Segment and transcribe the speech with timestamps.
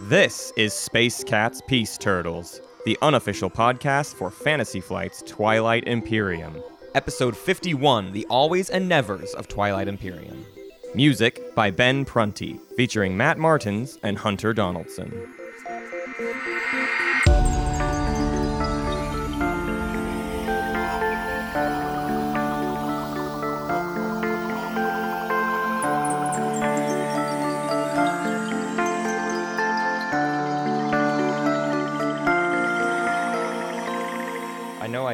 [0.00, 6.62] This is Space Cats Peace Turtles, the unofficial podcast for Fantasy Flight's Twilight Imperium.
[6.94, 10.46] Episode 51 The Always and Nevers of Twilight Imperium.
[10.94, 15.12] Music by Ben Prunty, featuring Matt Martins and Hunter Donaldson.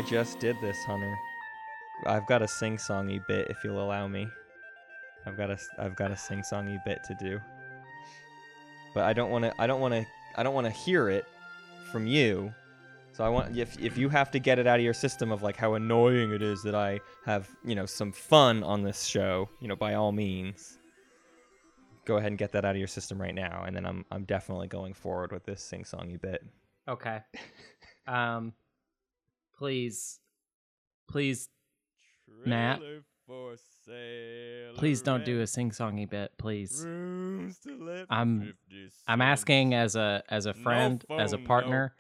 [0.01, 1.15] I just did this, Hunter.
[2.07, 4.27] I've got a sing-songy bit if you'll allow me.
[5.27, 7.39] I've got a I've got a sing-songy bit to do.
[8.95, 11.27] But I don't want to I don't want to I don't want to hear it
[11.93, 12.51] from you.
[13.13, 15.43] So I want if if you have to get it out of your system of
[15.43, 19.51] like how annoying it is that I have, you know, some fun on this show,
[19.61, 20.79] you know, by all means.
[22.07, 24.25] Go ahead and get that out of your system right now and then I'm I'm
[24.25, 26.43] definitely going forward with this sing-songy bit.
[26.89, 27.19] Okay.
[28.07, 28.55] um,
[29.61, 30.19] please,
[31.07, 31.51] please,
[32.47, 32.81] Matt,
[34.77, 36.83] please don't do a sing-songy bit, please.
[38.09, 38.55] I'm
[39.07, 41.93] I'm asking as a as a friend, as a partner,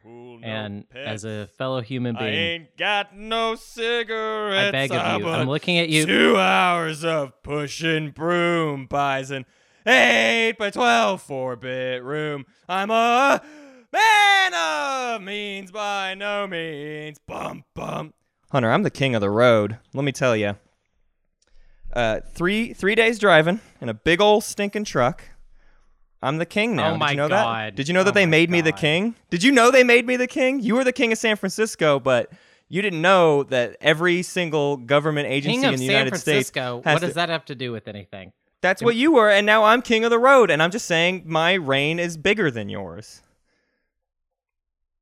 [0.42, 2.32] and as a fellow human being.
[2.32, 4.68] I ain't got no cigarettes.
[4.68, 5.28] I beg of ah, you.
[5.28, 6.06] I'm looking at you.
[6.06, 9.44] Two hours of pushing broom buys an
[9.86, 12.46] eight by twelve four bit room.
[12.66, 13.42] I'm a
[13.92, 17.18] man of means by no means.
[17.26, 18.14] Bum bum.
[18.50, 19.78] Hunter, I'm the king of the road.
[19.94, 20.56] Let me tell you.
[21.92, 25.24] Uh, three three days driving in a big old stinking truck.
[26.22, 26.88] I'm the king now.
[26.88, 27.66] Oh Did my you know God.
[27.72, 27.76] that?
[27.76, 29.14] Did you know that Oh they made me the king?
[29.30, 30.60] Did you know they made me the king?
[30.60, 32.30] You were the king of San Francisco, but
[32.68, 36.80] you didn't know that every single government agency in the San United Francisco.
[36.82, 38.32] States What to- does that have to do with anything?
[38.60, 41.22] That's what you were, and now I'm king of the road, and I'm just saying
[41.24, 43.22] my reign is bigger than yours.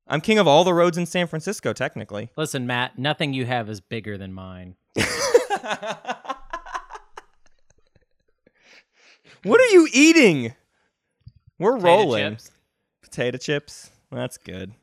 [0.09, 2.31] I'm king of all the roads in San Francisco, technically.
[2.35, 4.75] Listen, Matt, nothing you have is bigger than mine.
[9.43, 10.53] What are you eating?
[11.57, 12.31] We're Potato rolling.
[12.33, 12.51] chips.
[13.01, 13.91] Potato chips.
[14.11, 14.73] That's good.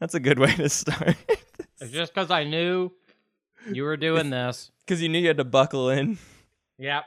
[0.00, 1.16] That's a good way to start.
[1.80, 2.90] It's just because I knew
[3.70, 4.70] you were doing this.
[4.84, 6.18] Because you knew you had to buckle in.
[6.78, 7.04] Yep.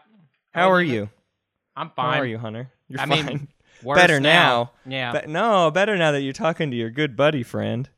[0.52, 1.10] How oh, are Other you?
[1.76, 2.14] I'm fine.
[2.14, 2.72] How are you, Hunter?
[2.88, 3.26] You're I fine.
[3.26, 3.48] mean,
[3.84, 4.72] Worse better now.
[4.86, 5.22] Yeah.
[5.22, 7.90] Be- no, better now that you're talking to your good buddy friend.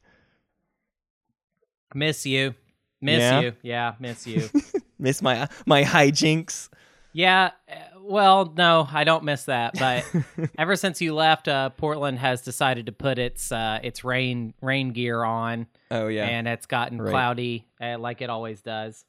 [1.93, 2.55] miss you.
[3.01, 3.39] Miss Yeah?
[3.41, 3.53] you.
[3.61, 4.49] Yeah, miss you.
[4.97, 6.69] Miss my my hijinks.
[7.11, 7.51] yeah.
[7.69, 9.73] uh, Well, no, I don't miss that.
[9.77, 10.05] But
[10.57, 14.91] ever since you left, uh, Portland has decided to put its uh, its rain rain
[14.93, 16.25] gear on, Oh yeah.
[16.25, 17.11] and it's gotten Right.
[17.11, 19.03] cloudy uh, like it always does.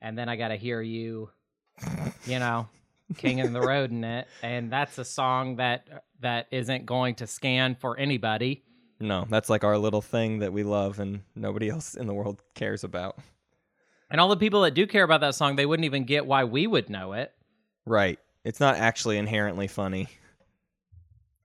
[0.00, 1.28] And then I got to hear you,
[2.24, 2.68] you know,
[3.18, 7.26] king of the road in it, and that's a song that that isn't going to
[7.26, 8.64] scan for anybody.
[9.00, 12.42] no, that's like our little thing that we love and nobody else in the world
[12.54, 13.18] cares about.
[14.10, 16.44] And all the people that do care about that song, they wouldn't even get why
[16.44, 17.32] we would know it.
[17.86, 18.18] Right.
[18.44, 20.08] It's not actually inherently funny.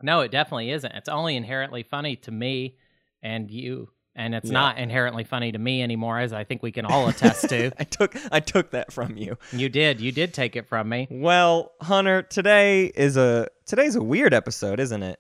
[0.01, 0.91] No, it definitely isn't.
[0.93, 2.77] It's only inherently funny to me
[3.21, 4.53] and you, and it's Yeah.
[4.53, 7.71] not inherently funny to me anymore, as I think we can all attest to.
[7.79, 9.37] I took I took that from you.
[9.53, 11.07] You did, you did take it from me.
[11.09, 15.19] Well, Hunter, today is a today's a weird episode, isn't it?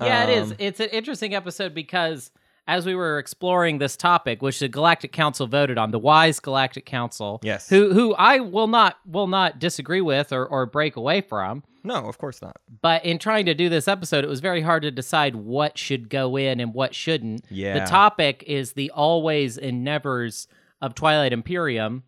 [0.00, 0.50] Yeah, it is.
[0.50, 2.30] Um, It's an interesting episode because
[2.66, 6.86] as we were exploring this topic, which the Galactic Council voted on, the wise Galactic
[6.86, 7.68] Council, Yes.
[7.68, 11.62] who who I will not will not disagree with or, or break away from.
[11.84, 12.56] No, of course not.
[12.80, 16.08] But in trying to do this episode, it was very hard to decide what should
[16.08, 17.44] go in and what shouldn't.
[17.50, 17.80] Yeah.
[17.80, 20.46] The topic is the always and nevers
[20.80, 22.04] of Twilight Imperium.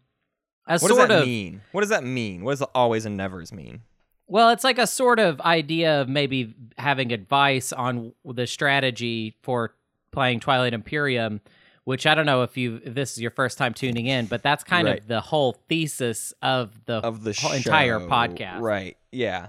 [0.66, 1.60] A What does that of mean?
[1.72, 2.44] What does that mean?
[2.44, 3.82] What does the always and nevers mean?
[4.26, 9.74] Well, it's like a sort of idea of maybe having advice on the strategy for
[10.10, 11.40] playing Twilight Imperium,
[11.84, 14.42] which I don't know if you if this is your first time tuning in, but
[14.42, 15.00] that's kind Right.
[15.00, 18.60] of the whole thesis of the Of the whole entire podcast.
[18.60, 18.96] Right.
[19.12, 19.48] Yeah.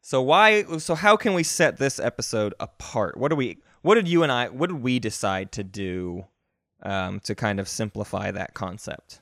[0.00, 3.16] So why so how can we set this episode apart?
[3.16, 6.26] What do we what did you and I what did we decide to do
[6.82, 9.20] um, to kind of simplify that concept?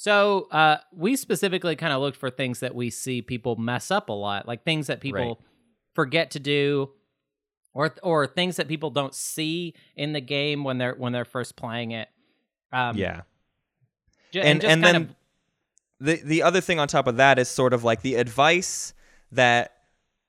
[0.00, 4.08] So uh, we specifically kind of looked for things that we see people mess up
[4.08, 5.36] a lot, like things that people Right.
[5.94, 6.88] forget to do,
[7.74, 11.54] or or things that people don't see in the game when they're when they're first
[11.54, 12.08] playing it.
[12.72, 13.20] Um, yeah.
[14.32, 15.14] and just and then of-
[16.00, 18.94] the the other thing on top of that is sort of like the advice
[19.32, 19.79] that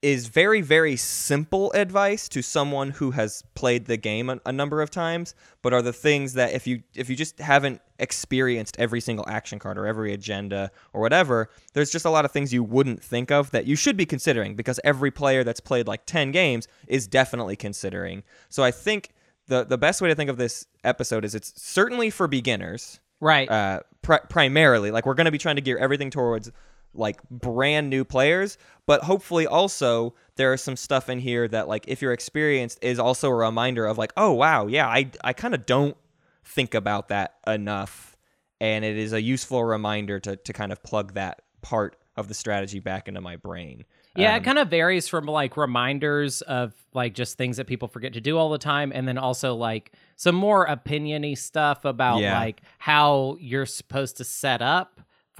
[0.02, 4.82] is very very simple advice to someone who has played the game a, a, number
[4.82, 9.00] of times but are the things that if you if you just haven't experienced every
[9.00, 12.64] single action card or every agenda or whatever there's just a lot of things you
[12.64, 16.32] wouldn't think of that you should be considering because every player that's played like 10
[16.32, 18.24] games is definitely considering.
[18.50, 19.12] So i think
[19.48, 23.50] the the best way to think of this episode is it's certainly for beginners right.
[23.52, 26.52] uh pr- primarily like we're going to be trying to gear everything towards
[26.94, 31.86] like brand new players, but hopefully also there is some stuff in here that like
[31.88, 35.54] if you're experienced is also a reminder of like, oh wow, yeah, I I kind
[35.54, 35.98] of don't
[36.44, 38.16] think about that enough.
[38.60, 42.34] And it is a useful reminder to to kind of plug that part of the
[42.34, 43.86] strategy back into my brain.
[44.16, 47.88] Yeah, um, it kind of varies from like reminders of like just things that people
[47.88, 52.20] forget to do all the time, and then also like some more opiniony stuff about
[52.20, 52.38] yeah.
[52.38, 55.00] like how you're supposed to set up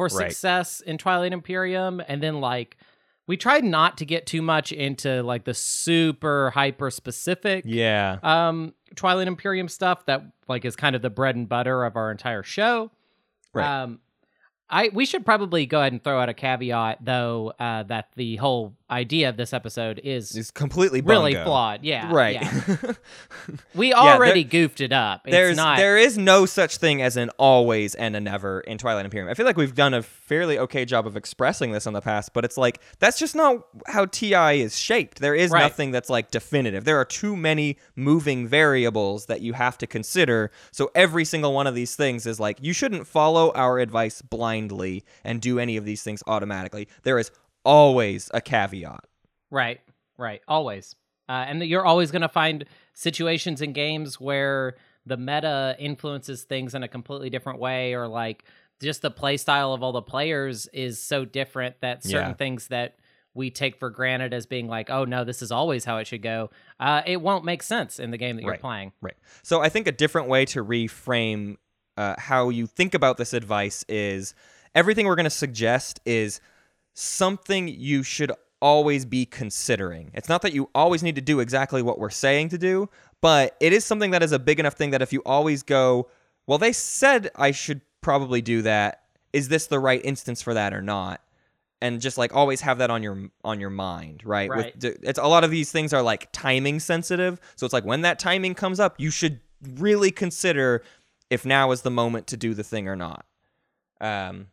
[0.10, 0.32] for right.
[0.32, 2.78] success in Twilight Imperium, and then like
[3.28, 8.74] we tried not to get too much into like the super hyper specific yeah um
[8.96, 12.44] Twilight Imperium stuff that like is kind of the bread and butter of our entire
[12.44, 12.92] show.
[13.54, 13.84] Right.
[13.84, 14.00] Um
[14.70, 18.38] I we should probably go ahead and throw out a caveat though uh, that the
[18.38, 21.84] whole idea of this episode is is completely really flawed.
[21.84, 22.42] Yeah, right.
[22.42, 22.94] Yeah.
[23.76, 25.22] we already yeah, there, goofed it up.
[25.26, 25.78] It's there's not...
[25.78, 29.30] there is no such thing as an always and a never in Twilight Imperium.
[29.30, 32.34] I feel like we've done a fairly okay job of expressing this in the past,
[32.34, 35.20] but it's like that's just not how TI is shaped.
[35.20, 35.62] There is right.
[35.62, 36.84] nothing that's like definitive.
[36.84, 40.52] There are too many moving variables that you have to consider.
[40.72, 45.04] So every single one of these things is like you shouldn't follow our advice blindly
[45.24, 46.88] and do any of these things automatically.
[47.04, 47.32] There is
[47.64, 49.06] always a caveat.
[49.50, 49.82] Right,
[50.18, 50.96] right, always.
[51.30, 54.76] Uh, and you're always going to find situations in games where
[55.06, 58.44] the meta influences things in a completely different way, or like
[58.82, 62.34] just the play style of all the players is so different that certain yeah.
[62.34, 62.96] things that
[63.34, 66.22] we take for granted as being like, oh no, this is always how it should
[66.22, 66.50] go.
[66.80, 68.92] Uh, it won't make sense in the game that you're playing.
[69.02, 69.16] Right.
[69.42, 71.58] So I think a different way to reframe
[71.96, 74.34] uh, how you think about this advice is
[74.76, 76.42] everything we're going to suggest is
[76.94, 80.12] something you should always be considering.
[80.14, 82.90] It's not that you always need to do exactly what we're saying to do,
[83.22, 86.10] but it is something that is a big enough thing that if you always go,
[86.48, 89.04] well, they said I should probably do that.
[89.34, 91.22] Is this the right instance for that or not?
[91.82, 94.50] And just like always have that on your on your mind, right?
[94.50, 94.76] right.
[94.76, 98.02] With it's a lot of these things are like timing sensitive, so it's like when
[98.02, 100.84] that timing comes up, you should really consider
[101.32, 103.26] if now is the moment to do the thing or not.
[104.00, 104.48] Um,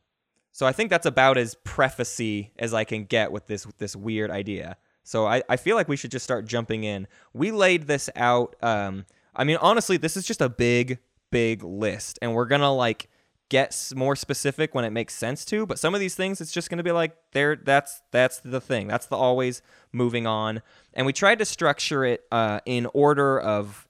[0.58, 3.94] so I think that's about as prefacey as I can get with this with this
[3.94, 4.76] weird idea.
[5.04, 7.06] So I, I feel like we should just start jumping in.
[7.32, 8.56] We laid this out.
[8.60, 9.06] Um,
[9.36, 10.98] I mean, honestly, this is just a big,
[11.30, 13.08] big list, and we're gonna like
[13.48, 15.64] get more specific when it makes sense to.
[15.64, 17.54] But some of these things, it's just gonna be like there.
[17.54, 18.88] That's that's the thing.
[18.88, 19.62] That's the always
[19.92, 20.62] moving on.
[20.92, 23.86] And we tried to structure it uh, in order of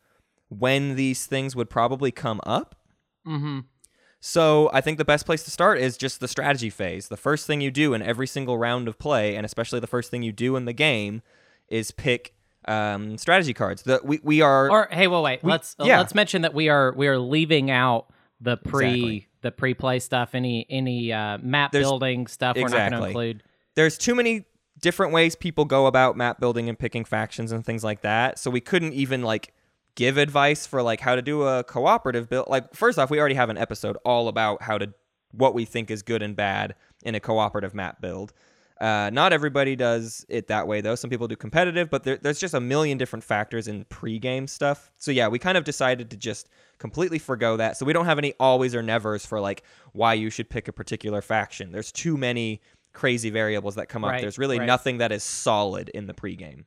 [0.51, 2.75] when these things would probably come up.
[3.27, 3.61] Mm-hmm.
[4.21, 7.09] So I think the best place to start is just the strategy phase.
[7.09, 10.11] The first thing you do in every single round of play, and especially the first
[10.11, 11.23] thing you do in the game,
[11.69, 12.35] is pick
[12.67, 13.83] um, strategy cards.
[13.83, 14.71] The, we we are.
[14.71, 15.43] Or hey, well, wait.
[15.43, 15.99] We, let's yeah.
[15.99, 19.29] let's mention that we are we are leaving out the pre exactly.
[19.43, 20.35] the pre play stuff.
[20.35, 22.57] Any any uh, map There's, building stuff.
[22.57, 23.43] We're not going to include.
[23.75, 24.47] There's too many
[24.81, 28.39] different ways people go about map building and picking factions and things like that.
[28.39, 29.53] So we couldn't even like
[29.99, 32.47] give advice for like how to do a cooperative build.
[32.47, 34.95] Like first off, we already have an episode all about how to
[35.33, 38.33] what we think is good and bad in a cooperative map build.
[38.81, 40.95] Uh, not everybody does it that way though.
[40.95, 44.93] Some people do competitive, but there, there's just a million different factors in pre-game stuff.
[44.99, 47.77] So yeah, we kind of decided to just completely forego that.
[47.77, 49.65] So we don't have any always or nevers for like
[49.95, 51.73] why you should pick a particular faction.
[51.73, 52.63] There's too many
[52.93, 54.13] crazy variables that come up.
[54.13, 54.67] Right, There's really right.
[54.67, 56.67] nothing that is solid in the pre-game.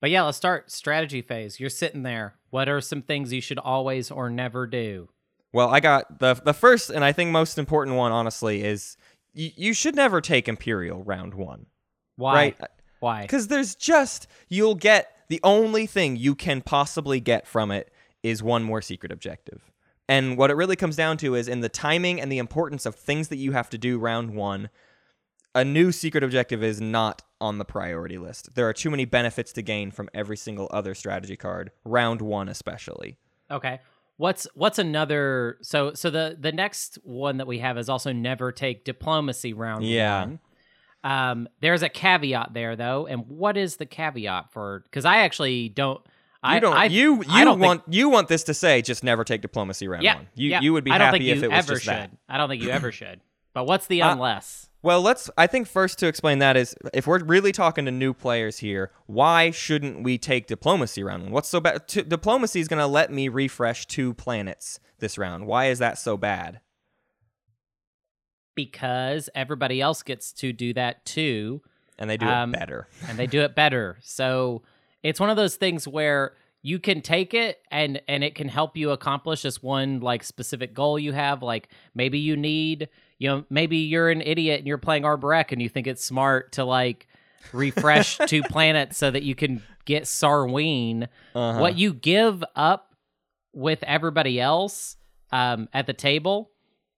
[0.00, 1.58] But yeah, let's start strategy phase.
[1.58, 2.34] You're sitting there.
[2.50, 5.08] What are some things you should always or never do?
[5.52, 8.96] Well, I got the the first and I think most important one, honestly, is
[9.34, 11.66] y- you should never take Imperial round one.
[12.16, 12.34] Why?
[12.34, 12.56] Right?
[13.00, 13.22] Why?
[13.22, 17.90] Because there's just you'll get the only thing you can possibly get from it
[18.22, 19.70] is one more secret objective.
[20.08, 22.94] And what it really comes down to is in the timing and the importance of
[22.94, 24.70] things that you have to do round one,
[25.54, 28.54] a new secret objective is not on the priority list.
[28.54, 32.48] There are too many benefits to gain from every single other strategy card, round 1
[32.48, 33.18] especially.
[33.50, 33.80] Okay.
[34.16, 38.50] What's what's another so so the the next one that we have is also never
[38.50, 40.20] take diplomacy round yeah.
[40.20, 40.38] 1.
[41.04, 45.68] Um there's a caveat there though, and what is the caveat for cuz I actually
[45.68, 46.00] don't
[46.46, 46.76] you I don't.
[46.76, 49.88] I, you you don't want think, you want this to say just never take diplomacy
[49.88, 50.28] round yeah, one.
[50.34, 50.60] You yeah.
[50.60, 51.94] you would be happy if it was ever just should.
[51.94, 52.10] that.
[52.28, 53.20] I don't think you ever should.
[53.52, 54.68] But what's the Uh, unless?
[54.86, 55.28] Well, let's.
[55.36, 58.92] I think first to explain that is if we're really talking to new players here,
[59.06, 61.32] why shouldn't we take diplomacy round one?
[61.32, 61.88] What's so bad?
[61.88, 65.48] T- diplomacy is going to let me refresh two planets this round.
[65.48, 66.60] Why is that so bad?
[68.54, 71.62] Because everybody else gets to do that too,
[71.98, 72.86] And they do Um, it better.
[73.08, 73.98] and they do it better.
[74.02, 74.62] So
[75.02, 78.76] it's one of those things where you can take it and and it can help
[78.76, 81.42] you accomplish this one like specific goal you have.
[81.42, 85.62] Like maybe you need, you know, maybe you're an idiot and you're playing Arborec and
[85.62, 87.06] you think it's smart to like
[87.52, 91.08] refresh two planets so that you can get Sarween.
[91.34, 91.60] Uh-huh.
[91.60, 92.94] What you give up
[93.52, 94.96] with everybody else
[95.32, 96.50] um, at the table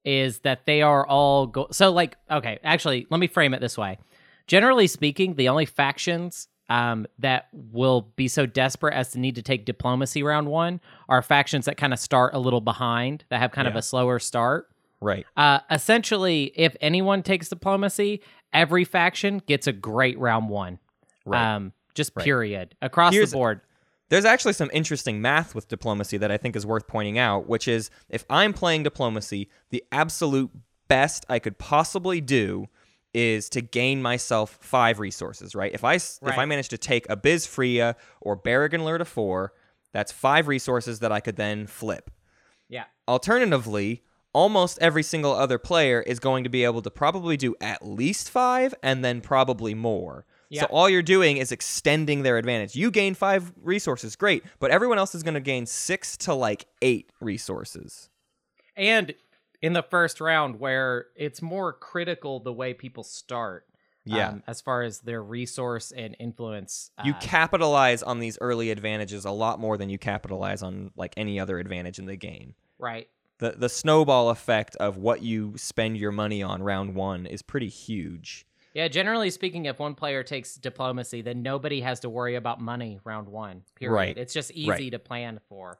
[0.05, 3.77] is that they are all go- so like okay actually let me frame it this
[3.77, 3.99] way
[4.47, 9.43] generally speaking the only factions um, that will be so desperate as to need to
[9.43, 13.51] take diplomacy round one are factions that kind of start a little behind that have
[13.53, 14.69] kind of a slower start
[15.01, 15.27] right.
[15.37, 20.79] uh, essentially if anyone takes diplomacy every faction gets a great round one
[21.27, 21.55] Right.
[21.57, 22.25] um, just Right.
[22.25, 23.61] period across Here's- the board
[24.11, 27.69] There's actually some interesting math with diplomacy that I think is worth pointing out, which
[27.69, 30.51] is if I'm playing diplomacy, the absolute
[30.89, 32.69] best I could possibly do
[33.13, 35.71] is to gain myself five resources, right?
[35.75, 39.51] If I s if I manage to take Abyz Fria or Bereg and Lirta IV,
[39.93, 42.11] that's five resources that I could then flip.
[42.71, 44.03] yeah Alternatively,
[44.43, 48.31] almost every single other player is going to be able to probably do at least
[48.31, 50.25] five and then probably more.
[50.51, 50.63] Yeah.
[50.63, 52.75] So all you're doing is extending their advantage.
[52.77, 56.67] You gain five resources, great, but everyone else is going to gain six to like
[56.83, 58.09] eight resources.
[58.77, 59.15] and
[59.61, 63.67] in the first round where it's more critical the way people start
[64.05, 64.29] Yeah.
[64.29, 69.25] um, as far as their resource and influence you uh, capitalize on these early advantages
[69.25, 72.55] a lot more than you capitalize on like any other advantage in the game.
[72.79, 77.43] right The the snowball effect of what you spend your money on round 1 is
[77.43, 78.47] pretty huge.
[78.75, 82.99] yeah generally speaking if one player takes diplomacy then nobody has to worry about money
[83.05, 84.19] round one period Right.
[84.19, 84.91] it's just easy Right.
[84.93, 85.79] to plan for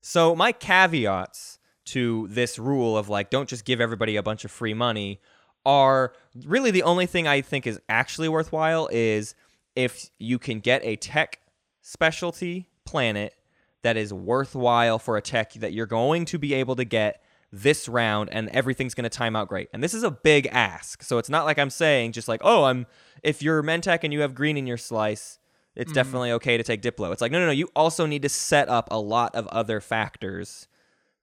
[0.00, 4.50] So my caveats to this rule of like don't just give everybody a bunch of
[4.50, 5.20] free money
[5.66, 6.12] are
[6.46, 9.34] really the only thing I think is actually worthwhile is
[9.74, 11.40] if you can get a tech
[11.80, 13.34] specialty planet
[13.82, 17.22] that is worthwhile for a tech that you're going to be able to get
[17.52, 19.68] this round and everything's going to time out great.
[19.72, 21.02] And this is a big ask.
[21.02, 22.86] So it's not like I'm saying just like, "Oh, I'm
[23.22, 25.38] if you're Mentak and you have green in your slice,
[25.76, 25.94] it's Mhm.
[25.96, 28.68] definitely okay to take Diplo." It's like, "No, no, no, you also need to set
[28.70, 30.66] up a lot of other factors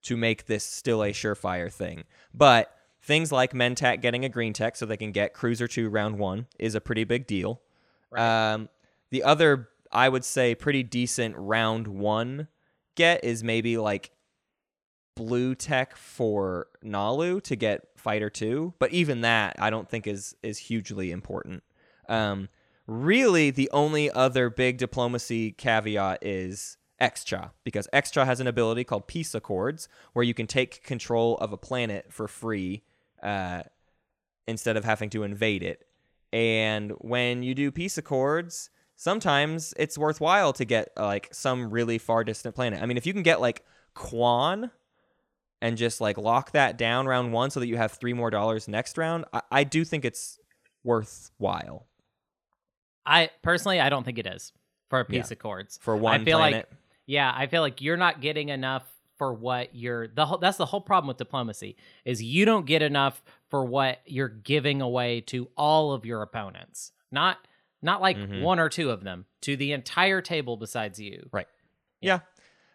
[0.03, 4.75] to make this still a surefire thing." But things like Mentak getting a green tech
[4.75, 7.59] so they can get Cruiser 2 round 1 is a pretty big deal.
[8.11, 8.51] Right.
[8.53, 8.69] Um,
[9.09, 12.47] the other, I would say, pretty decent round one
[12.95, 14.11] get is maybe like
[15.15, 20.35] blue tech for Naalu to get Fighter 2, but even that I don't think is
[20.43, 21.63] is hugely important.
[22.07, 22.49] Um,
[22.87, 29.07] really, the only other big diplomacy caveat is Xxcha, because Xxcha has an ability called
[29.07, 32.83] Peace Accords, where you can take control of a planet for free
[33.23, 33.63] uh,
[34.47, 35.85] instead of having to invade it.
[36.31, 38.69] And when you do peace accords,
[39.01, 42.83] sometimes it's worthwhile to get uh, like some really far distant planet.
[42.83, 43.63] I mean, if you can get like
[43.95, 44.71] Quann
[45.61, 48.67] and just like lock that down round one so that you have three more dollars
[48.67, 50.37] next round, I, I do think it's
[50.83, 51.87] worthwhile
[53.05, 54.53] i personally i don't think it is
[54.89, 55.19] for a Yeah.
[55.21, 56.67] peace accords for one I feel planet.
[56.69, 58.83] like Yeah, I feel like you're not getting enough
[59.17, 61.75] for what you're the whole that's the whole problem with diplomacy
[62.05, 66.91] is you don't get enough for what you're giving away to all of your opponents.
[67.11, 67.37] Not
[67.81, 68.41] not like Mhm.
[68.41, 71.29] one or two of them, to the entire table besides you.
[71.31, 71.47] Right.
[72.01, 72.19] Yeah,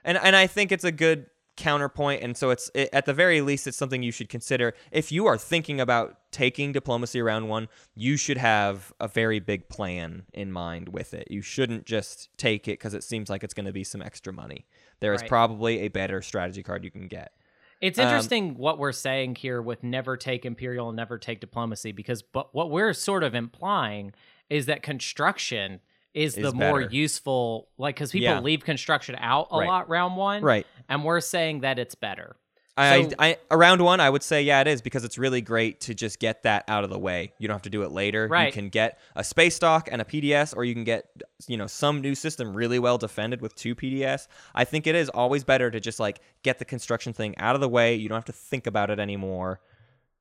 [0.04, 3.40] and and I think it's a good counterpoint, and so it's it, at the very
[3.40, 7.68] least it's something you should consider if you are thinking about taking diplomacy round one.
[7.94, 11.28] You should have a very big plan in mind with it.
[11.30, 14.32] You shouldn't just take it because it seems like it's going to be some extra
[14.32, 14.66] money.
[15.00, 15.28] There is Right.
[15.28, 17.32] probably a better strategy card you can get.
[17.80, 21.92] It's Um, interesting what we're saying here with never take imperial and never take diplomacy
[21.92, 24.12] because but what we're sort of implying
[24.54, 25.80] is that construction
[26.14, 28.38] is, Is the more useful like cuz people Yeah.
[28.40, 29.68] leave construction out a Right.
[29.68, 30.64] lot round 1 Right.
[30.88, 32.36] and we're saying that it's better.
[32.76, 35.80] I, So- I around one, I would say yeah, it is because it's really great
[35.82, 37.32] to just get that out of the way.
[37.38, 38.28] You don't have to do it later.
[38.46, 41.06] You can get a space dock and a PDS, or you can get
[41.48, 44.26] you know some new system really well defended with two PDS.
[44.56, 47.60] I think it is always better to just like get the construction thing out of
[47.60, 47.94] the way.
[47.94, 49.60] You don't have to think about it anymore,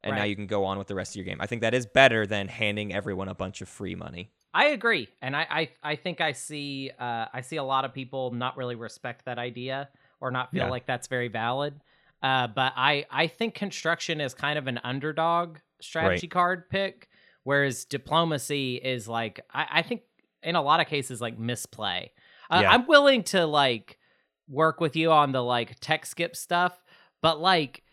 [0.04, 1.38] and now you can go on with the rest of your game.
[1.40, 4.32] I think that is better than handing everyone a bunch of free money.
[4.54, 7.94] I agree, and I I, I think I see uh, I see a lot of
[7.94, 9.90] people not really respect that idea
[10.22, 10.70] or not feel Yeah.
[10.70, 11.80] like that's very valid.
[12.22, 17.10] Uh, but I I think construction is kind of an underdog strategy card pick
[17.44, 20.02] whereas diplomacy is like I, I think
[20.42, 22.12] in a lot of cases like misplay.
[22.50, 22.72] Uh, Yeah.
[22.72, 23.98] I'm willing to like
[24.48, 26.82] work with you on the like tech skip stuff,
[27.22, 27.84] but like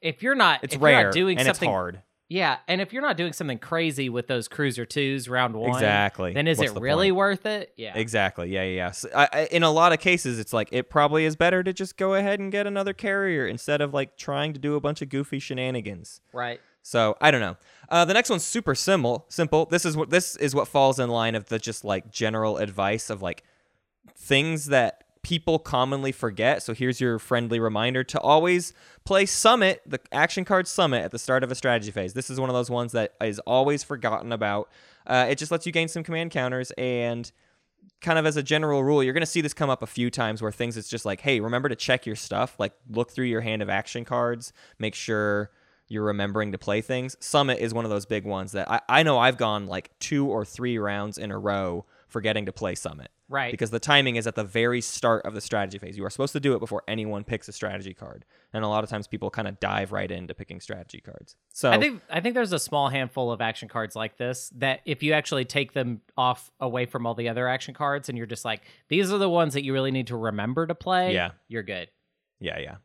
[0.00, 2.02] if you're not It's rare not doing and something it's hard.
[2.28, 6.32] yeah, and if you're not doing something crazy with those cruiser twos round one, Exactly.
[6.32, 7.16] then is What's it the really point?
[7.16, 7.72] worth it?
[7.76, 8.48] Yeah, Exactly.
[8.50, 8.74] Yeah, yeah.
[8.76, 8.90] yeah.
[8.90, 11.72] So, I, I, in a lot of cases, it's like it probably is better to
[11.72, 15.02] just go ahead and get another carrier instead of like trying to do a bunch
[15.02, 16.20] of goofy shenanigans.
[16.32, 16.60] right.
[16.82, 17.56] So I don't know.
[17.88, 19.26] Uh, the next one's super simple.
[19.28, 19.66] Simple.
[19.66, 23.10] This is what this is what falls in line of the just like general advice
[23.10, 23.42] of like
[24.16, 26.62] things that people commonly forget.
[26.62, 28.72] So here's your friendly reminder to always
[29.04, 32.14] play Summit, the action card Summit, at the start of a strategy phase.
[32.14, 34.70] This is one of those ones that is always forgotten about.
[35.04, 37.32] Uh, it just lets you gain some command counters and
[38.00, 40.10] kind of as a general rule, you're going to see this come up a few
[40.10, 43.26] times where things it's just like, hey, remember to check your stuff, like look through
[43.26, 45.50] your hand of action cards, make sure
[45.88, 47.16] you're remembering to play things.
[47.18, 50.28] Summit is one of those big ones that I, I know I've gone like two
[50.28, 51.84] or three rounds in a row
[52.16, 53.10] forgetting to play Summit.
[53.28, 53.50] Right.
[53.50, 55.98] Because the timing is at the very start of the strategy phase.
[55.98, 58.24] You are supposed to do it before anyone picks a strategy card.
[58.54, 61.36] And a lot of times people kind of dive right into picking strategy cards.
[61.52, 64.80] So I think I think there's a small handful of action cards like this that
[64.86, 68.26] if you actually take them off away from all the other action cards and you're
[68.26, 71.32] just like these are the ones that you really need to remember to play, Yeah.
[71.48, 71.90] you're good.
[72.40, 72.76] yeah, yeah.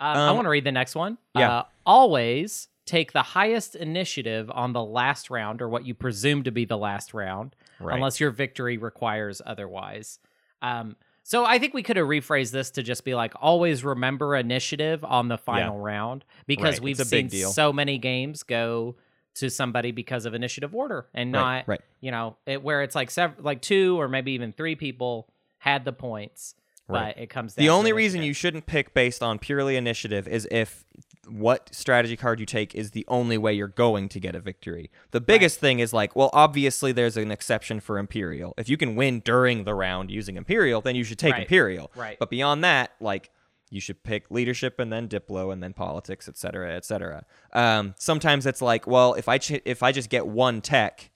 [0.00, 1.18] Um, I want to read the next one.
[1.34, 1.58] yeah.
[1.58, 6.50] Uh, always take the highest initiative on the last round or what you presume to
[6.50, 7.94] be the last round, Right.
[7.94, 10.18] unless your victory requires otherwise.
[10.62, 14.36] Um, so I think we could have rephrased this to just be like always remember
[14.36, 16.82] initiative on the final round because Right.
[16.82, 18.96] we've seen so many games go
[19.36, 21.80] to somebody because of initiative order and not right.
[22.00, 25.28] you know it, where it's like sev- like two or maybe even three people
[25.58, 26.54] had the points
[26.86, 27.14] Right.
[27.16, 30.84] but it comes The only reason you shouldn't pick based on purely initiative is if
[31.28, 34.90] what strategy card you take is the only way you're going to get a victory.
[35.10, 38.54] The biggest thing is like, well, obviously there's an exception for Imperial.
[38.56, 41.42] If you can win during the round using Imperial, then you should take Right.
[41.42, 41.90] Imperial.
[41.96, 42.18] Right.
[42.18, 43.30] But beyond that, like
[43.70, 47.24] you should pick leadership and then Diplo and then politics, et cetera, et cetera.
[47.52, 51.10] Um, sometimes it's like, well, if I ch- if I just get one tech,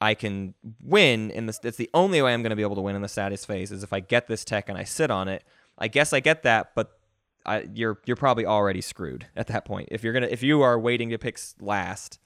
[0.00, 1.60] I can win in this.
[1.62, 3.70] It's the only way I'm going to be able to win in the status phase
[3.70, 5.44] is if I get this tech and I sit on it.
[5.78, 6.98] I guess I get that, but
[7.46, 9.88] I, you're you're probably already screwed at that point.
[9.90, 12.18] If you're gonna if you are waiting to pick last,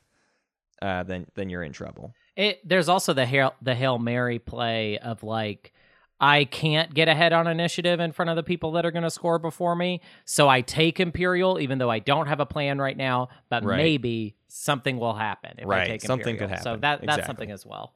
[0.80, 2.14] uh, then then you're in trouble.
[2.36, 5.72] It there's also the hail the hail mary play of like
[6.20, 9.10] I can't get ahead on initiative in front of the people that are going to
[9.10, 12.96] score before me, so I take imperial even though I don't have a plan right
[12.96, 13.76] now, but Right.
[13.76, 16.64] maybe something will happen if I Right, take something could happen.
[16.64, 17.24] So that that's Exactly.
[17.26, 17.94] something as well.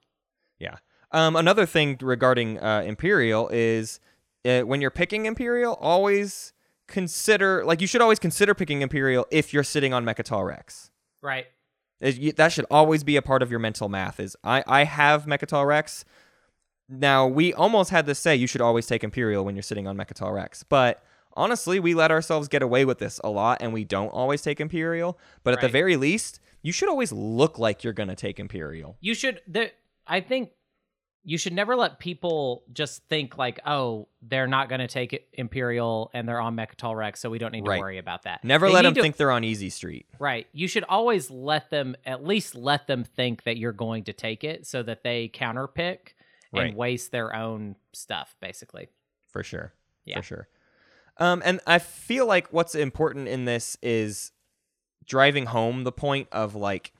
[0.58, 0.76] Yeah.
[1.10, 4.00] Um, another thing regarding uh, Imperial is
[4.44, 6.51] uh, when you're picking Imperial, always
[6.92, 10.90] consider like you should always consider picking Imperial if you're sitting on Mecatol Rex.
[11.20, 11.46] Right.
[12.00, 14.20] It- that should always be a part of your mental math.
[14.20, 16.04] Is I I have Mecatol Rex.
[16.88, 19.96] Now we almost had to say you should always take Imperial when you're sitting on
[19.96, 21.02] Mecatol Rex, but
[21.34, 24.60] honestly, we let ourselves get away with this a lot, and we don't always take
[24.60, 25.18] Imperial.
[25.44, 28.96] But at the very least, you should always look like you're gonna take Imperial.
[29.00, 29.70] You should there
[30.06, 30.50] I think
[31.24, 36.10] you should never let people just think like, oh, they're not going to take Imperial
[36.12, 37.80] and they're on Mecatol Rex, so we don't need to Right.
[37.80, 38.42] worry about that.
[38.42, 40.06] Never They let them to- think they're on easy street.
[40.18, 40.48] Right.
[40.52, 44.42] You should always let them at least let them think that you're going to take
[44.42, 46.14] it so that they counterpick
[46.52, 46.66] Right.
[46.68, 48.88] and waste their own stuff, basically.
[49.30, 49.72] for sure
[50.04, 50.16] Yeah.
[50.18, 50.48] for sure
[51.18, 54.32] um and i feel like what's important in this is
[55.06, 56.92] driving home the point of like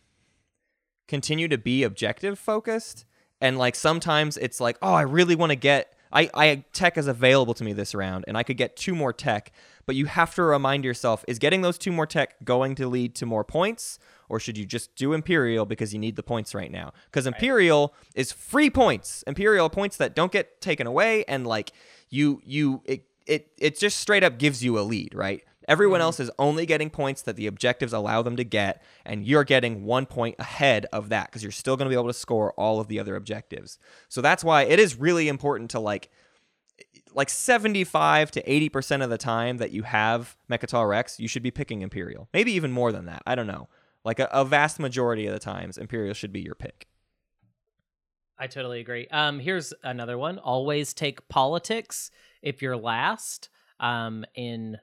[1.09, 3.05] continue to be objective focused
[3.43, 7.07] and like sometimes it's like oh i really want to get I, I tech is
[7.07, 9.53] available to me this round and i could get two more tech
[9.85, 13.15] but you have to remind yourself is getting those two more tech going to lead
[13.17, 13.99] to more points
[14.33, 16.95] or should you just do imperial because you need the points right now?
[17.05, 19.23] Because imperial is free points.
[19.27, 21.71] Imperial points that don't get taken away and like
[22.09, 26.21] you you it it, it just straight up gives you a lead right everyone else
[26.21, 30.07] is only getting points that the objectives allow them to get and you're getting one
[30.07, 32.89] point ahead of that because you're still going to be able to score all of
[32.89, 36.11] the other objectives so that's why it is really important to like
[37.15, 41.51] like 75 to 80% of the time that you have Mecatol Rex, you should be
[41.51, 42.29] picking Imperial.
[42.33, 43.23] Maybe even more than that.
[43.27, 43.69] I don't know.
[44.05, 46.87] Like a, a vast majority of the times, Imperial should be your pick.
[48.39, 49.07] I totally agree.
[49.09, 50.39] Um, here's another one.
[50.39, 54.79] Always take politics if you're last um, in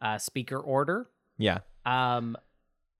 [0.00, 1.08] uh, speaker order.
[1.38, 1.58] Yeah.
[1.86, 2.36] Um,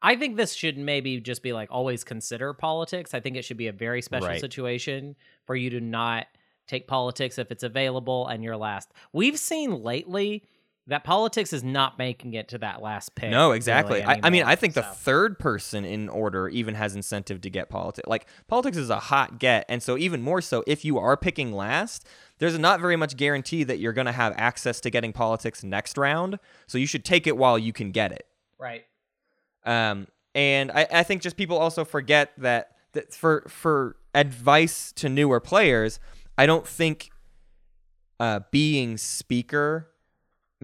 [0.03, 3.15] I think this should maybe just be like always consider politics.
[3.15, 4.41] I think it should be a very special Right.
[4.41, 6.27] situation for you to not
[6.67, 8.93] take politics if it's available and you're last.
[9.13, 10.45] We've seen lately
[10.87, 13.31] that politics is not making it to that last pick.
[13.31, 14.03] No, really exactly.
[14.03, 17.71] I, I mean, I think the third person in order even has incentive to get
[17.71, 18.07] politics.
[18.07, 21.53] Like politics is a hot get, and so even more so if you are picking
[21.53, 22.07] last,
[22.39, 25.97] there's not very much guarantee that you're going to have access to getting politics next
[25.97, 26.39] round.
[26.67, 28.27] So you should take it while you can get it.
[28.59, 28.85] right.
[29.65, 35.09] Um, and I, I think just people also forget that that for for advice to
[35.09, 35.99] newer players,
[36.37, 37.11] I don't think
[38.21, 39.89] uh, being speaker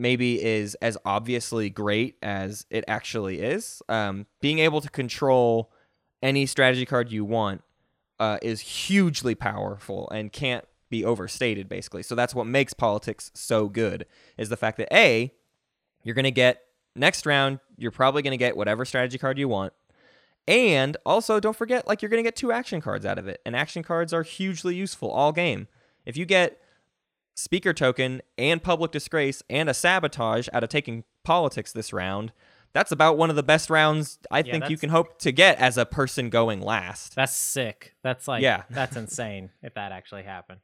[0.00, 3.82] maybe is as obviously great as it actually is.
[3.88, 5.70] Um, being able to control
[6.22, 7.62] any strategy card you want
[8.18, 12.02] uh, is hugely powerful and can't be overstated basically.
[12.02, 15.32] So that's what makes politics so good is the fact that a
[16.02, 16.62] you're going to get
[16.96, 19.72] next round you're probably going to get whatever strategy card you want.
[20.48, 23.40] And also don't forget like you're going to get two action cards out of it.
[23.46, 25.68] And action cards are hugely useful all game.
[26.04, 26.60] If you get
[27.34, 32.32] speaker token and public disgrace and a sabotage out of taking politics this round,
[32.72, 35.58] that's about one of the best rounds I Yeah, think you can hope to get
[35.58, 37.14] as a person going last.
[37.16, 37.94] That's sick.
[38.02, 38.62] That's like Yeah.
[38.70, 40.60] that's insane if that actually happened.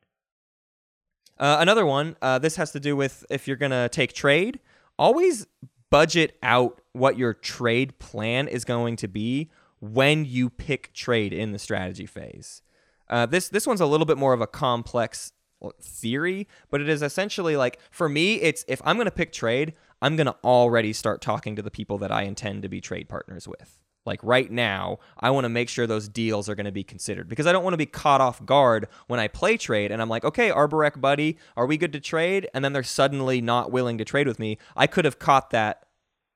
[1.38, 4.60] Uh, another one, uh, this has to do with if you're going to take trade,
[4.98, 5.46] always
[5.90, 9.50] budget out what your trade plan is going to be
[9.80, 12.62] when you pick trade in the strategy phase.
[13.08, 15.32] Uh, this this one's a little bit more of a complex
[15.80, 19.74] theory, but it is essentially like for me, it's if I'm going to pick trade,
[20.02, 23.08] I'm going to already start talking to the people that I intend to be trade
[23.08, 23.80] partners with.
[24.04, 27.28] Like right now, I want to make sure those deals are going to be considered
[27.28, 30.08] because I don't want to be caught off guard when I play trade and I'm
[30.08, 32.48] like, okay, Arborec buddy, are we good to trade?
[32.54, 34.58] And then they're suddenly not willing to trade with me.
[34.76, 35.86] I could have caught that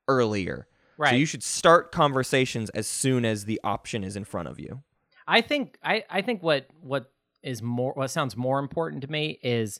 [0.07, 0.67] earlier.
[0.97, 1.11] Right.
[1.11, 4.83] So you should start conversations as soon as the option is in front of you.
[5.27, 7.10] I think I, I think what what
[7.43, 9.79] is more what sounds more important to me is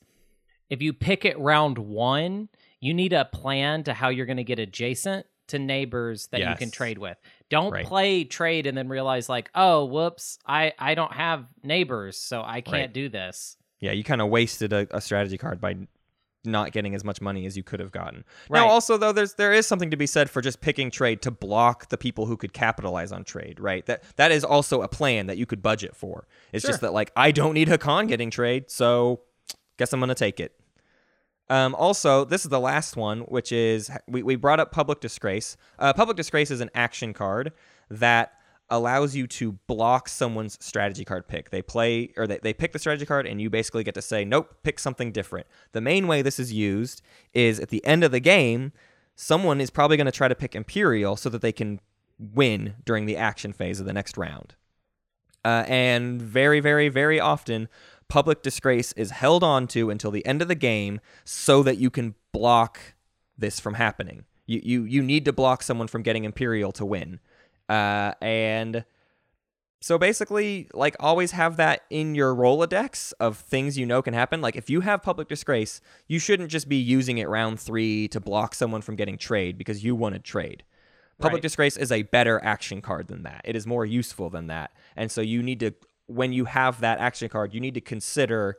[0.70, 4.44] if you pick it round one, you need a plan to how you're going to
[4.44, 7.18] get adjacent to neighbors that you can trade with.
[7.50, 7.86] Don't Right.
[7.86, 12.62] play trade and then realize like, oh, whoops, I I don't have neighbors, so I
[12.62, 12.94] can't Right.
[12.94, 13.58] do this.
[13.82, 15.76] Yeah, you kind of wasted a, a strategy card by
[16.44, 18.24] not getting as much money as you could have gotten.
[18.50, 18.60] Right.
[18.60, 21.32] Now, also though, there's there is something to be said for just picking trade to
[21.32, 23.86] block the people who could capitalize on trade, right?
[23.86, 26.28] That that is also a plan that you could budget for.
[26.52, 29.22] It's just that like I don't need Hacan getting trade, so
[29.78, 30.54] guess I'm gonna take it.
[31.50, 35.58] Um, also, this is the last one, which is we, we brought up public disgrace.
[35.78, 37.52] Uh, public disgrace is an action card
[37.90, 38.34] that
[38.72, 41.52] allows you to block someone's strategy card pick.
[41.52, 44.26] They play or they, they pick the strategy card, and you basically get to say,
[44.26, 45.46] nope, pick something different.
[45.74, 47.02] The main way this is used
[47.34, 48.72] is at the end of the game,
[49.16, 51.80] someone is probably going to try to pick Imperial so that they can
[52.18, 54.56] win during the action phase of the next round.
[55.44, 57.68] Uh, and very, very, very often,
[58.08, 61.90] public disgrace is held on to until the end of the game so that you
[61.90, 62.80] can block
[63.38, 64.26] this from happening.
[64.46, 67.20] You, you, you need to block someone from getting Imperial to win.
[67.72, 68.84] Uh, and
[69.80, 74.42] so basically, like, always have that in your Rolodex of things you know can happen.
[74.42, 78.20] Like, if you have public disgrace, you shouldn't just be using it round three to
[78.20, 80.64] block someone from getting trade because you want to trade.
[81.18, 81.42] Public Right.
[81.44, 83.42] disgrace is a better action card than that.
[83.46, 84.72] It is more useful than that.
[84.96, 85.74] And so you need to,
[86.08, 88.58] when you have that action card, you need to consider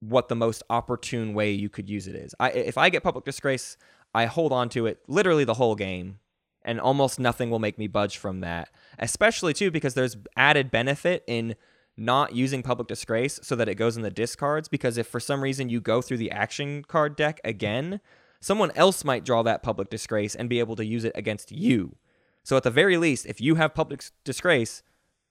[0.00, 2.34] what the most opportune way you could use it is.
[2.40, 3.76] I, if I get public disgrace,
[4.14, 6.20] I hold on to it literally the whole game,
[6.68, 8.68] and almost nothing will make me budge from that.
[8.98, 11.56] Especially too because there's added benefit in
[11.96, 14.68] not using public disgrace so that it goes in the discards.
[14.68, 18.00] Because if for some reason you go through the action card deck again,
[18.40, 21.96] someone else might draw that public disgrace and be able to use it against you.
[22.44, 24.82] So at the very least, if you have public disgrace,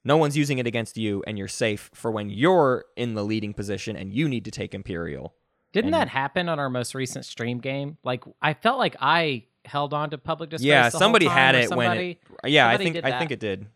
[0.04, 3.52] no one's using it against you, and you're safe for when you're in the leading
[3.54, 5.34] position and you need to take Imperial.
[5.72, 7.96] Didn't And- that happen on our most recent stream game?
[8.04, 10.66] Like I felt like I held on to public disgrace.
[10.68, 12.18] yeah, somebody had it when it.
[12.44, 13.66] Yeah, I think I think it did.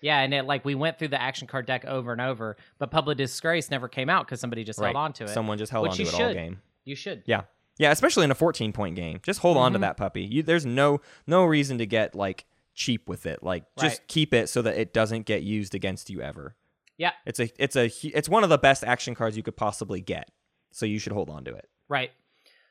[0.00, 2.90] Yeah, and it like we went through the action card deck over and over, but
[2.90, 4.86] public disgrace never came out because somebody just Right.
[4.88, 5.28] held on to it.
[5.28, 6.60] Someone just held on to it all game.
[6.84, 7.22] you should.
[7.26, 7.42] Yeah.
[7.78, 9.20] Yeah, especially in a 14 point game.
[9.22, 9.82] Just hold on to Mhm.
[9.82, 10.22] that puppy.
[10.22, 13.42] You, there's no no reason to get like cheap with it.
[13.44, 14.08] Like just Right.
[14.08, 16.56] keep it so that it doesn't get used against you ever.
[16.98, 17.12] Yeah.
[17.24, 20.30] It's a it's a it's one of the best action cards you could possibly get.
[20.72, 21.68] So you should hold on to it.
[21.88, 22.10] Right.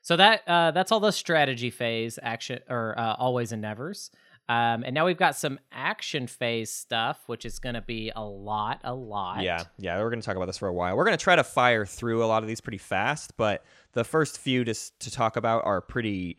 [0.02, 4.12] So that uh, that's all the strategy phase action or uh, always and nevers.
[4.50, 8.24] Um, and now we've got some action phase stuff, which is going to be a
[8.24, 9.44] lot, a lot.
[9.44, 10.98] Yeah, yeah, we're going to talk about this for a while.
[10.98, 14.04] We're going to try to fire through a lot of these pretty fast, but the
[14.04, 16.38] first few to to talk about are pretty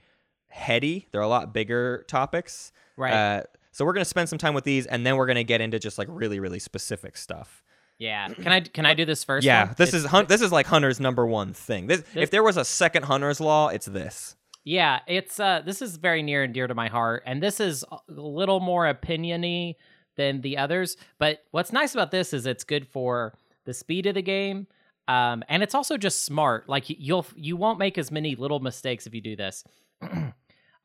[0.48, 1.08] heady.
[1.10, 2.72] They're a lot bigger topics.
[2.96, 3.14] Right.
[3.14, 5.44] Uh, so we're going to spend some time with these, and then we're going to
[5.44, 7.62] get into just like really, really specific stuff.
[8.02, 8.28] Yeah.
[8.28, 9.44] Can I can I do this first?
[9.46, 9.74] yeah, one?
[9.78, 11.86] this It's- is Hun- this is like Hunter's number one thing.
[11.86, 14.36] This, if there was a second Hunter's law, it's this.
[14.64, 17.84] Yeah, it's uh this is very near and dear to my heart and this is
[17.90, 19.74] a little more opiniony
[20.16, 23.34] than the others, but what's nice about this is it's good for
[23.64, 24.66] the speed of the game.
[25.08, 26.68] Um and it's also just smart.
[26.68, 29.64] Like you'll you won't make as many little mistakes if you do this.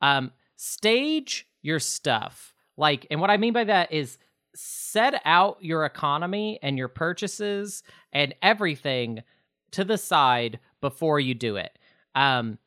[0.02, 2.54] um stage your stuff.
[2.76, 4.18] Like and what I mean by that is
[4.60, 9.22] set out your economy and your purchases and everything
[9.70, 11.78] to the side before you do it.
[12.16, 12.58] Um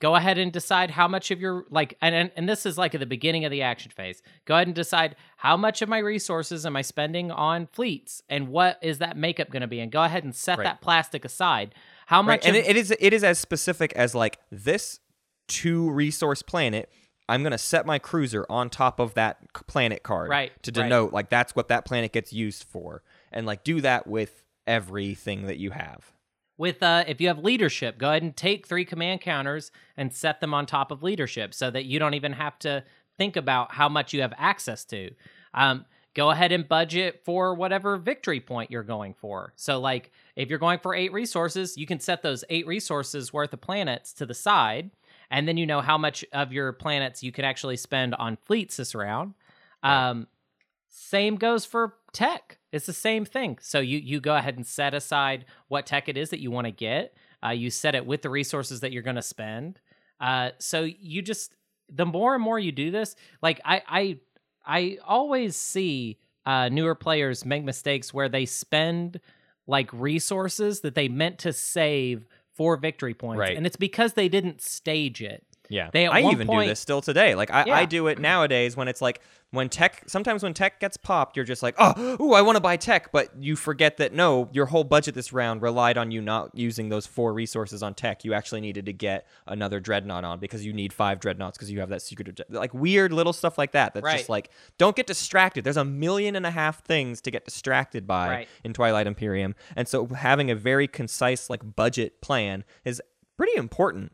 [0.00, 2.94] go ahead and decide how much of your like and, and and this is like
[2.94, 5.98] at the beginning of the action phase go ahead and decide how much of my
[5.98, 9.90] resources am i spending on fleets and what is that makeup going to be and
[9.90, 10.64] go ahead and set Right.
[10.66, 11.74] that plastic aside
[12.06, 12.26] how Right.
[12.26, 15.00] much And of- it, it is it is as specific as like this
[15.48, 16.88] two resource planet.
[17.28, 20.84] I'm gonna set my cruiser on top of that planet card, Right, To right.
[20.84, 25.46] denote like that's what that planet gets used for, and like do that with everything
[25.46, 26.12] that you have.
[26.58, 30.40] with uh if you have leadership go ahead and take three command counters and set
[30.40, 32.82] them on top of leadership so that you don't even have to
[33.16, 35.10] think about how much you have access to
[35.54, 40.50] um go ahead and budget for whatever victory point you're going for so like if
[40.50, 44.26] you're going for eight resources you can set those eight resources worth of planets to
[44.26, 44.90] the side
[45.30, 48.76] and then you know how much of your planets you can actually spend on fleets
[48.76, 49.34] this round
[49.82, 50.26] um
[50.88, 52.58] same goes for tech.
[52.72, 53.58] It's the same thing.
[53.60, 56.66] So you you go ahead and set aside what tech it is that you want
[56.66, 57.14] to get.
[57.44, 59.80] Uh, you set it with the resources that you're going to spend.
[60.20, 61.54] Uh, so you just
[61.88, 64.18] the more and more you do this, like I I
[64.66, 69.20] I always see uh, newer players make mistakes where they spend
[69.66, 72.26] like resources that they meant to save
[72.58, 73.56] for victory points, Right.
[73.56, 75.44] and it's because they didn't stage it.
[75.68, 77.34] Yeah, They I even point- do this still today.
[77.34, 77.76] Like I, Yeah.
[77.76, 80.02] I do it nowadays when it's like when tech.
[80.06, 83.12] Sometimes when tech gets popped, you're just like, oh, ooh, I want to buy tech,
[83.12, 86.88] but you forget that no, your whole budget this round relied on you not using
[86.88, 88.24] those four resources on tech.
[88.24, 91.80] You actually needed to get another dreadnought on because you need five dreadnoughts because you
[91.80, 92.40] have that secret.
[92.50, 93.94] Like weird little stuff like that.
[93.94, 94.18] That's Right.
[94.18, 95.64] just like don't get distracted.
[95.64, 98.48] There's a million and a half things to get distracted by Right.
[98.64, 103.00] in Twilight Imperium, and so having a very concise like budget plan is
[103.36, 104.12] pretty important.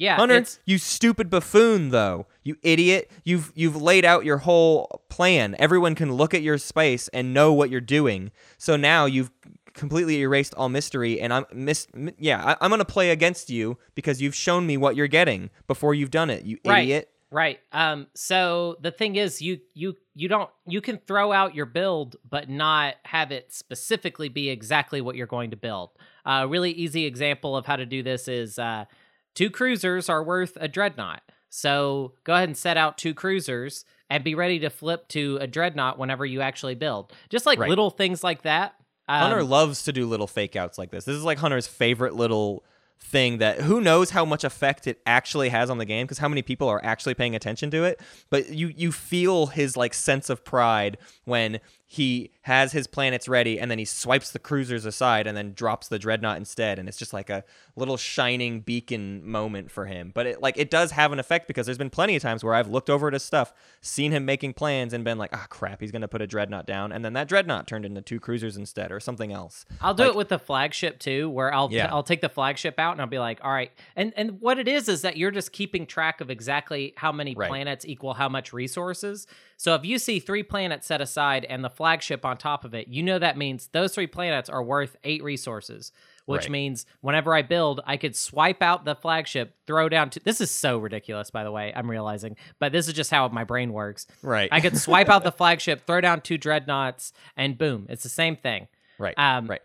[0.00, 2.26] Yeah, Hunter, it's- you stupid buffoon though.
[2.42, 3.10] You idiot.
[3.22, 5.54] You've you've laid out your whole plan.
[5.58, 8.30] Everyone can look at your space and know what you're doing.
[8.56, 9.30] So now you've
[9.74, 13.50] completely erased all mystery and I'm mis- m- yeah, I, I'm going to play against
[13.50, 16.44] you because you've shown me what you're getting before you've done it.
[16.44, 16.82] You Right.
[16.84, 17.10] idiot.
[17.30, 17.60] Right.
[17.70, 22.16] Um so the thing is you you you don't you can throw out your build
[22.28, 25.90] but not have it specifically be exactly what you're going to build.
[26.24, 28.86] A really easy example of how to do this is uh
[29.34, 31.22] two cruisers are worth a dreadnought.
[31.48, 35.46] So go ahead and set out two cruisers and be ready to flip to a
[35.46, 37.12] dreadnought whenever you actually build.
[37.28, 37.68] Just like Right.
[37.68, 38.74] little things like that.
[39.08, 41.04] Um, Hunter loves to do little fake outs like this.
[41.04, 42.64] This is like Hunter's favorite little
[43.02, 46.28] thing that who knows how much effect it actually has on the game because how
[46.28, 50.28] many people are actually paying attention to it but you you feel his like sense
[50.28, 51.58] of pride when
[51.92, 55.88] he has his planets ready and then he swipes the cruisers aside and then drops
[55.88, 57.42] the dreadnought instead and it's just like a
[57.74, 61.66] little shining beacon moment for him but it like it does have an effect because
[61.66, 64.54] there's been plenty of times where I've looked over at his stuff seen him making
[64.54, 67.26] plans and been like ah crap he's gonna put a dreadnought down and then that
[67.26, 70.38] dreadnought turned into two cruisers instead or something else I'll do Like- it with the
[70.38, 71.88] flagship too, where I'll Yeah.
[71.90, 74.68] I'll take the flagship out and I'll be like, all right, and and what it
[74.68, 77.48] is is that you're just keeping track of exactly how many Right.
[77.48, 79.26] planets equal how much resources.
[79.56, 82.88] So if you see three planets set aside and the flagship on top of it,
[82.88, 85.92] you know that means those three planets are worth eight resources.
[86.26, 86.50] Which Right.
[86.50, 90.10] means whenever I build, I could swipe out the flagship, throw down.
[90.10, 91.72] To, this is so ridiculous, by the way.
[91.74, 94.06] I'm realizing, but this is just how my brain works.
[94.22, 98.10] right I could swipe out the flagship, throw down two dreadnoughts, and boom, it's the
[98.10, 99.62] same thing right um, right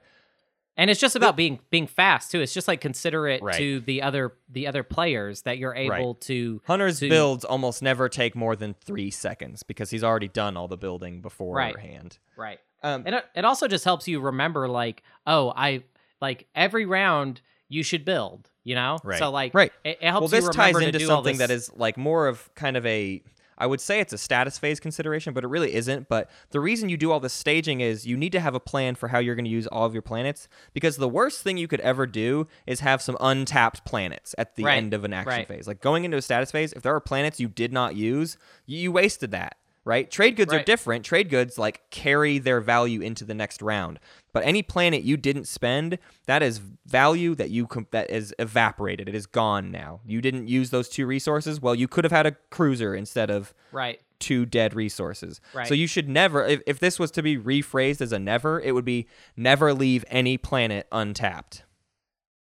[0.78, 2.42] and it's just about being being fast too.
[2.42, 3.58] It's just like considerate Right.
[3.58, 6.62] to the other the other players that you're able to.
[6.66, 10.68] Hunter's to- builds almost never take more than three seconds because he's already done all
[10.68, 12.18] the building beforehand.
[12.36, 12.60] Right.
[12.84, 15.84] Um, And it, it also just helps you remember, like, oh, I
[16.22, 18.50] like every round you should build.
[18.64, 19.20] You know, Right.
[19.20, 19.72] so like, Right.
[19.84, 21.98] It, it helps well, this you ties remember to into do something that is like
[21.98, 23.22] more of kind of a.
[23.58, 26.10] I would say it's a status phase consideration, but it really isn't.
[26.10, 28.96] But the reason you do all this staging is you need to have a plan
[28.96, 30.48] for how you're going to use all of your planets.
[30.74, 34.64] Because the worst thing you could ever do is have some untapped planets at the
[34.64, 34.78] Right.
[34.78, 35.48] end of an action Right.
[35.48, 35.68] phase.
[35.68, 38.78] Like going into a status phase, if there are planets you did not use, you,
[38.80, 39.58] you wasted that.
[39.86, 40.10] Right?
[40.10, 41.06] Trade goods are different.
[41.06, 44.00] Trade goods like carry their value into the next round.
[44.34, 49.08] But any planet you didn't spend, that is value that you com- that is evaporated.
[49.08, 50.02] It is gone now.
[50.04, 51.62] You didn't use those two resources.
[51.62, 54.02] Well, you could have had a cruiser instead of right.
[54.20, 55.40] two dead resources.
[55.54, 55.68] Right.
[55.68, 58.74] So you should never if, if this was to be rephrased as a never, it
[58.74, 61.64] would be never leave any planet untapped.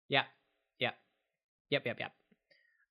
[0.08, 0.24] Yeah.
[0.80, 0.92] Yeah.
[1.70, 1.86] Yep.
[1.86, 2.00] Yep.
[2.00, 2.12] Yep.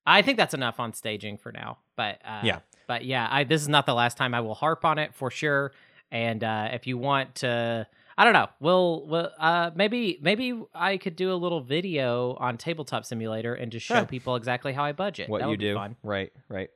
[0.05, 1.79] I think that's enough on staging for now.
[1.97, 2.59] But uh, Yeah.
[2.87, 5.31] But yeah, I this is not the last time I will harp on it for
[5.31, 5.71] sure.
[6.11, 10.97] And uh, if you want to, I don't know, we'll, we'll uh, maybe maybe I
[10.97, 14.91] could do a little video on Tabletop Simulator and just show people exactly how I
[14.91, 15.29] budget.
[15.29, 15.73] what That you would be do.
[15.75, 15.95] fun.
[16.03, 16.69] Right, right.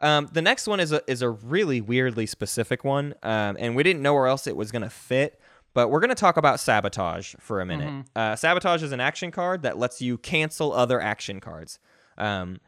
[0.00, 3.82] Um, the next one is a is a really weirdly specific one, um, and we
[3.82, 5.40] didn't know where else it was gonna fit.
[5.74, 7.88] But we're gonna talk about sabotage for a minute.
[7.88, 8.00] Mm-hmm.
[8.14, 11.78] Uh, sabotage is an action card that lets you cancel other action cards.
[12.16, 12.60] Um,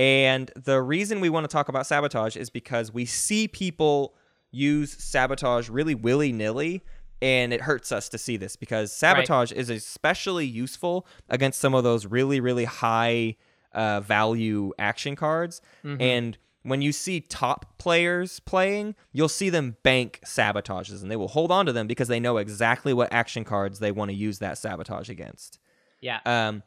[0.00, 4.14] and the reason we want to talk about sabotage is because we see people
[4.50, 6.82] use sabotage really willy nilly,
[7.20, 11.84] and it hurts us to see this because sabotage is especially useful against some of
[11.84, 13.36] those really, really high
[13.74, 15.60] uh, value action cards.
[16.00, 21.28] And when you see top players playing, you'll see them bank sabotages and they will
[21.28, 24.38] hold on to them because they know exactly what action cards they want to use
[24.38, 25.58] that sabotage against.
[26.00, 26.20] Yeah.
[26.24, 26.62] Um,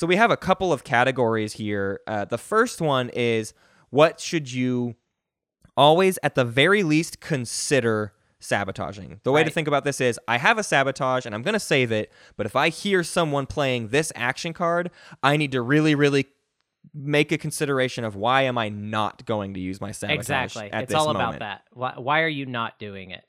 [0.00, 2.00] so we have a couple of categories here.
[2.06, 3.52] Uh, the first one is
[3.90, 4.94] what should you
[5.76, 9.20] always, at the very least, consider sabotaging?
[9.24, 11.60] The way to think about this is I have a sabotage and I'm going to
[11.60, 14.90] save it, but if I hear someone playing this action card,
[15.22, 16.28] I need to really, really
[16.94, 20.70] make a consideration of why am I not going to use my sabotage exactly.
[20.72, 21.26] It's all moment.
[21.26, 21.64] about that.
[21.74, 23.26] Why, why are you not doing it?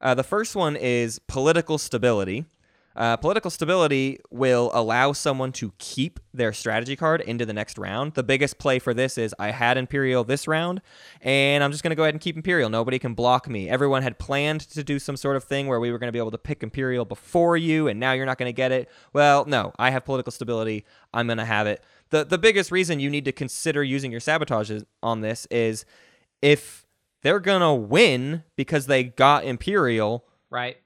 [0.00, 2.46] Uh, the first one is political stability.
[2.94, 8.14] Uh, political stability will allow someone to keep their strategy card into the next round.
[8.14, 10.82] The biggest play for this is I had Imperial this round,
[11.20, 12.68] and I'm just going to go ahead and keep Imperial.
[12.68, 13.68] Nobody can block me.
[13.68, 16.18] Everyone had planned to do some sort of thing where we were going to be
[16.18, 18.90] able to pick Imperial before you, and now you're not going to get it.
[19.12, 20.84] Well, no, I have political stability.
[21.14, 21.82] I'm going to have it.
[22.10, 25.86] The, the biggest reason you need to consider using your sabotages on this is
[26.42, 26.86] if
[27.22, 30.76] they're going to win because they got Imperial Right.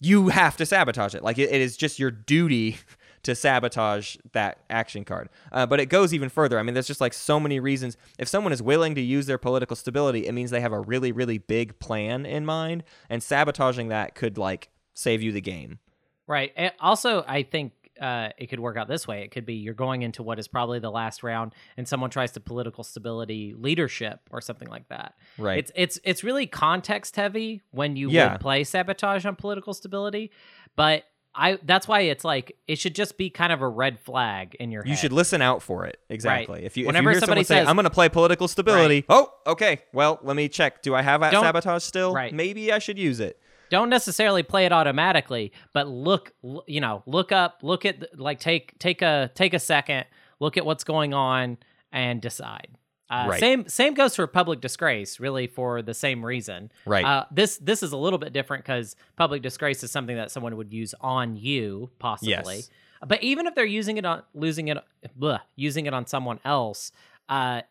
[0.00, 1.22] You have to sabotage it.
[1.22, 2.78] Like it, it is just your duty
[3.22, 5.28] to sabotage that action card.
[5.50, 6.58] Uh, but it goes even further.
[6.58, 7.96] I mean, there's just like so many reasons.
[8.18, 11.12] If someone is willing to use their political stability, it means they have a really,
[11.12, 15.80] really big plan in mind, and sabotaging that could like save you the game.
[16.28, 16.52] Right.
[16.56, 19.22] And also, I think uh, it could work out this way.
[19.22, 22.32] It could be you're going into what is probably the last round, and someone tries
[22.32, 25.14] to political stability leadership or something like that.
[25.38, 25.58] Right.
[25.58, 28.36] It's it's it's really context heavy when you Yeah.
[28.36, 30.30] play sabotage on political stability,
[30.76, 31.04] but
[31.38, 34.70] I that's why it's like it should just be kind of a red flag in
[34.70, 34.88] your head.
[34.90, 35.98] You should listen out for it.
[36.08, 36.64] Exactly.
[36.64, 38.48] If you Whenever if you hear somebody someone say, says- "I'm going to play political
[38.48, 39.82] stability," oh, okay.
[39.92, 40.80] Well, let me check.
[40.82, 42.14] Do I have that sabotage still?
[42.14, 42.32] Right.
[42.32, 43.38] Maybe I should use it.
[43.70, 46.32] Don't necessarily play it automatically but look
[46.66, 50.04] you know look up look at like take take a take a second
[50.40, 51.58] look at what's going on
[51.92, 52.68] and decide
[53.08, 53.38] uh, Right.
[53.40, 57.04] same same goes for public disgrace really for the same reason Right.
[57.04, 60.56] uh, this this is a little bit different because public disgrace is something that someone
[60.56, 62.70] would use on you possibly Yes.
[63.06, 64.78] but even if they're using it on losing it
[65.18, 66.90] bleh, using it on someone else
[67.28, 67.62] uh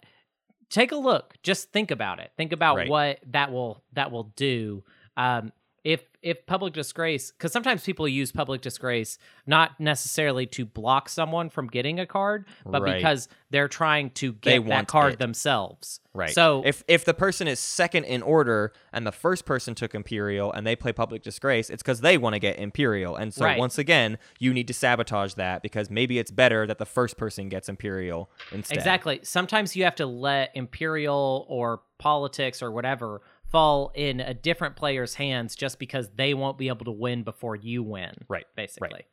[0.70, 2.90] take a look just think about it think about Right.
[2.90, 4.84] what that will that will do
[5.18, 5.52] um
[5.86, 11.48] if if public disgrace because sometimes people use public disgrace not necessarily to block someone
[11.50, 12.96] from getting a card but Right.
[12.96, 15.20] because they're trying to They get that card it.
[15.20, 16.32] themselves Right.
[16.32, 20.52] so if if the person is second in order and the first person took Imperial
[20.52, 23.18] and they play Public Disgrace, it's because they want to get Imperial.
[23.18, 23.60] And so Right.
[23.60, 27.50] once again, you need to sabotage that because maybe it's better that the first person
[27.50, 28.78] gets Imperial instead.
[28.78, 29.20] Exactly.
[29.24, 33.22] Sometimes you have to let imperial or politics or whatever
[33.56, 37.56] fall in a different player's hands just because they won't be able to win before
[37.56, 38.12] you win.
[38.28, 38.46] Right.
[38.54, 39.06] Basically.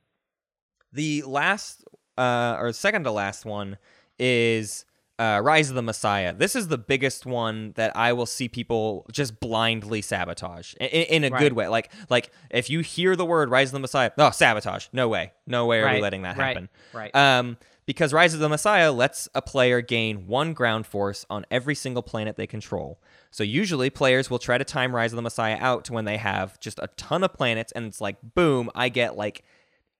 [0.92, 1.84] The last
[2.18, 3.78] uh, or second to last one
[4.18, 4.84] is
[5.20, 6.34] uh, Rise of the Messiah.
[6.34, 11.24] This is the biggest one that I will see people just blindly sabotage in, in
[11.24, 11.38] a Right.
[11.40, 11.68] good way.
[11.68, 14.88] Like like if you hear the word Rise of the Messiah, oh sabotage.
[14.92, 15.32] No way.
[15.46, 16.68] No way are we letting that happen.
[16.92, 17.12] right, happen.
[17.14, 17.38] right.
[17.38, 21.74] Um, because Rise of the Messiah lets a player gain one ground force on every
[21.74, 23.00] single planet they control.
[23.30, 26.16] So usually players will try to time Rise of the Messiah out to when they
[26.18, 29.42] have just a ton of planets, and it's like, boom, I get like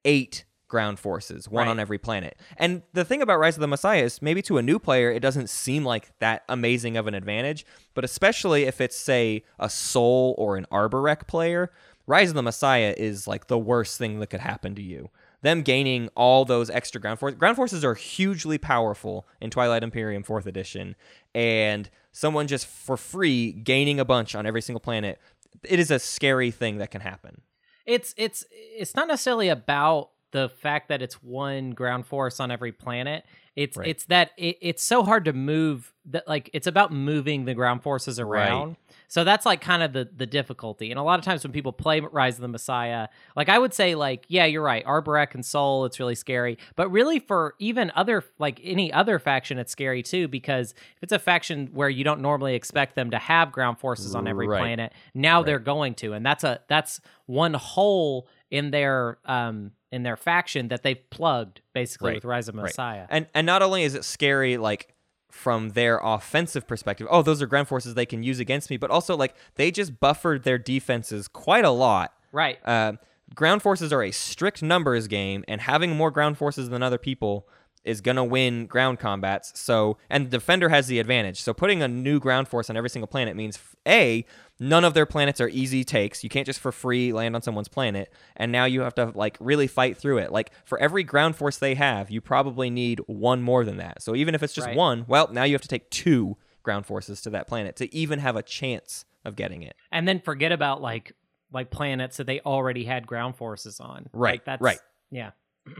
[0.05, 1.71] eight ground forces, one Right.
[1.71, 2.39] on every planet.
[2.57, 5.21] And the thing about Rise of the Messiah is maybe to a new player, it
[5.21, 10.35] doesn't seem like that amazing of an advantage, but especially if it's, say, a Sol
[10.39, 11.71] or an Arborec player,
[12.07, 15.11] Rise of the Messiah is like the worst thing that could happen to you.
[15.43, 17.39] Them gaining all those extra ground forces.
[17.39, 20.95] Ground forces are hugely powerful in Twilight Imperium 4th edition,
[21.35, 25.21] and someone just for free gaining a bunch on every single planet,
[25.65, 27.43] it is a scary thing that can happen.
[27.87, 32.73] it's it's it's not necessarily about the fact that it's one ground force on every
[32.73, 33.25] planet.
[33.55, 33.89] It's Right.
[33.89, 37.83] it's that it, it's so hard to move that like it's about moving the ground
[37.83, 38.77] forces around.
[39.09, 40.91] So that's like kind of the the difficulty.
[40.91, 43.75] And a lot of times when people play Rise of the Messiah, like I would
[43.75, 44.83] say like yeah, you're right.
[44.87, 46.57] Arborec and Sol, it's really scary.
[46.77, 51.13] But really for even other like any other faction it's scary too because if it's
[51.13, 54.61] a faction where you don't normally expect them to have ground forces on every Right.
[54.61, 55.47] planet, now Right.
[55.47, 56.15] they're going to.
[56.15, 61.61] And that's a that's one hole in their um in their faction that they've plugged
[61.75, 62.15] basically Right.
[62.17, 62.63] with Rise of Right.
[62.65, 63.07] Messiah.
[63.11, 64.93] And and not only is it scary like
[65.31, 68.91] from their offensive perspective, oh those are ground forces they can use against me, but
[68.91, 72.13] also like they just buffered their defenses quite a lot.
[72.33, 72.59] Right.
[72.67, 72.95] Uh,
[73.35, 77.47] ground forces are a strict numbers game, and having more ground forces than other people
[77.85, 79.59] is gonna win ground combats.
[79.59, 81.41] So, and the defender has the advantage.
[81.41, 84.25] So, putting a new ground force on every single planet means a
[84.63, 86.23] none of their planets are easy takes.
[86.23, 89.37] You can't just for free land on someone's planet, and now you have to like
[89.41, 90.31] really fight through it.
[90.33, 94.03] Like for every ground force they have, you probably need one more than that.
[94.03, 94.77] So even if it's just Right.
[94.77, 98.21] one, well, now you have to take two ground forces to that planet to even
[98.21, 99.75] have a chance of getting it.
[99.91, 101.13] and then forget about like
[101.53, 104.09] like planets that they already had ground forces on.
[104.15, 104.79] Right, Like, that's, right.
[105.11, 105.33] Yeah.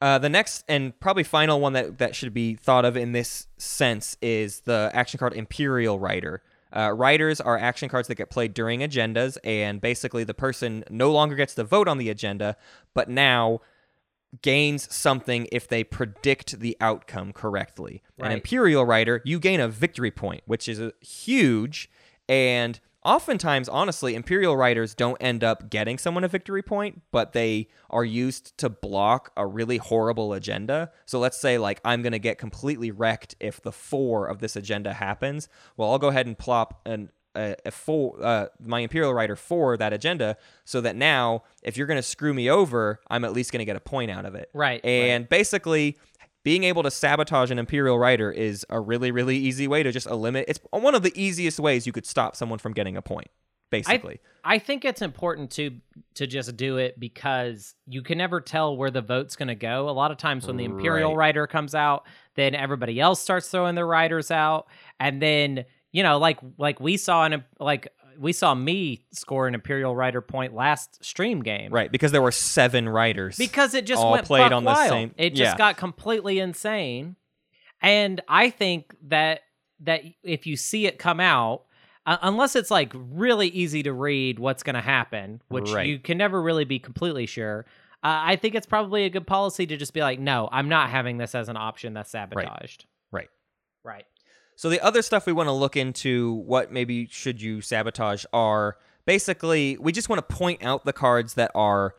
[0.00, 3.46] Uh, the next and probably final one that, that should be thought of in this
[3.56, 6.42] sense is the action card Imperial Rider.
[6.74, 11.10] Uh, riders are action cards that get played during agendas, and basically the person no
[11.12, 12.56] longer gets to vote on the agenda,
[12.94, 13.60] but now
[14.40, 18.02] gains something if they predict the outcome correctly.
[18.18, 21.90] An Imperial Rider, you gain a victory point, which is a huge.
[22.28, 27.68] And oftentimes, honestly, Imperial Riders don't end up getting someone a victory point, but they
[27.90, 30.90] are used to block a really horrible agenda.
[31.06, 34.56] So let's say, like, I'm going to get completely wrecked if the four of this
[34.56, 35.48] agenda happens.
[35.76, 39.76] Well, I'll go ahead and plop an a, a four, uh, my Imperial Rider for
[39.78, 43.52] that agenda, so that now if you're going to screw me over, I'm at least
[43.52, 44.50] going to get a point out of it.
[44.52, 44.80] Right,
[45.12, 45.96] And basically,
[46.44, 50.06] being able to sabotage an Imperial Rider is a really, really easy way to just
[50.06, 50.46] eliminate.
[50.48, 53.28] It's one of the easiest ways you could stop someone from getting a point.
[53.70, 55.70] Basically, I think it's important to
[56.16, 59.88] to just do it because you can never tell where the vote's going to go.
[59.88, 61.28] A lot of times when the Imperial Right.
[61.28, 64.66] Rider comes out, then everybody else starts throwing their riders out,
[65.00, 67.88] and then you know, like like we saw in a, like
[68.18, 71.90] we saw me score an Imperial Rider point last stream game, right?
[71.90, 73.36] Because there were seven riders.
[73.36, 75.56] because it just all went played on the same- It just yeah.
[75.58, 77.16] got completely insane,
[77.80, 79.40] and I think that
[79.80, 81.64] that if you see it come out,
[82.06, 85.86] uh, unless it's like really easy to read what's going to happen, which Right.
[85.88, 87.66] you can never really be completely sure.
[88.04, 90.90] Uh, I think it's probably a good policy to just be like, no, I'm not
[90.90, 92.86] having this as an option that's sabotaged.
[93.10, 93.28] right.
[93.84, 94.04] Right.
[94.62, 98.76] So the other stuff we want to look into, what maybe should you sabotage, are
[99.06, 101.96] basically we just want to point out the cards that are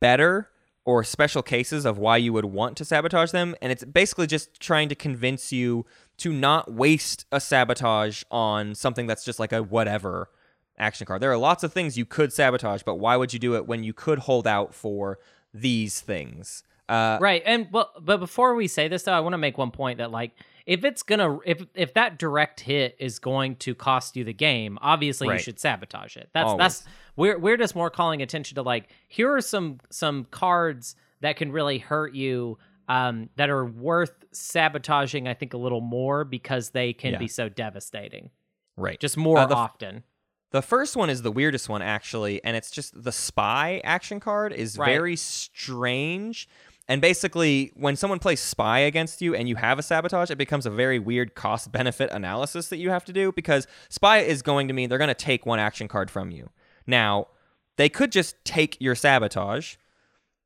[0.00, 0.48] better
[0.86, 4.58] or special cases of why you would want to sabotage them, and it's basically just
[4.58, 5.84] trying to convince you
[6.16, 10.30] to not waste a sabotage on something that's just like a whatever
[10.78, 11.20] action card.
[11.20, 13.84] There are lots of things you could sabotage, but why would you do it when
[13.84, 15.18] you could hold out for
[15.52, 16.62] these things?
[16.88, 19.70] Uh, right and well but before we say this though i want to make one
[19.70, 20.32] point that like
[20.70, 24.78] if it's gonna if if that direct hit is going to cost you the game
[24.80, 26.58] obviously you should sabotage it that's Always.
[26.58, 26.84] that's
[27.16, 31.50] we're we're just more calling attention to like here are some some cards that can
[31.50, 32.56] really hurt you
[32.88, 37.18] um that are worth sabotaging i think a little more because they can Yeah.
[37.18, 38.30] be so devastating
[38.76, 38.98] right.
[39.00, 40.04] just more Uh, the often
[40.52, 44.52] The first one is the weirdest one, actually, and it's just the spy action card
[44.52, 44.86] is Right.
[44.94, 46.48] very strange.
[46.90, 50.66] And basically, when someone plays spy against you and you have a sabotage, it becomes
[50.66, 54.66] a very weird cost benefit analysis that you have to do because spy is going
[54.66, 56.50] to mean they're going to take one action card from you.
[56.88, 57.28] Now,
[57.76, 59.76] they could just take your sabotage.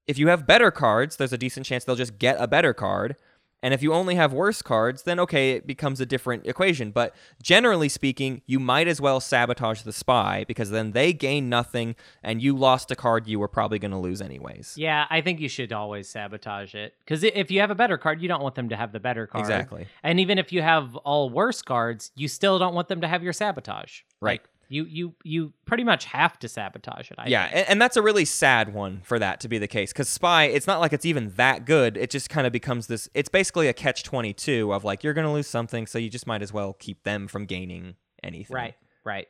[0.06, 3.16] If you have better cards, there's a decent chance they'll just get a better card.
[3.64, 6.90] And if you only have worse cards, then okay, it becomes a different equation.
[6.90, 11.96] But generally speaking, you might as well sabotage the spy because then they gain nothing
[12.22, 14.74] and you lost a card you were probably going to lose anyways.
[14.76, 18.20] yeah i think you should always sabotage it because if you have a better card
[18.20, 19.86] you don't want them to have the better card Exactly.
[20.02, 23.22] And even if you have all worse cards, you still don't want them to have
[23.22, 24.00] your sabotage.
[24.20, 24.40] Right.
[24.40, 27.18] Like, you you you pretty much have to sabotage it.
[27.18, 27.56] I yeah, think.
[27.56, 30.44] and, and that's a really sad one for that to be the case because spy,
[30.44, 31.96] it's not like it's even that good.
[31.96, 33.08] It just kind of becomes this.
[33.14, 36.10] It's basically a catch twenty two of like you're going to lose something, so you
[36.10, 38.54] just might as well keep them from gaining anything.
[38.54, 38.74] Right.
[39.04, 39.28] Right.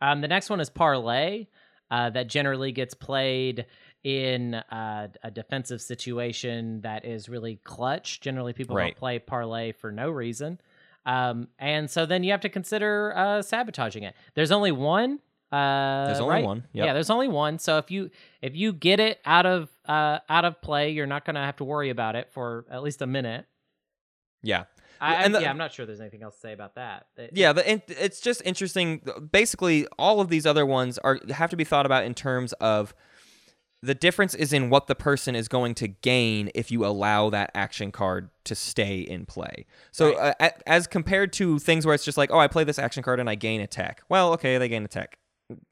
[0.00, 1.46] Um, the next one is parlay.
[1.90, 3.66] Uh, that generally gets played
[4.02, 8.20] in uh, a defensive situation that is really clutch.
[8.20, 8.86] Generally, people Right.
[8.86, 10.58] don't play parlay for no reason.
[11.06, 14.14] Um, and so then you have to consider uh, sabotaging it.
[14.34, 15.20] There's only one
[15.52, 16.44] Uh, There's only right?
[16.44, 16.64] one.
[16.72, 16.86] Yep.
[16.86, 17.58] Yeah, there's only one.
[17.60, 18.10] So if you
[18.42, 21.64] if you get it out of uh out of play, you're not gonna have to
[21.64, 23.46] worry about it for at least a minute.
[24.42, 24.64] Yeah.
[25.00, 27.06] I, and the, yeah, I'm not sure there's anything else to say about that.
[27.16, 29.02] It- Yeah, the, and it's just interesting.
[29.30, 32.94] Basically, all of these other ones are have to be thought about in terms of
[33.84, 37.50] the difference is in what the person is going to gain if you allow that
[37.54, 39.66] action card to stay in play.
[39.92, 43.02] So, uh, as compared to things where it's just like, oh, I play this action
[43.02, 44.02] card and I gain a tech.
[44.08, 45.18] Well, okay, they gain a tech.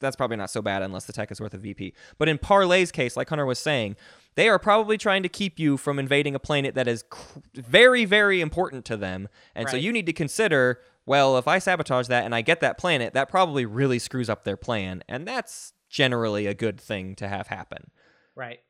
[0.00, 1.94] That's probably not so bad unless the tech is worth a VP.
[2.18, 3.96] But in Parlay's case, like Hunter was saying,
[4.34, 8.04] they are probably trying to keep you from invading a planet that is cr- very,
[8.04, 9.28] very important to them.
[9.54, 12.78] And so you need to consider well, if I sabotage that and I get that
[12.78, 15.02] planet, that probably really screws up their plan.
[15.08, 17.90] And that's generally a good thing to have happen.
[18.34, 18.60] Right.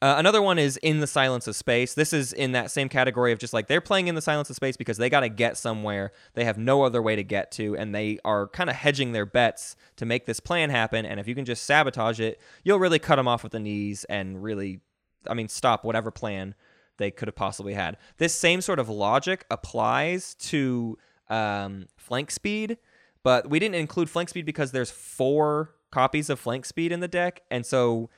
[0.00, 1.94] Uh, another one is in the silence of space.
[1.94, 4.54] This is in that same category of just like they're playing in the silence of
[4.54, 6.12] space because they got to get somewhere.
[6.34, 9.26] They have no other way to get to, and they are kind of hedging their
[9.26, 11.04] bets to make this plan happen.
[11.04, 14.04] And if you can just sabotage it, you'll really cut them off with the knees
[14.04, 14.80] and really,
[15.26, 16.54] I mean, stop whatever plan
[16.98, 17.96] they could have possibly had.
[18.18, 20.96] This same sort of logic applies to
[21.28, 22.78] um, flank speed,
[23.24, 27.08] but we didn't include flank speed because there's four copies of flank speed in the
[27.08, 28.10] deck, and so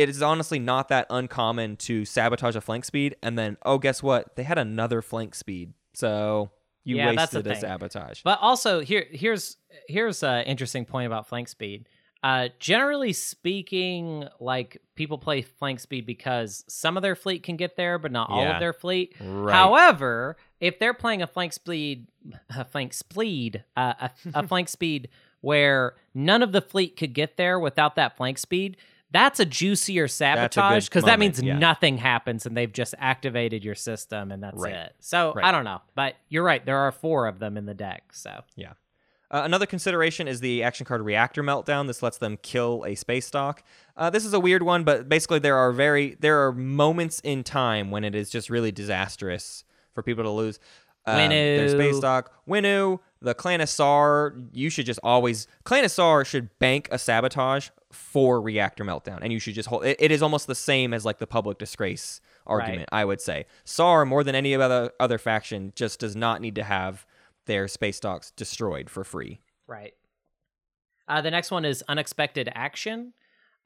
[0.00, 4.02] it is honestly not that uncommon to sabotage a flank speed and then oh guess
[4.02, 6.50] what they had another flank speed so
[6.84, 9.56] you Yeah, wasted a sabotage But also here here's
[9.88, 11.88] here's an interesting point about flank speed.
[12.22, 17.76] Uh, generally speaking, like people play flank speed because some of their fleet can get
[17.76, 18.54] there, but not all Yeah.
[18.54, 19.14] of their fleet.
[19.20, 22.08] right However, if they're playing a flank speed,
[22.54, 25.08] a flank speed, uh, a, a flank speed
[25.40, 28.76] where none of the fleet could get there without that flank speed,
[29.12, 31.58] that's a juicier sabotage because that means yeah.
[31.58, 34.74] nothing happens and they've just activated your system and that's Right.
[34.74, 34.94] it.
[35.00, 35.44] So Right.
[35.44, 36.64] I don't know, but you're right.
[36.64, 38.12] There are four of them in the deck.
[38.12, 38.42] So
[39.32, 41.86] Uh, another consideration is the action card Reactor Meltdown.
[41.86, 43.62] This lets them kill a space dock.
[43.96, 47.44] Uh, this is a weird one, but basically there are very there are moments in
[47.44, 49.62] time when it is just really disastrous
[49.94, 50.58] for people to lose.
[51.06, 54.34] Um, their space dock, Winnow, the Clan of Saar.
[54.52, 59.32] You should just always Clan of Saar should bank a sabotage for Reactor Meltdown, and
[59.32, 59.84] you should just hold.
[59.84, 62.88] It, it is almost the same as like the public disgrace argument.
[62.92, 66.62] I would say Saar more than any other other faction just does not need to
[66.62, 67.06] have
[67.46, 69.40] their space docks destroyed for free.
[69.66, 69.94] Right.
[71.08, 73.12] Uh, the next one is unexpected action,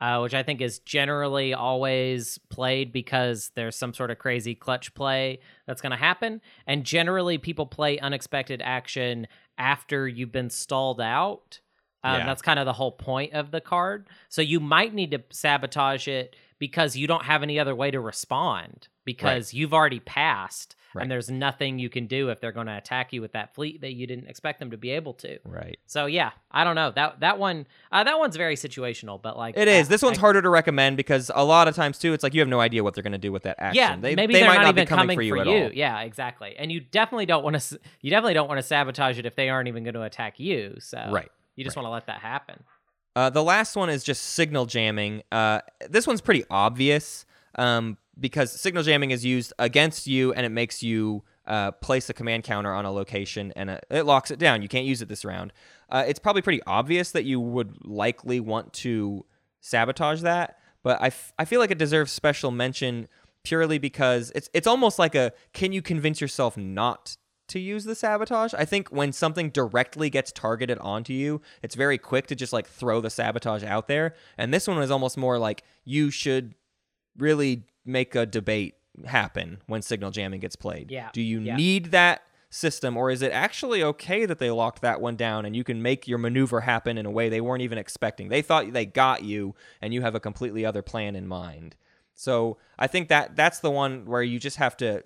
[0.01, 4.95] uh, which I think is generally always played because there's some sort of crazy clutch
[4.95, 6.41] play that's going to happen.
[6.67, 9.27] And generally, people play unexpected action
[9.59, 11.61] after you've been stalled out.
[12.05, 12.27] Um, Yeah.
[12.27, 14.07] That's kind of the whole point of the card.
[14.29, 18.01] So you might need to sabotage it because you don't have any other way to
[18.01, 21.03] respond because you've already passed Right.
[21.03, 23.81] and there's nothing you can do if they're going to attack you with that fleet
[23.81, 25.41] that you didn't expect them to be able to.
[25.45, 25.77] Right.
[25.87, 29.57] So yeah, I don't know that that one uh, that one's very situational, but like
[29.57, 29.89] It is.
[29.89, 32.33] I- This one's I- harder to recommend because a lot of times too, it's like
[32.33, 33.77] you have no idea what they're going to do with that action.
[33.83, 35.73] Yeah, they, maybe they might not, not even be coming, coming for you at all.
[35.73, 36.55] Yeah, exactly.
[36.57, 37.81] And you definitely don't want to.
[38.01, 40.77] You definitely don't want to sabotage it if they aren't even going to attack you.
[40.79, 41.29] So Right.
[41.57, 41.83] You just right.
[41.83, 42.63] want to let that happen.
[43.17, 45.23] Uh, the last one is just signal jamming.
[45.31, 47.25] Uh, this one's pretty obvious
[47.57, 52.15] um, because signal jamming is used against you and it makes you uh, place a
[52.15, 54.63] command counter on a location and uh it locks it down.
[54.63, 55.53] You can't use it this round.
[55.91, 59.25] Uh, it's probably pretty obvious that you would likely want to
[59.61, 63.09] sabotage that, but I, f- I feel like it deserves special mention
[63.45, 67.17] purely because it's it's almost like a can you convince yourself not
[67.49, 68.55] to use the sabotage.
[68.55, 72.67] I think when something directly gets targeted onto you, it's very quick to just like
[72.67, 74.15] throw the sabotage out there.
[74.39, 76.55] And this one is almost more like you should
[77.17, 78.75] really make a debate
[79.05, 80.91] happen when signal jamming gets played.
[80.91, 81.57] Yeah, Do you yeah.
[81.57, 85.57] need that system or is it actually okay that they locked that one down and
[85.57, 88.29] you can make your maneuver happen in a way they weren't even expecting?
[88.29, 91.77] They thought they got you and you have a completely other plan in mind.
[92.17, 95.03] So, I think that that's the one where you just have to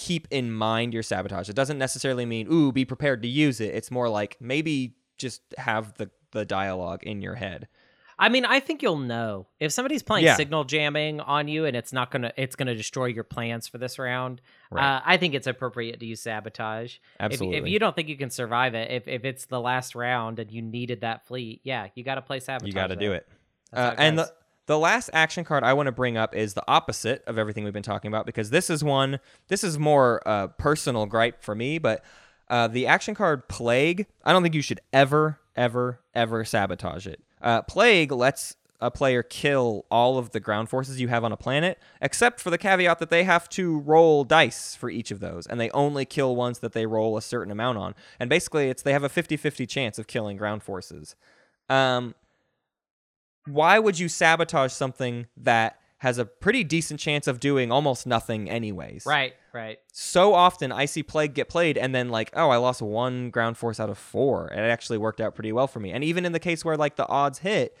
[0.00, 1.50] keep in mind your sabotage.
[1.50, 3.74] It doesn't necessarily mean ooh be prepared to use it.
[3.74, 7.68] It's more like maybe just have the the dialogue in your head.
[8.18, 10.36] I mean, I think you'll know if somebody's playing Yeah.
[10.36, 13.98] signal jamming on you, and it's not gonna it's gonna destroy your plans for this
[13.98, 14.40] round.
[14.70, 14.96] Right.
[14.96, 16.94] Uh, I think it's appropriate to use sabotage.
[16.94, 17.58] If- Absolutely.
[17.58, 20.50] If, you don't think you can survive it, if if it's the last round and
[20.50, 22.66] you needed that fleet, yeah, you got to play sabotage.
[22.68, 23.28] you got to do it.
[23.72, 24.32] Uh, it and the
[24.70, 27.72] the last action card I want to bring up is the opposite of everything we've
[27.72, 29.18] been talking about because this is one
[29.48, 32.04] this is more uh, personal gripe for me, but
[32.48, 37.20] uh, the action card Plague, I don't think you should ever, ever, ever sabotage it.
[37.42, 41.36] Uh, Plague lets a player kill all of the ground forces you have on a
[41.36, 45.48] planet, except for the caveat that they have to roll dice for each of those,
[45.48, 47.96] and they only kill ones that they roll a certain amount on.
[48.20, 51.16] And basically, it's they have a 50-50 chance of killing ground forces.
[51.68, 52.14] Um,
[53.46, 58.48] why would you sabotage something that has a pretty decent chance of doing almost nothing
[58.48, 59.04] anyways?
[59.06, 59.78] Right, right.
[59.92, 63.56] so often I see Plague get played and then like, oh, I lost one ground
[63.56, 64.46] force out of four.
[64.46, 65.90] And it actually worked out pretty well for me.
[65.90, 67.76] And even in the case where like the odds hit,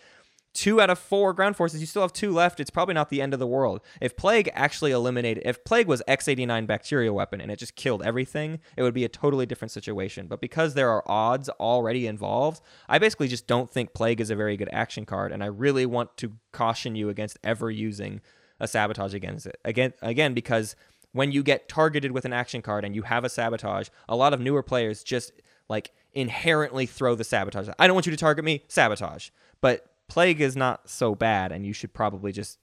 [0.52, 2.60] two out of four ground forces, you still have two left.
[2.60, 3.80] It's probably not the end of the world.
[4.00, 8.58] If Plague actually eliminated, if Plague was X89 bacterial weapon and it just killed everything,
[8.76, 10.26] it would be a totally different situation.
[10.26, 14.36] But because there are odds already involved, I basically just don't think Plague is a
[14.36, 15.32] very good action card.
[15.32, 18.20] And I really want to caution you against ever using
[18.58, 19.58] a sabotage against it.
[19.64, 20.76] Again, again, because
[21.12, 24.32] when you get targeted with an action card and you have a sabotage, a lot
[24.32, 25.32] of newer players just
[25.68, 27.68] like inherently throw the sabotage.
[27.78, 29.30] I don't want you to target me, sabotage.
[29.60, 32.58] But plague is not so bad and you should probably just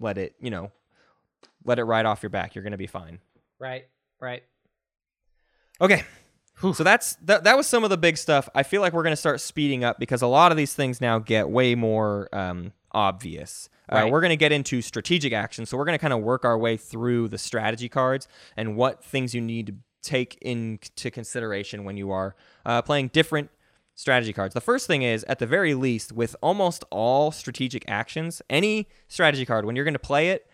[0.00, 0.70] let it, you know,
[1.64, 2.54] let it ride off your back.
[2.54, 3.20] You're going to be fine.
[3.58, 3.86] Right,
[4.20, 4.42] right.
[5.80, 6.04] Okay.
[6.74, 8.46] So that's that, that was some of the big stuff.
[8.54, 11.00] I feel like we're going to start speeding up because a lot of these things
[11.00, 13.70] now get way more um, obvious.
[13.88, 15.64] Uh, we're going to get into strategic action.
[15.64, 18.28] So we're going to kind of work our way through the strategy cards
[18.58, 23.50] and what things you need to take into consideration when you are uh, playing different
[24.00, 24.54] strategy cards.
[24.54, 29.44] The first thing is, at the very least, with almost all strategic actions, any strategy
[29.44, 30.46] card, when you're going to play it,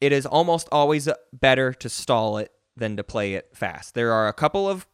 [0.00, 3.94] it is almost always better to stall it than to play it fast.
[3.94, 4.88] There are a couple of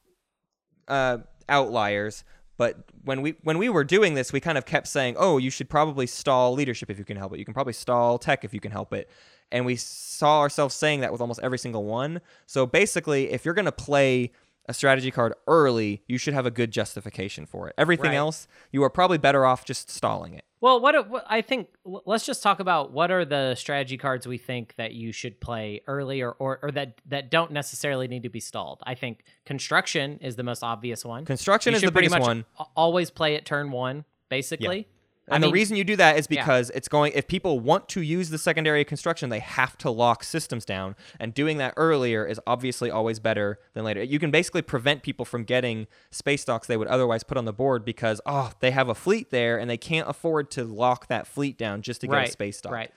[0.88, 1.18] uh,
[1.48, 2.22] outliers,
[2.58, 5.48] but when we when we were doing this, we kind of kept saying, "Oh, you
[5.48, 7.38] should probably stall leadership if you can help it.
[7.38, 9.08] You can probably stall tech if you can help it."
[9.50, 12.20] And we saw ourselves saying that with almost every single one.
[12.46, 14.32] So basically, if you're going to play
[14.66, 17.74] a strategy card early, you should have a good justification for it.
[17.78, 18.16] Everything Right.
[18.16, 20.44] else, you are probably better off just stalling it.
[20.60, 24.36] Well, what, what I think, let's just talk about what are the strategy cards we
[24.36, 28.28] think that you should play early or, or, or that, that don't necessarily need to
[28.28, 28.82] be stalled.
[28.86, 31.24] I think construction is the most obvious one.
[31.24, 32.44] Construction You is the pretty biggest much one.
[32.76, 34.86] always play it turn one, basically.
[35.28, 36.42] I And mean, the reason you do that is yeah.
[36.42, 40.24] because it's going if people want to use the secondary construction, they have to lock
[40.24, 40.96] systems down.
[41.18, 44.02] And doing that earlier is obviously always better than later.
[44.02, 47.52] You can basically prevent people from getting space docks they would otherwise put on the
[47.52, 51.26] board because oh, they have a fleet there and they can't afford to lock that
[51.26, 52.72] fleet down just to get right, a space dock.
[52.72, 52.90] Right.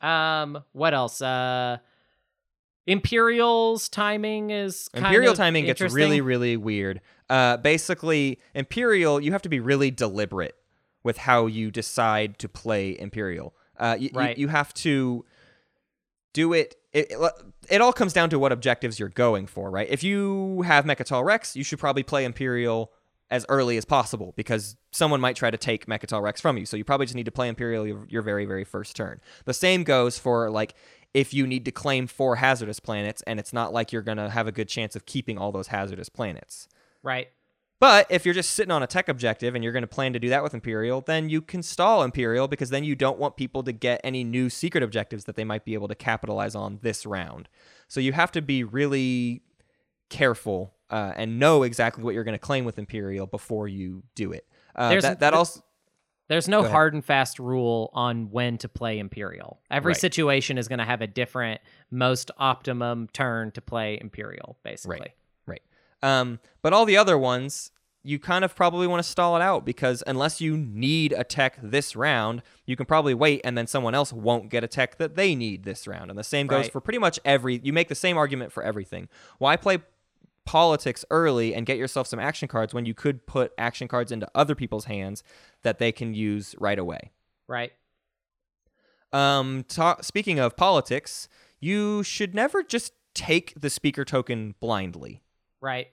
[0.00, 1.22] Um, what else?
[1.22, 1.78] Uh,
[2.86, 7.00] Imperial's timing is kind Imperial timing gets really, really weird.
[7.28, 10.54] Uh, basically, Imperial, you have to be really deliberate
[11.06, 13.54] with how you decide to play Imperial.
[13.78, 14.36] Uh, you, you- Right.
[14.36, 15.24] you, have to
[16.34, 17.10] do it, it.
[17.12, 17.32] It
[17.70, 19.88] it all comes down to what objectives you're going for, right?
[19.90, 22.92] If you have Mecatol Rex, you should probably play Imperial
[23.30, 26.64] as early as possible because someone might try to take Mecatol Rex from you.
[26.66, 29.20] So you probably just need to play Imperial your, your very, very first turn.
[29.46, 30.74] The same goes for like
[31.12, 34.30] if you need to claim four hazardous planets and it's not like you're going to
[34.30, 36.68] have a good chance of keeping all those hazardous planets.
[37.02, 37.28] Right.
[37.78, 40.18] But if you're just sitting on a tech objective and you're going to plan to
[40.18, 43.62] do that with Imperial, then you can stall Imperial because then you don't want people
[43.64, 47.04] to get any new secret objectives that they might be able to capitalize on this
[47.04, 47.48] round.
[47.86, 49.42] So you have to be really
[50.08, 54.32] careful uh, and know exactly what you're going to claim with Imperial before you do
[54.32, 54.46] it.
[54.74, 55.62] Uh, There's- that that th- also
[56.28, 59.60] There's no hard and fast rule on when to play Imperial.
[59.70, 60.00] Every Right.
[60.00, 61.60] situation is going to have a different,
[61.90, 64.98] most optimum turn to play Imperial, basically.
[65.00, 65.10] Right.
[66.02, 67.70] Um, but all the other ones,
[68.02, 71.58] you kind of probably want to stall it out because unless you need a tech
[71.62, 75.16] this round, you can probably wait and then someone else won't get a tech that
[75.16, 76.08] they need this round.
[76.10, 76.72] And the same goes Right.
[76.72, 79.08] for pretty much every, you make the same argument for everything.
[79.38, 79.78] Why play
[80.44, 84.30] politics early and get yourself some action cards when you could put action cards into
[84.36, 85.24] other people's hands
[85.62, 87.10] that they can use right away?
[87.48, 87.72] Right.
[89.12, 91.28] Um, ta- speaking of politics,
[91.58, 95.22] you should never just take the speaker token blindly.
[95.60, 95.88] Right.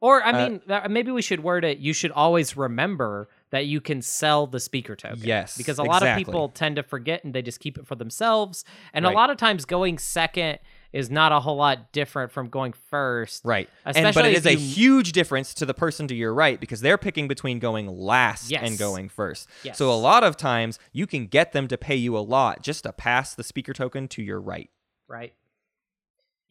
[0.00, 3.66] Or, I Uh, mean, th- maybe we should word it you should always remember that
[3.66, 5.20] you can sell the speaker token.
[5.22, 7.94] Yes, Because a lot of people tend to forget and they just keep it for
[7.94, 8.64] themselves.
[8.92, 9.12] And Right.
[9.12, 10.58] a lot of times going second
[10.92, 13.44] is not a whole lot different from going first.
[13.44, 13.68] Right.
[13.86, 16.60] And, Especially but it is is a huge difference to the person to your right
[16.60, 18.62] because they're picking between going last Yes.
[18.68, 19.48] and going first.
[19.62, 19.78] Yes.
[19.78, 22.82] So a lot of times you can get them to pay you a lot just
[22.84, 24.68] to pass the speaker token to your right.
[25.08, 25.32] Right.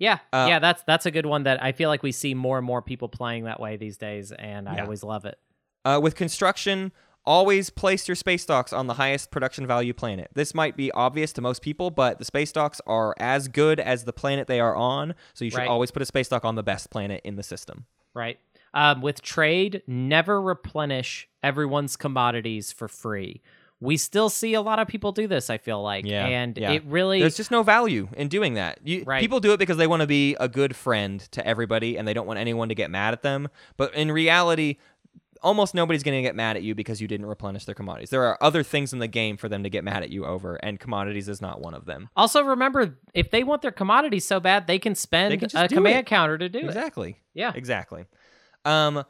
[0.03, 2.57] Yeah, Uh, yeah, that's that's a good one that I feel like we see more
[2.57, 5.39] and more people playing that way these days, and I always love it.
[5.85, 6.91] Uh, with construction,
[7.25, 10.29] always place your space docks on the highest production value planet.
[10.33, 14.03] This might be obvious to most people, but the space docks are as good as
[14.03, 15.69] the planet they are on, so you should Right.
[15.69, 17.85] always put a space dock on the best planet in the system.
[18.13, 18.39] Right.
[18.73, 23.41] Um, with trade, never replenish everyone's commodities for free.
[23.83, 25.49] We still see a lot of people do this.
[25.49, 26.71] I feel like, Yeah, and yeah.
[26.71, 28.79] it really There's just no value in doing that.
[28.83, 29.19] You, Right.
[29.19, 32.13] People do it because they want to be a good friend to everybody and they
[32.13, 33.49] don't want anyone to get mad at them.
[33.75, 34.77] But in reality,
[35.41, 38.09] almost nobody's going to get mad at you because you didn't replenish their commodities.
[38.09, 40.55] There are other things in the game for them to get mad at you over,
[40.55, 42.09] and commodities is not one of them.
[42.15, 45.67] Also, remember if they want their commodities so bad, they can spend They can a
[45.67, 46.05] command it.
[46.05, 46.65] counter to do it.
[46.65, 47.17] Exactly.
[47.33, 47.51] Yeah.
[47.53, 48.05] Exactly.
[48.63, 49.03] Um,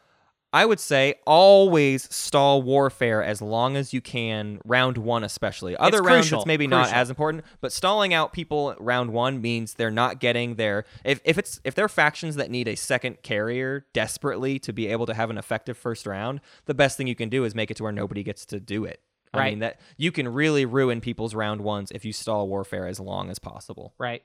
[0.53, 5.75] I would say always stall warfare as long as you can, round one especially.
[5.75, 9.73] Other rounds crucial, it's maybe not as important, but stalling out people round one means
[9.73, 13.87] they're not getting their if, if it's if they're factions that need a second carrier
[13.93, 17.29] desperately to be able to have an effective first round, the best thing you can
[17.29, 19.01] do is make it to where nobody gets to do it.
[19.33, 19.47] Right.
[19.47, 22.99] I mean that you can really ruin people's round ones if you stall warfare as
[22.99, 23.95] long as possible.
[23.97, 24.21] Right.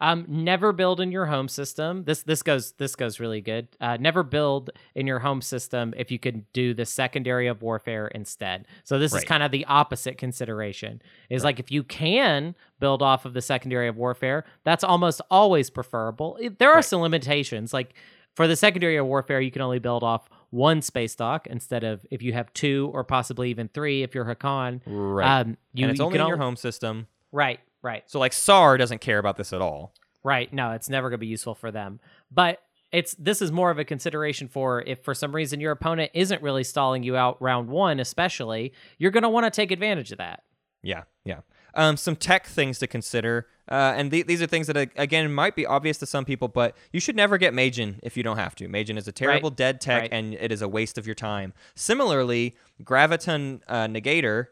[0.00, 2.04] Um, never build in your home system.
[2.04, 3.66] This this goes this goes really good.
[3.80, 8.06] Uh, never build in your home system if you can do the secondary of warfare
[8.08, 8.66] instead.
[8.84, 11.02] So this is kind of the opposite consideration.
[11.30, 15.68] Is like if you can build off of the secondary of warfare, that's almost always
[15.68, 16.38] preferable.
[16.58, 16.84] There are Right.
[16.84, 17.72] some limitations.
[17.72, 17.94] Like
[18.36, 22.06] for the secondary of warfare, you can only build off one space dock instead of
[22.12, 24.80] if you have two or possibly even three if you're Hacan.
[24.86, 25.40] Right.
[25.40, 27.08] Um, you, and it's only can in your home system.
[27.32, 27.58] Right.
[27.88, 28.04] Right.
[28.06, 29.94] So like Saar doesn't care about this at all.
[30.22, 30.52] Right.
[30.52, 32.00] No, it's never going to be useful for them.
[32.30, 32.60] But
[32.92, 36.42] it's this is more of a consideration for if for some reason your opponent isn't
[36.42, 40.18] really stalling you out round 1 especially, you're going to want to take advantage of
[40.18, 40.42] that.
[40.82, 41.40] Yeah, yeah.
[41.74, 45.32] Um, some tech things to consider, uh, and th- these are things that uh, again
[45.32, 48.38] might be obvious to some people, but you should never get Magen if you don't
[48.38, 48.68] have to.
[48.68, 50.12] Magen is a terrible dead tech, right.
[50.12, 51.54] and it is a waste of your time.
[51.74, 54.46] Similarly, Graviton uh, Negator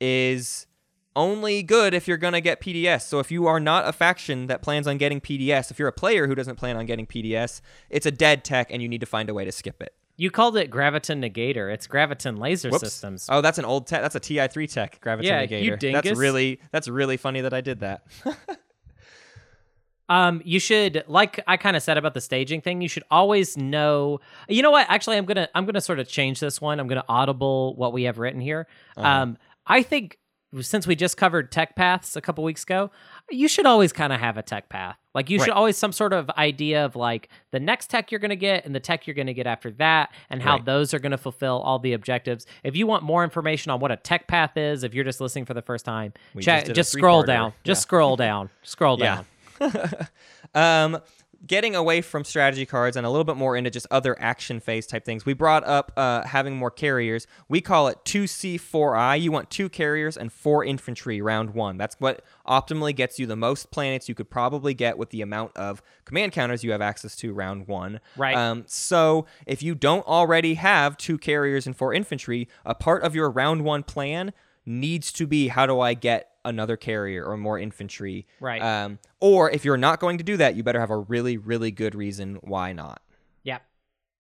[0.00, 0.66] is
[1.16, 3.02] only good if you're gonna get PDS.
[3.02, 5.92] So if you are not a faction that plans on getting PDS, if you're a
[5.92, 7.60] player who doesn't plan on getting PDS,
[7.90, 9.94] it's a dead tech, and you need to find a way to skip it.
[10.16, 11.72] You called it Graviton Negator.
[11.72, 12.80] It's Graviton Laser Whoops.
[12.80, 13.26] Systems.
[13.28, 14.00] Oh, that's an old tech.
[14.00, 15.00] That's a TI3 tech.
[15.00, 15.82] Graviton Yeah, Negator.
[15.82, 18.04] you That's really that's really funny that I did that.
[20.08, 22.82] Um, you should like I kind of said about the staging thing.
[22.82, 24.20] You should always know.
[24.48, 24.86] You know what?
[24.90, 26.78] Actually, I'm gonna I'm gonna sort of change this one.
[26.78, 28.66] I'm gonna audible what we have written here.
[28.96, 29.08] Uh-huh.
[29.08, 30.18] Um, I think
[30.60, 32.90] since we just covered tech paths a couple weeks ago,
[33.30, 34.96] you should always kind of have a tech path.
[35.14, 38.36] Like you should always some sort of idea of like the next tech you're gonna
[38.36, 40.64] get and the tech you're gonna get after that, and how Right.
[40.64, 42.46] those are gonna fulfill all the objectives.
[42.64, 45.44] If you want more information on what a tech path is, if you're just listening
[45.44, 46.64] for the first time, check.
[46.66, 47.52] just Just scroll down.
[47.64, 47.82] Just Yeah.
[47.82, 48.50] scroll down.
[48.62, 49.26] Scroll down.
[50.54, 50.98] um,
[51.46, 54.86] getting away from strategy cards and a little bit more into just other action phase
[54.86, 55.26] type things.
[55.26, 57.26] We brought up uh, having more carriers.
[57.48, 59.20] We call it 2C4I.
[59.20, 61.76] You want two carriers and four infantry round one.
[61.76, 65.56] That's what optimally gets you the most planets you could probably get with the amount
[65.56, 68.00] of command counters you have access to round one.
[68.16, 68.36] Right.
[68.36, 73.14] Um, so if you don't already have two carriers and four infantry, a part of
[73.14, 74.32] your round one plan
[74.66, 78.60] needs to be how do I get another carrier or more infantry Right.
[78.62, 81.70] um, or if you're not going to do that, you better have a really, really
[81.70, 83.02] good reason why not.
[83.42, 83.58] Yeah.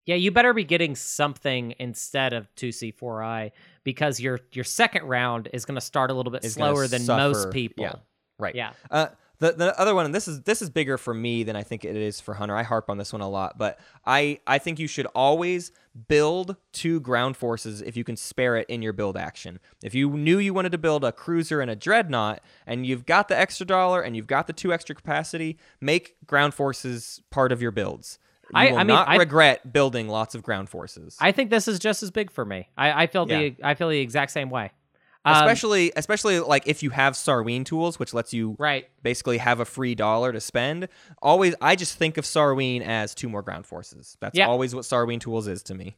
[0.06, 3.52] Yeah, you better be getting something instead of 2C4I
[3.84, 7.50] because your your second round is going to start a little bit slower than most
[7.50, 7.84] people.
[7.84, 7.94] Yeah,
[8.38, 8.54] right.
[8.54, 8.72] Yeah.
[8.90, 9.08] Uh,
[9.38, 11.84] the the other one, and this is this is bigger for me than I think
[11.84, 12.54] it is for Hunter.
[12.56, 15.72] I harp on this one a lot, but I I think you should always
[16.08, 19.58] build two ground forces if you can spare it in your build action.
[19.82, 23.28] If you knew you wanted to build a cruiser and a dreadnought, and you've got
[23.28, 27.60] the extra dollar and you've got the two extra capacity, make ground forces part of
[27.60, 28.18] your builds.
[28.44, 31.16] You I- will I mean, not I- regret building lots of ground forces.
[31.20, 32.68] I think this is just as big for me.
[32.76, 34.72] I, I feel the I feel the exact same way.
[35.24, 38.88] Um, especially especially like if you have Sarween tools, which lets you right.
[39.02, 40.88] basically have a free dollar to spend.
[41.20, 44.16] Always, I just think of Sarween as two more ground forces.
[44.20, 44.46] That's Yeah.
[44.48, 45.96] always what Sarween tools is to me.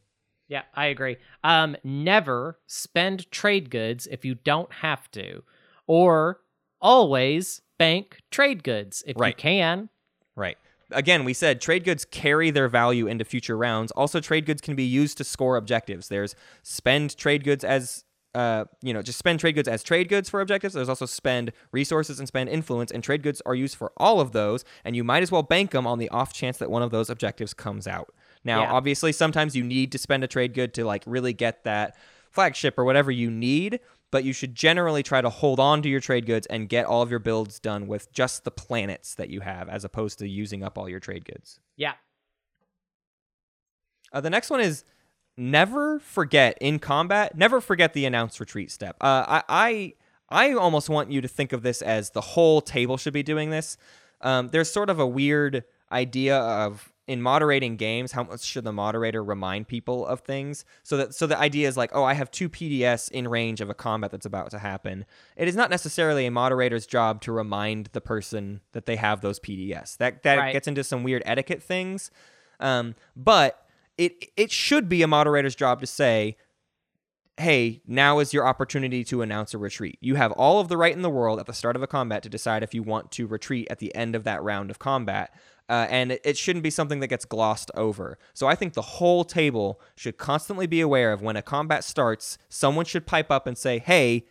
[0.49, 1.17] Yeah, I agree.
[1.43, 5.43] Um, never spend trade goods if you don't have to,
[5.87, 6.41] or
[6.81, 9.89] always bank trade goods if you can.
[10.35, 10.57] Right.
[10.91, 13.91] Again, we said trade goods carry their value into future rounds.
[13.91, 16.09] Also, trade goods can be used to score objectives.
[16.09, 18.03] There's spend trade goods as
[18.35, 20.73] uh, you know, just spend trade goods as trade goods for objectives.
[20.73, 24.31] There's also spend resources and spend influence, and trade goods are used for all of
[24.31, 24.65] those.
[24.83, 27.09] And you might as well bank them on the off chance that one of those
[27.09, 28.13] objectives comes out.
[28.43, 28.71] Now, Yeah.
[28.73, 31.95] obviously, sometimes you need to spend a trade good to like really get that
[32.31, 33.79] flagship or whatever you need,
[34.11, 37.01] but you should generally try to hold on to your trade goods and get all
[37.01, 40.63] of your builds done with just the planets that you have, as opposed to using
[40.63, 41.59] up all your trade goods.
[41.77, 41.93] Yeah.
[44.11, 44.83] Uh, the next one is
[45.37, 47.37] never forget in combat.
[47.37, 48.97] Never forget the announce retreat step.
[49.01, 49.93] Uh, I, I
[50.29, 53.49] I almost want you to think of this as the whole table should be doing
[53.51, 53.77] this.
[54.21, 58.71] Um, there's sort of a weird idea of in moderating games, how much should the
[58.71, 60.63] moderator remind people of things?
[60.83, 63.69] So that so the idea is like, oh, I have two PDS in range of
[63.69, 65.05] a combat that's about to happen.
[65.35, 69.39] It is not necessarily a moderator's job to remind the person that they have those
[69.39, 69.97] PDS.
[69.97, 70.53] That that Right.
[70.53, 72.09] gets into some weird etiquette things.
[72.61, 73.62] Um, but
[73.97, 76.37] it it should be a moderator's job to say,
[77.37, 79.97] hey, now is your opportunity to announce a retreat.
[80.01, 82.21] You have all of the right in the world at the start of a combat
[82.23, 85.33] to decide if you want to retreat at the end of that round of combat.
[85.69, 88.19] Uh, and it, it shouldn't be something that gets glossed over.
[88.33, 92.37] So I think the whole table should constantly be aware of when a combat starts,
[92.49, 94.25] someone should pipe up and say, hey,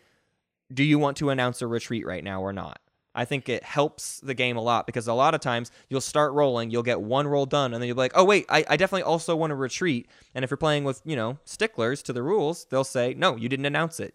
[0.72, 2.81] do you want to announce a retreat right now or not?
[3.14, 6.32] I think it helps the game a lot because a lot of times you'll start
[6.32, 8.76] rolling, you'll get one roll done, and then you'll be like, oh, wait, I, I
[8.76, 10.08] definitely also want to retreat.
[10.34, 13.48] And if you're playing with, you know, sticklers to the rules, they'll say, no, you
[13.50, 14.14] didn't announce it.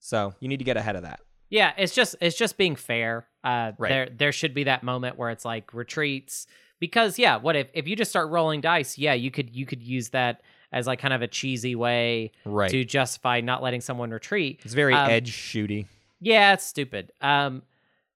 [0.00, 1.20] So you need to get ahead of that.
[1.50, 3.26] Yeah, it's just it's just being fair.
[3.42, 3.88] Uh, Right.
[3.88, 6.46] There there should be that moment where it's like retreats
[6.80, 8.98] because yeah, what if if you just start rolling dice?
[8.98, 10.42] Yeah, you could you could use that
[10.72, 12.70] as like kind of a cheesy way Right.
[12.70, 14.60] to justify not letting someone retreat.
[14.64, 15.86] It's very Um, edge shooty.
[16.20, 17.12] Yeah, it's stupid.
[17.20, 17.62] Um,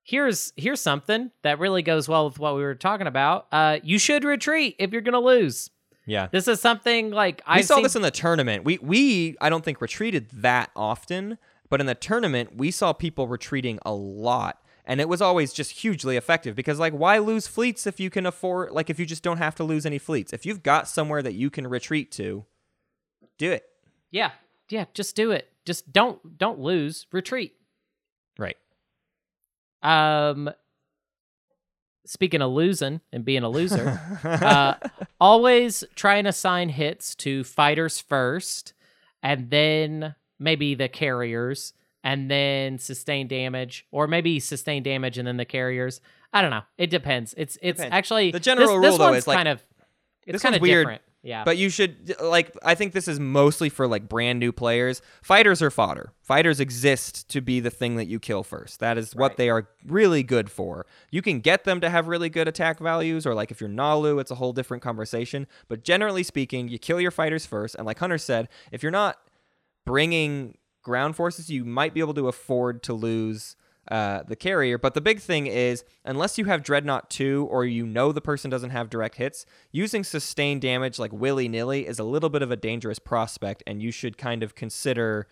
[0.08, 3.46] here's here's something that really goes well with what we were talking about.
[3.52, 5.70] Uh, you should retreat if you're gonna lose.
[6.06, 6.28] Yeah.
[6.32, 8.64] This is something like I saw this in the tournament.
[8.64, 11.36] We we I don't think retreated that often,
[11.68, 14.62] but in the tournament we saw people retreating a lot.
[14.86, 18.24] And it was always just hugely effective because like why lose fleets if you can
[18.24, 20.32] afford like if you just don't have to lose any fleets.
[20.32, 22.46] If you've got somewhere that you can retreat to,
[23.36, 23.64] do it.
[24.10, 24.30] yeah
[24.70, 25.50] yeah just do it.
[25.66, 27.06] Just don't don't lose.
[27.12, 27.52] Retreat.
[28.38, 28.56] Right.
[29.82, 30.50] Um,
[32.04, 34.74] speaking of losing and being a loser, uh,
[35.20, 38.72] always try and assign hits to fighters first,
[39.22, 41.72] and then maybe the carriers,
[42.04, 46.00] and then sustain damage, or maybe sustain damage and then the carriers.
[46.32, 46.62] I don't know.
[46.76, 47.34] It depends.
[47.36, 47.94] It's it's Depends.
[47.94, 49.62] actually The general this, this rule, though, one's is, like- kind of
[50.26, 51.02] it's kind of weird, different.
[51.22, 51.42] Yeah.
[51.44, 55.02] But you should like I think this is mostly for like brand new players.
[55.22, 56.12] Fighters are fodder.
[56.22, 58.78] Fighters exist to be the thing that you kill first.
[58.80, 59.36] That is what Right.
[59.36, 60.86] they are really good for.
[61.10, 64.20] You can get them to have really good attack values or like if you're Naalu,
[64.20, 67.98] it's a whole different conversation, but generally speaking, you kill your fighters first and like
[67.98, 69.18] Hunter said, if you're not
[69.84, 73.56] bringing ground forces, you might be able to afford to lose
[73.90, 74.76] uh, the carrier.
[74.78, 78.50] But the big thing is, unless you have Dreadnought 2 or you know the person
[78.50, 82.50] doesn't have direct hits, using sustained damage like willy nilly is a little bit of
[82.50, 85.26] a dangerous prospect, and you should kind of consider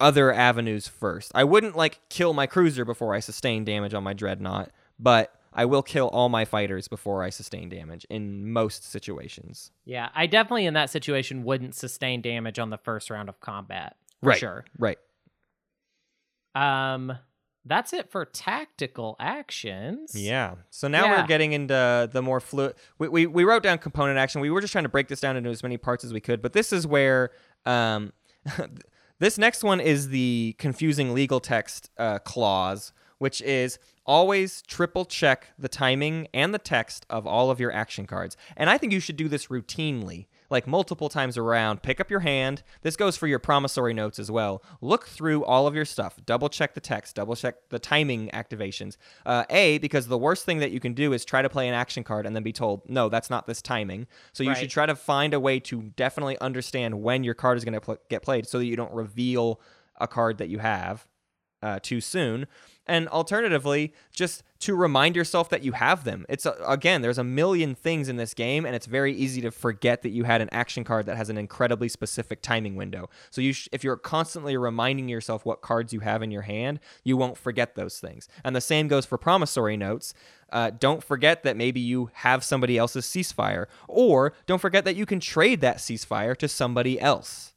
[0.00, 1.30] other avenues first.
[1.34, 5.64] I wouldn't like kill my cruiser before I sustain damage on my Dreadnought, but I
[5.66, 9.70] will kill all my fighters before I sustain damage in most situations.
[9.84, 13.96] yeah, I definitely in that situation wouldn't sustain damage on the first round of combat.
[14.22, 14.38] For Right.
[14.38, 14.64] sure.
[14.78, 14.98] Right.
[16.54, 17.16] Um,
[17.64, 20.14] that's it for tactical actions.
[20.16, 20.56] Yeah.
[20.70, 21.20] So now Yeah.
[21.20, 22.74] we're getting into the more fluid.
[22.98, 24.40] We, we, we wrote down component action.
[24.40, 26.42] We were just trying to break this down into as many parts as we could.
[26.42, 27.30] But this is where
[27.64, 28.12] um,
[29.20, 35.52] this next one is the confusing legal text uh, clause, which is always triple check
[35.56, 38.36] the timing and the text of all of your action cards.
[38.56, 40.26] And I think you should do this routinely.
[40.52, 42.62] Like multiple times around, pick up your hand.
[42.82, 44.62] This goes for your promissory notes as well.
[44.82, 46.18] Look through all of your stuff.
[46.26, 47.16] Double check the text.
[47.16, 48.98] Double check the timing activations.
[49.24, 51.74] Uh, a, because the worst thing that you can do is try to play an
[51.74, 54.06] action card and then be told, no, that's not this timing.
[54.34, 54.58] So you Right.
[54.58, 57.80] should try to find a way to definitely understand when your card is going to
[57.80, 59.58] pl- get played so that you don't reveal
[59.98, 61.06] a card that you have
[61.62, 62.46] uh, too soon.
[62.86, 66.26] And alternatively, just to remind yourself that you have them.
[66.28, 69.50] It's a, again, there's a million things in this game, and it's very easy to
[69.52, 73.08] forget that you had an action card that has an incredibly specific timing window.
[73.30, 76.80] So you, sh- if you're constantly reminding yourself what cards you have in your hand,
[77.04, 78.28] you won't forget those things.
[78.44, 80.12] And the same goes for promissory notes.
[80.50, 85.06] Uh, don't forget that maybe you have somebody else's ceasefire, or don't forget that you
[85.06, 87.54] can trade that ceasefire to somebody else.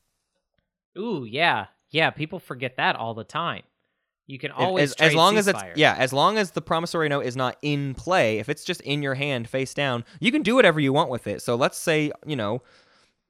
[0.97, 2.09] Ooh, yeah, yeah.
[2.09, 3.63] People forget that all the time.
[4.27, 7.25] You can always as, as long as it's yeah as long as the promissory note
[7.25, 10.55] is not in play if it's just in your hand face down you can do
[10.55, 12.63] whatever you want with it so let's say you know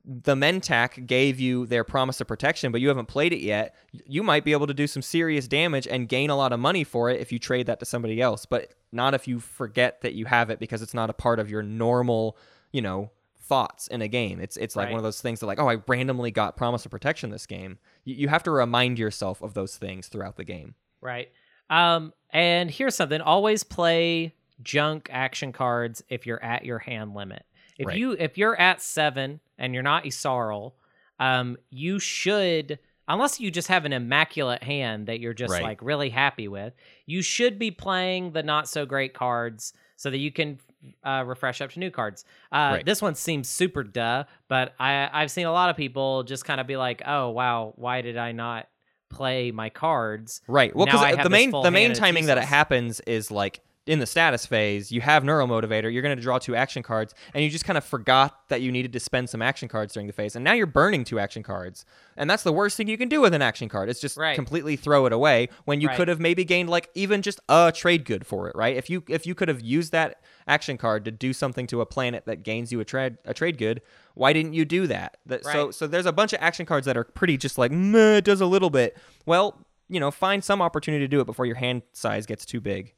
[0.05, 4.21] the Mentak gave you their promise of protection, but you haven't played it yet, you
[4.21, 7.09] might be able to do some serious damage and gain a lot of money for
[7.09, 10.25] it if you trade that to somebody else, but not if you forget that you
[10.25, 12.37] have it because it's not a part of your normal,
[12.71, 14.39] you know, thoughts in a game.
[14.39, 14.91] It's it's like Right.
[14.91, 17.79] one of those things that like, oh, I randomly got promise of protection this game.
[18.03, 20.75] You, you have to remind yourself of those things throughout the game.
[21.05, 21.29] Right.
[21.69, 27.45] Um, and here's something: always play junk action cards if you're at your hand limit.
[27.77, 27.97] If Right.
[27.97, 30.73] you if you're at seven and you're not Yssaril,
[31.19, 35.61] um, you should unless you just have an immaculate hand that you're just Right.
[35.61, 36.73] like really happy with,
[37.05, 40.59] you should be playing the not so great cards so that you can
[41.03, 42.25] uh, refresh up to new cards.
[42.51, 42.85] Uh, Right.
[42.85, 46.59] This one seems super duh, but I I've seen a lot of people just kind
[46.59, 48.67] of be like, oh wow, why did I not
[49.15, 50.41] play my cards?
[50.47, 50.75] Right.
[50.75, 54.45] Well, because the main the main timing that it happens is like in the status
[54.47, 57.65] phase, you have Neural Motivator, you're going to draw two action cards, and you just
[57.65, 60.43] kind of forgot that you needed to spend some action cards during the phase, and
[60.43, 61.85] now you're burning two action cards,
[62.17, 63.87] and that's the worst thing you can do with an action card.
[63.87, 64.35] It's just Right.
[64.35, 65.97] completely throw it away when you Right.
[65.97, 68.75] could have maybe gained like even just a trade good for it, right?
[68.75, 71.85] If you if you could have used that action card to do something to a
[71.85, 73.81] planet that gains you a trade a trade good,
[74.15, 75.17] why didn't you do that?
[75.27, 75.75] that So Right.
[75.75, 78.41] so there's a bunch of action cards that are pretty just like meh, it does
[78.41, 78.97] a little bit.
[79.27, 79.59] Well,
[79.89, 82.93] you know, find some opportunity to do it before your hand size gets too big.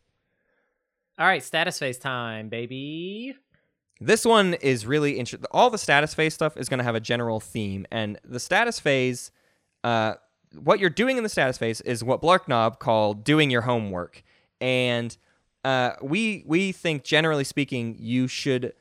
[1.19, 3.35] All right, status phase time, baby.
[3.99, 5.47] This one is really interesting.
[5.49, 8.79] All the status phase stuff is going to have a general theme, and the status
[8.79, 9.31] phase,
[9.83, 10.13] uh,
[10.59, 14.21] what you're doing in the status phase is what Blarknob called doing your homework,
[14.61, 15.17] and
[15.65, 18.73] uh, we we think generally speaking you should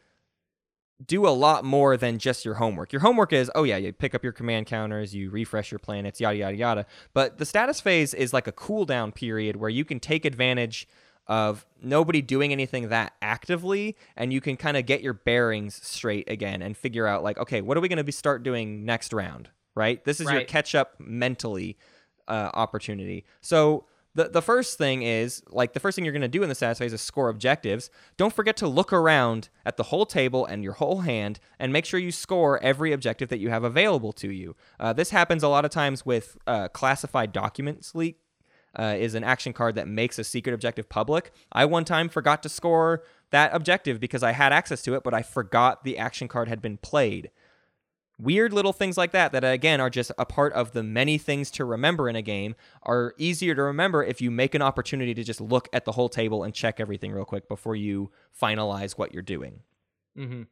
[1.07, 2.93] do a lot more than just your homework.
[2.93, 6.21] Your homework is, oh yeah, you pick up your command counters, you refresh your planets,
[6.21, 6.87] yada yada yada.
[7.15, 10.87] But the status phase is like a cooldown period where you can take advantage
[11.29, 16.31] of nobody doing anything that actively and you can kind of get your bearings straight
[16.31, 19.13] again and figure out like, okay, what are we going to be start doing next
[19.13, 20.05] round, right?
[20.05, 21.77] This is your catch up mentally
[22.29, 23.25] uh, opportunity.
[23.41, 26.49] So the the first thing is like the first thing you're going to do in
[26.49, 27.91] the status phase is score objectives.
[28.17, 31.85] Don't forget to look around at the whole table and your whole hand and make
[31.85, 34.57] sure you score every objective that you have available to you.
[34.81, 38.19] Uh, this happens a lot of times with uh, classified documents leak.
[38.79, 41.33] Uh, is an action card that makes a secret objective public.
[41.51, 45.15] I one time forgot to score that objective because I had access to it, but
[45.15, 47.31] I forgot the action card had been played
[48.19, 51.51] weird little things like that that again are just a part of the many things
[51.51, 55.23] to remember in a game are easier to remember if you make an opportunity to
[55.23, 58.11] just look at the whole table and check everything real quick before you
[58.41, 59.61] finalize what you're doing
[60.19, 60.45] Mm-hmm.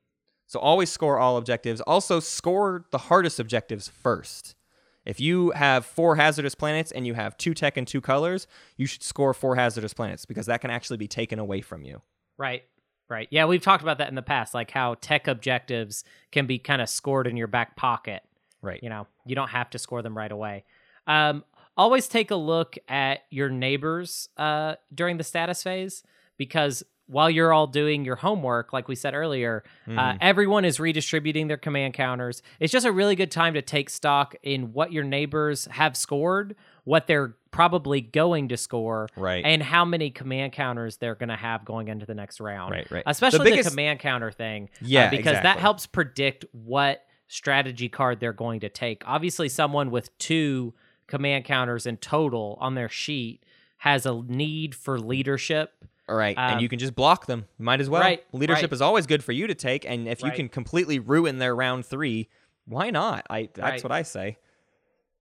[0.47, 4.57] so always score all objectives also score the hardest objectives first
[5.05, 8.47] if you have four hazardous planets and you have two tech and two colors
[8.77, 12.01] you should score four hazardous planets because that can actually be taken away from you
[12.37, 12.65] Right.
[13.09, 13.29] Right.
[13.31, 16.81] Yeah, we've talked about that in the past, like how tech objectives can be kind
[16.81, 18.23] of scored in your back pocket.
[18.63, 20.65] right You know, you don't have to score them right away.
[21.07, 21.45] Um,
[21.77, 26.03] always take a look at your neighbors uh, during the status phase
[26.39, 31.49] because while you're all doing your homework, like we said earlier, uh, everyone is redistributing
[31.49, 32.43] their command counters.
[32.61, 36.57] It's just a really good time to take stock in what your neighbors have scored,
[36.85, 39.45] what they're probably going to score, Right.
[39.45, 42.73] and how many command counters they're going to have going into the next round.
[42.73, 43.03] Right, right.
[43.07, 44.71] Especially The the, command counter thing.
[44.73, 49.03] uh, Yeah, because that helps predict what strategy card they're going to take.
[49.07, 50.75] Obviously, someone with two
[51.07, 53.43] command counters in total on their sheet
[53.79, 55.85] has a need for leadership.
[56.09, 57.47] All right, Um, and you can just block them.
[57.59, 58.03] Might as well.
[58.03, 58.73] right, Leadership right.
[58.73, 61.87] is always good for you to take, and if you can completely ruin their round
[61.87, 62.29] three,
[62.67, 63.27] why not?
[63.31, 63.83] I that's Right.
[63.83, 64.37] what I say.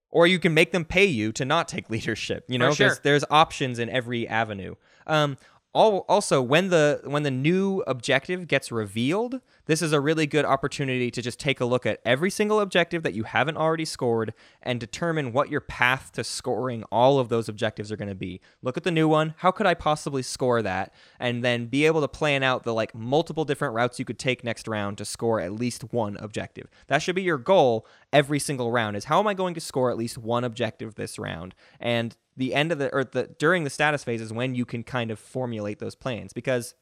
[0.10, 2.46] Or you can make them pay you to not take leadership.
[2.48, 2.98] You know, sure.
[3.02, 4.76] there's options in every avenue.
[5.08, 5.38] Um,
[5.74, 11.10] also, when the when the new objective gets revealed, this is a really good opportunity
[11.10, 14.80] to just take a look at every single objective that you haven't already scored and
[14.80, 18.40] determine what your path to scoring all of those objectives are going to be.
[18.62, 19.34] Look at the new one.
[19.38, 20.94] How could I possibly score that?
[21.20, 24.44] And then be able to plan out the like multiple different routes you could take
[24.44, 26.70] next round to score at least one objective.
[26.88, 29.90] That should be your goal every single round is how am I going to score
[29.90, 31.56] at least one objective this round?
[31.80, 34.84] And the end of the or the during the status phase is when you can
[34.84, 36.76] kind of formulate those plans because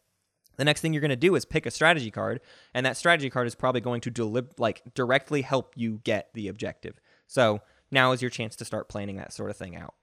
[0.57, 2.41] the next thing you're going to do is pick a strategy card
[2.73, 6.47] and that strategy card is probably going to delib- like directly help you get the
[6.47, 9.93] objective so now is your chance to start planning that sort of thing out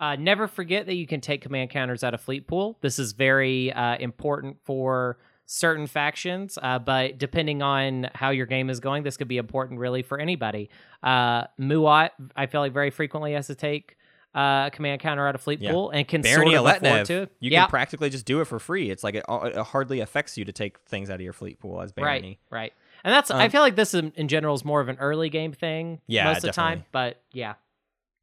[0.00, 2.78] Uh, never forget that you can take command counters out of fleet pool.
[2.82, 8.70] This is very uh, important for certain factions, uh, but depending on how your game
[8.70, 10.70] is going, this could be important really for anybody.
[11.02, 13.96] Uh, Muaat, I feel like very frequently has to take
[14.34, 15.72] uh, a command counter out of fleet Yeah.
[15.72, 17.28] pool and can Barony sort of afford to.
[17.40, 20.36] you yeah, can practically just do it for free it's like it, it hardly affects
[20.36, 22.38] you to take things out of your fleet pool as Barony.
[22.50, 22.72] right, right.
[23.04, 25.28] And that's I Um, feel like this in, in general is more of an early
[25.30, 27.54] game thing Yeah, most of the time, but yeah.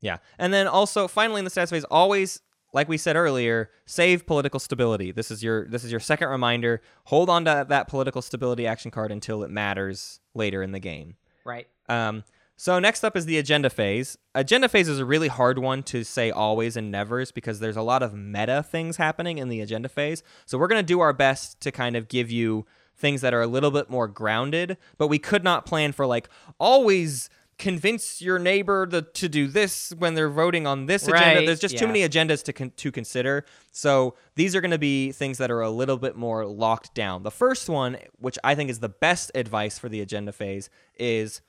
[0.02, 0.18] Yeah.
[0.38, 2.42] And then also finally in the stats phase, always
[2.74, 5.12] like we said earlier, save political stability.
[5.12, 6.82] This is your this is your second reminder.
[7.06, 11.16] Hold on to that political stability action card until it matters later in the game.
[11.46, 11.68] Right.
[11.88, 12.24] Um,
[12.58, 14.18] so next up is the agenda phase.
[14.34, 17.82] Agenda phase is a really hard one to say always and nevers because there's a
[17.82, 20.24] lot of meta things happening in the agenda phase.
[20.46, 23.48] So we're gonna do our best to kind of give you things that are a
[23.48, 26.30] little bit more grounded, but we could not plan for like
[26.60, 31.46] always convince your neighbor to, to do this when they're voting on this agenda.
[31.46, 33.46] There's just too many agendas to con- to consider.
[33.72, 37.24] So these are going to be things that are a little bit more locked down.
[37.24, 41.42] The first one, which I think is the best advice for the agenda phase, is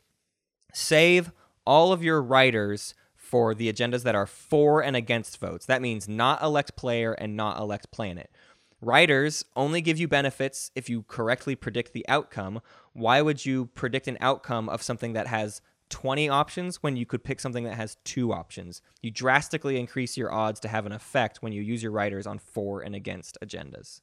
[0.73, 1.33] save
[1.67, 5.67] all of your riders for the agendas that are for and against votes.
[5.67, 8.31] That means not elect player and not elect planet.
[8.81, 12.61] Riders only give you benefits if you correctly predict the outcome.
[12.93, 17.25] Why would you predict an outcome of something that has 20 options when you could
[17.25, 18.83] pick something that has two options?
[19.03, 22.39] You drastically increase your odds to have an effect when you use your riders on
[22.39, 24.03] for and against agendas.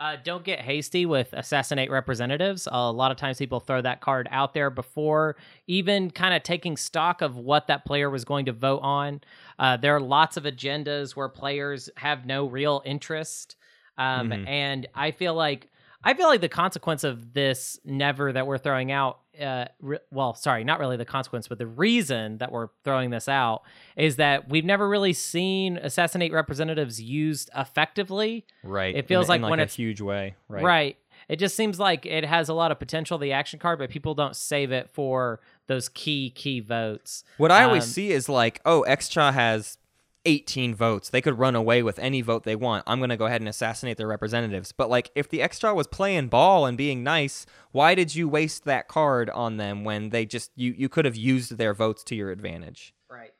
[0.00, 2.66] Uh, don't get hasty with assassinate representatives.
[2.72, 5.36] a lot of times people throw that card out there before
[5.66, 9.20] even kind of taking stock of what that player was going to vote on.
[9.58, 13.56] Uh, there are lots of agendas where players have no real interest.
[13.98, 14.48] Um, Mhm.
[14.48, 15.68] And I feel like
[16.02, 19.20] I feel like the consequence of this never that we're throwing out.
[19.40, 23.28] Uh, re- well, sorry, not really the consequence, but the reason that we're throwing this
[23.28, 23.62] out
[23.96, 28.44] is that we've never really seen assassinate representatives used effectively.
[28.62, 28.94] Right.
[28.94, 30.34] It feels in, like in when a it's- huge way.
[30.48, 30.62] Right.
[30.64, 30.96] Right.
[31.28, 34.14] It just seems like it has a lot of potential, the action card, but people
[34.14, 37.22] don't save it for those key, key votes.
[37.36, 39.78] What I always Um, see is like, oh, Xxcha has
[40.24, 41.08] 18 votes.
[41.10, 42.84] They could run away with any vote they want.
[42.86, 44.72] I'm going to go ahead and assassinate their representatives.
[44.72, 48.64] But like if the Xxcha was playing ball and being nice, why did you waste
[48.64, 52.14] that card on them when they just you you could have used their votes to
[52.14, 52.92] your advantage?
[53.10, 53.32] Right.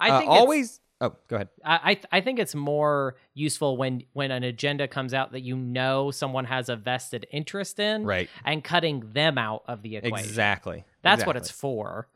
[0.00, 1.48] I Uh, think it's- always Oh, go ahead.
[1.64, 5.40] I I th- I think it's more useful when when an agenda comes out that
[5.42, 8.30] you know someone has a vested interest in, Right.
[8.44, 10.18] and cutting them out of the equation.
[10.26, 10.84] Exactly.
[11.02, 12.08] That's what it's for.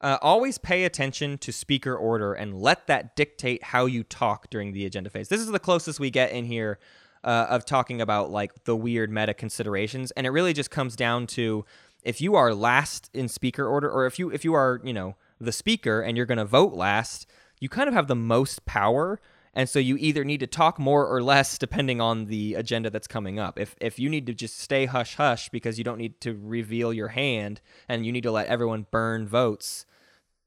[0.00, 4.72] Uh, always pay attention to speaker order and let that dictate how you talk during
[4.72, 5.28] the agenda phase.
[5.28, 6.78] This is the closest we get in here
[7.22, 11.26] uh, of talking about like the weird meta considerations, and it really just comes down
[11.28, 11.64] to
[12.02, 15.16] if you are last in speaker order, or if you if you are you know
[15.38, 17.26] the speaker and you're going to vote last,
[17.60, 19.20] you kind of have the most power.
[19.52, 23.08] And so you either need to talk more or less depending on the agenda that's
[23.08, 23.58] coming up.
[23.58, 26.92] If if you need to just stay hush hush because you don't need to reveal
[26.92, 29.86] your hand and you need to let everyone burn votes,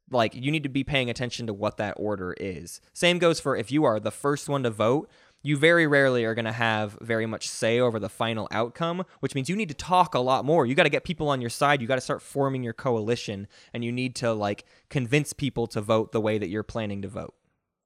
[0.09, 2.81] like you need to be paying attention to what that order is.
[2.93, 5.09] Same goes for if you are the first one to vote,
[5.43, 9.35] you very rarely are going to have very much say over the final outcome, which
[9.35, 10.65] means you need to talk a lot more.
[10.65, 11.81] You got to get people on your side.
[11.81, 15.81] You got to start forming your coalition and you need to like convince people to
[15.81, 17.33] vote the way that you're planning to vote.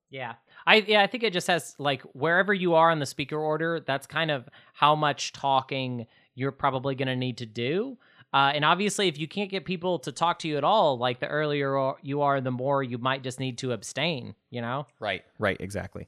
[0.10, 0.36] Yeah.
[0.66, 3.80] I yeah, I think it just has like wherever you are in the speaker order,
[3.80, 6.06] that's kind of how much talking
[6.36, 7.98] you're probably going to need to do.
[8.38, 11.20] Uh, and obviously, if you can't get people to talk to you at all, like
[11.20, 14.36] the earlier you are, the more you might just need to abstain.
[14.52, 14.86] You know?
[15.00, 15.24] Right.
[15.40, 16.08] Right, exactly.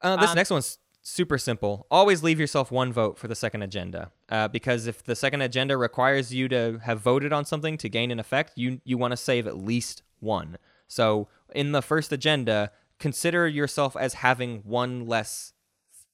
[0.00, 1.86] Uh, this Um, next one's super simple.
[1.90, 5.76] Always leave yourself one vote for the second agenda, uh, because if the second agenda
[5.76, 9.16] requires you to have voted on something to gain an effect, you you want to
[9.16, 10.58] save at least one.
[10.86, 15.52] So in the first agenda, consider yourself as having one less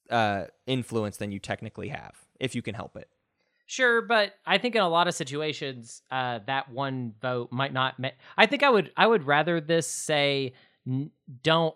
[0.09, 3.07] uh, influence than you technically have, if you can help it.
[3.65, 7.97] Sure, but I think in a lot of situations, uh, that one vote might not.
[7.99, 10.53] Ma- I think I would I would rather this say
[10.87, 11.11] n-
[11.41, 11.75] don't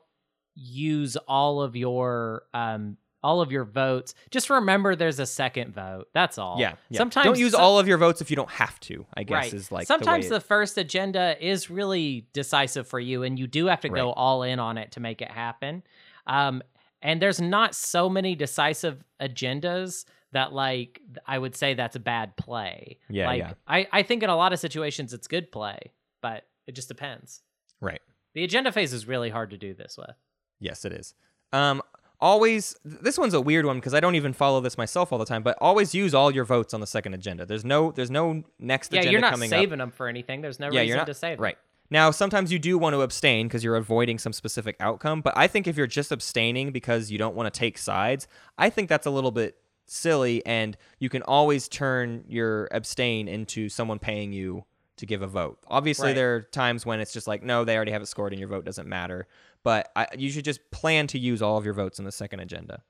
[0.53, 4.13] use all of your um all of your votes.
[4.31, 6.07] Just remember there's a second vote.
[6.13, 6.57] That's all.
[6.59, 6.97] Yeah, yeah.
[6.97, 9.05] Sometimes don't use all of your votes if you don't have to.
[9.15, 9.53] I guess right.
[9.53, 13.67] is like sometimes the, the, first agenda is really decisive for you, and you do
[13.67, 15.83] have to go all in on it to make it happen.
[16.25, 16.61] Um,
[17.01, 22.35] and there's not so many decisive agendas that like I would say that's a bad
[22.37, 22.99] play.
[23.09, 23.53] Yeah, like, yeah.
[23.67, 27.41] I I think in a lot of situations it's good play, but it just depends.
[27.81, 28.01] right.
[28.33, 30.15] The agenda phase is really hard to do this with.
[30.59, 31.15] Yes, it is.
[31.53, 31.81] Um,
[32.19, 32.75] always.
[32.85, 35.41] This one's a weird one because I don't even follow this myself all the time.
[35.41, 37.47] But always use all your votes on the second agenda.
[37.47, 37.91] There's no.
[37.91, 38.95] There's no next agenda.
[38.95, 39.59] Yeah, agenda you're not coming up.
[39.59, 40.41] saving them for anything.
[40.41, 41.43] There's no yeah, reason you're not to save them.
[41.43, 41.57] right.
[41.89, 45.21] Now, sometimes you do want to abstain because you're avoiding some specific outcome.
[45.21, 48.69] But I think if you're just abstaining because you don't want to take sides, I
[48.69, 49.55] think that's a little bit
[49.87, 50.45] silly.
[50.45, 54.65] And you can always turn your abstain into someone paying you
[54.97, 55.59] to give a vote.
[55.67, 56.15] Obviously, Right.
[56.15, 58.49] there are times when it's just like, no, they already have it scored and your
[58.49, 59.27] vote doesn't matter.
[59.63, 62.39] But I, you should just plan to use all of your votes in the second
[62.39, 62.83] agenda.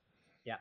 [0.45, 0.57] Yeah.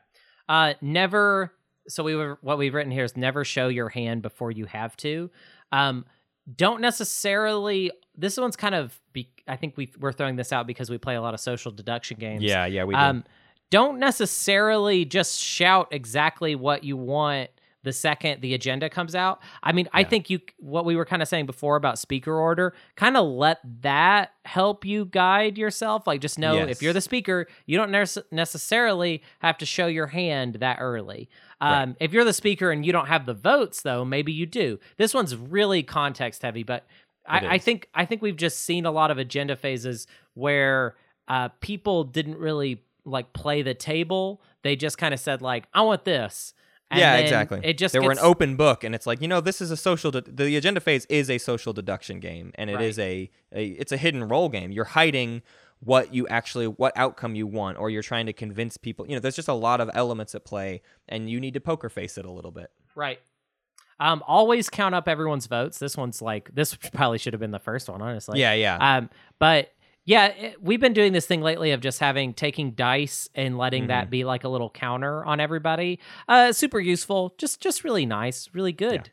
[0.49, 1.53] Uh, never.
[1.87, 4.97] So we were what we've written here is never show your hand before you have
[4.97, 5.29] to.
[5.71, 6.05] Um,
[6.53, 7.91] don't necessarily.
[8.15, 8.99] This one's kind of.
[9.13, 11.71] Be, I think we we're throwing this out because we play a lot of social
[11.71, 12.43] deduction games.
[12.43, 12.99] Yeah, yeah, we do.
[12.99, 13.23] Um,
[13.69, 17.49] don't necessarily just shout exactly what you want
[17.83, 19.39] the second the agenda comes out.
[19.63, 22.73] I mean, I think you what we were kind of saying before about speaker order,
[22.95, 26.05] kind of let that help you guide yourself.
[26.05, 26.69] Like just know Yes.
[26.69, 31.29] if you're the speaker, you don't nec- necessarily have to show your hand that early.
[31.61, 34.79] Um, If you're the speaker and you don't have the votes, though, maybe you do.
[34.97, 36.85] This one's really context heavy, but
[37.25, 40.95] I, I think I think we've just seen a lot of agenda phases where
[41.29, 44.41] uh, people didn't really like play the table.
[44.63, 46.53] They just kind of said like, "I want this."
[46.91, 47.59] And yeah, exactly.
[47.63, 49.77] It just they were an open book, and it's like you know this is a
[49.77, 50.11] social.
[50.11, 52.85] De- the agenda phase is a social deduction game, and it Right.
[52.85, 54.71] is a, a it's a hidden role game.
[54.71, 55.41] You're hiding
[55.79, 59.05] what you actually what outcome you want, or you're trying to convince people.
[59.07, 61.89] You know, there's just a lot of elements at play, and you need to poker
[61.89, 62.71] face it a little bit.
[62.95, 63.19] right.
[63.99, 65.79] Um, always count up everyone's votes.
[65.79, 68.39] This one's like this probably should have been the first one, honestly.
[68.39, 69.09] yeah, yeah, Um,
[69.39, 69.71] but
[70.07, 73.83] yeah, it, we've been doing this thing lately of just having taking dice and letting
[73.83, 73.87] Mm-hmm.
[73.89, 75.99] that be like a little counter on everybody.
[76.27, 77.35] Uh, super useful.
[77.37, 79.11] Just just really nice, really good.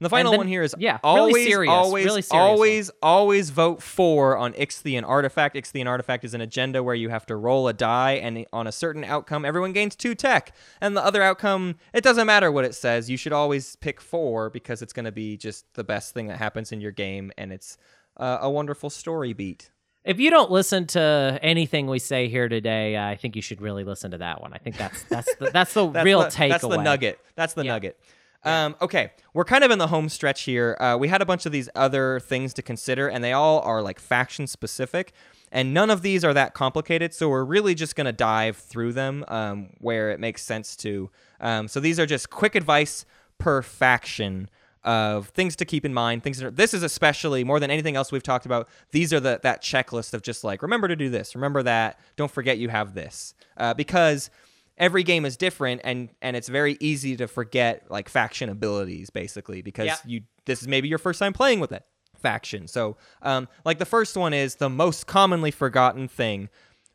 [0.00, 2.40] And the final then- one here is yeah, really serious, always, really serious one.
[2.40, 5.54] always, always vote for on Ixthian Artifact.
[5.54, 8.72] Ixthian Artifact is an agenda where you have to roll a die, and on a
[8.72, 10.52] certain outcome, everyone gains two tech.
[10.80, 13.08] And the other outcome, it doesn't matter what it says.
[13.08, 16.38] You should always pick four because it's going to be just the best thing that
[16.38, 17.78] happens in your game, and it's
[18.16, 19.70] uh, a wonderful story beat.
[20.04, 23.62] If you don't listen to anything we say here today, uh, I think you should
[23.62, 24.52] really listen to that one.
[24.52, 26.48] I think that's that's the, that's the That's real the, takeaway.
[26.50, 27.18] That's the nugget.
[27.36, 27.72] That's the Yeah.
[27.72, 27.98] nugget.
[28.44, 30.76] Um, okay, we're kind of in the home stretch here.
[30.78, 33.80] Uh, we had a bunch of these other things to consider, and they all are
[33.80, 35.12] like faction specific,
[35.50, 37.14] and none of these are that complicated.
[37.14, 41.10] So we're really just going to dive through them um, where it makes sense to.
[41.40, 43.06] Um, so these are just quick advice
[43.38, 44.50] per faction
[44.84, 46.22] of things to keep in mind.
[46.22, 48.68] Things that are, this is especially more than anything else we've talked about.
[48.90, 52.30] These are the that checklist of just like remember to do this, remember that, don't
[52.30, 54.30] forget you have this, uh, because
[54.76, 59.62] every game is different and and it's very easy to forget like faction abilities basically
[59.62, 59.96] because Yeah.
[60.04, 61.84] you this is maybe your first time playing with it
[62.18, 66.48] faction so um like the first one is the most commonly forgotten thing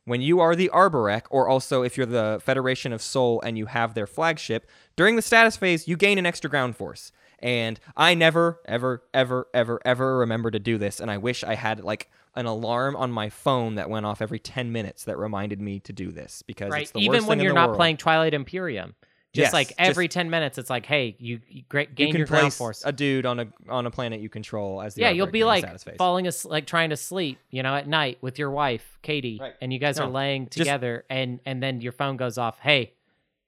[0.05, 3.67] when you are the Arborec, or also if you're the Federation of Sol and you
[3.67, 7.11] have their flagship, during the status phase, you gain an extra ground force.
[7.41, 10.99] And I never, ever, ever, ever, ever remember to do this.
[10.99, 14.39] And I wish I had like an alarm on my phone that went off every
[14.39, 16.83] 10 minutes that reminded me to do this because right?
[16.83, 17.77] it's the Even worst when thing you're the not world.
[17.77, 18.93] playing Twilight Imperium,
[19.33, 22.13] just Yes, like just- every ten minutes, it's like, hey, you, you great, gain you
[22.13, 22.81] can your ground place force.
[22.83, 25.65] a dude on a on a planet you control as the yeah, you'll be like
[25.97, 29.53] falling as like trying to sleep, you know, at night with your wife, Katie, Right.
[29.61, 32.57] and you guys are No, laying just- together, and and then your phone goes off.
[32.59, 32.93] Hey,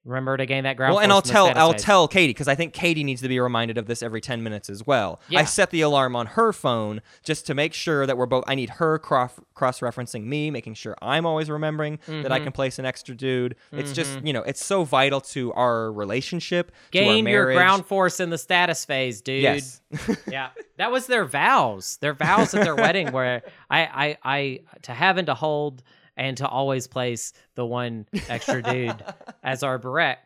[0.03, 0.95] remember to gain that ground.
[0.95, 1.83] Well, and I'll tell I'll phase.
[1.83, 4.69] tell Katie because I think Katie needs to be reminded of this every ten minutes
[4.69, 5.19] as well.
[5.29, 5.39] Yeah.
[5.39, 8.43] I set the alarm on her phone just to make sure that we're both.
[8.47, 12.43] I need her cross cross referencing me, making sure I'm always remembering that I Mhm.
[12.45, 13.55] can place an extra dude.
[13.71, 17.85] It's just you know it's so vital to our relationship, to our gain your ground
[17.85, 19.43] force in the status phase, dude.
[19.43, 19.81] Yes.
[20.27, 21.97] yeah, that was their vows.
[21.97, 25.83] Their vows at their wedding, where I, I, I, to have and to hold,
[26.17, 29.03] and to always place the one extra dude
[29.43, 30.17] as Arborec.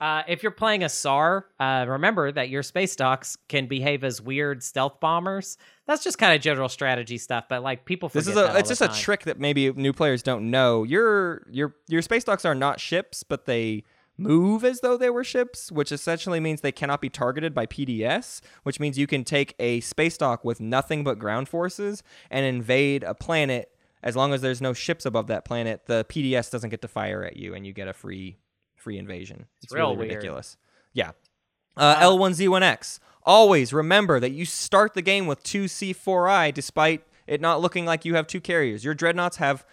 [0.00, 4.20] Uh, if you're playing a Saar, uh, remember that your space docks can behave as
[4.20, 5.58] weird stealth bombers.
[5.86, 8.68] That's just kind of general strategy stuff, but like people forget This is a it's
[8.68, 10.84] just a trick that maybe new players don't know.
[10.84, 13.84] Your your your space docks are not ships, but they
[14.16, 18.40] move as though they were ships, which essentially means they cannot be targeted by PDS,
[18.62, 23.02] which means you can take a space dock with nothing but ground forces and invade
[23.02, 23.73] a planet
[24.04, 27.24] as long as there's no ships above that planet, the PDS doesn't get to fire
[27.24, 28.36] at you and you get a free
[28.76, 29.46] free invasion.
[29.62, 30.10] It's real really weird.
[30.10, 30.56] ridiculous.
[30.92, 31.12] Yeah.
[31.76, 33.00] Uh, L1Z1X.
[33.24, 38.04] Always remember that you start the game with two C4I despite it not looking like
[38.04, 38.84] you have two carriers.
[38.84, 39.64] Your dreadnoughts have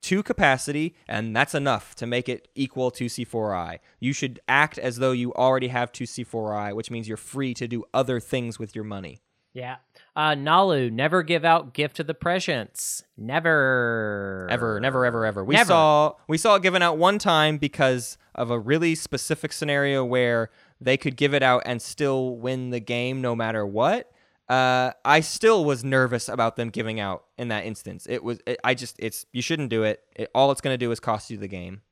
[0.00, 3.80] two capacity, and that's enough to make it equal to C4I.
[3.98, 7.66] You should act as though you already have two C4I, which means you're free to
[7.66, 9.20] do other things with your money.
[9.54, 9.76] Yeah.
[10.16, 13.02] Uh, Naalu, never give out gift to the prescience.
[13.16, 14.48] Never.
[14.50, 15.44] Ever, never, ever, ever.
[15.44, 15.68] We Never.
[15.68, 20.50] saw we saw it given out one time because of a really specific scenario where
[20.80, 24.10] they could give it out and still win the game no matter what.
[24.48, 28.06] Uh, I still was nervous about them giving out in that instance.
[28.08, 30.02] It was it, I just it's you shouldn't do it.
[30.16, 31.82] it all it's going to do is cost you the game.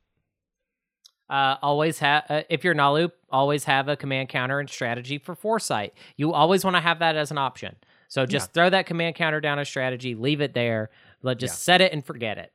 [1.31, 5.33] Uh, always have uh, if you're Naalu, always have a command counter and strategy for
[5.33, 5.93] foresight.
[6.17, 7.77] You always want to have that as an option.
[8.09, 10.89] So just throw that command counter down as strategy, leave it there.
[11.21, 12.51] Let just set it and forget it.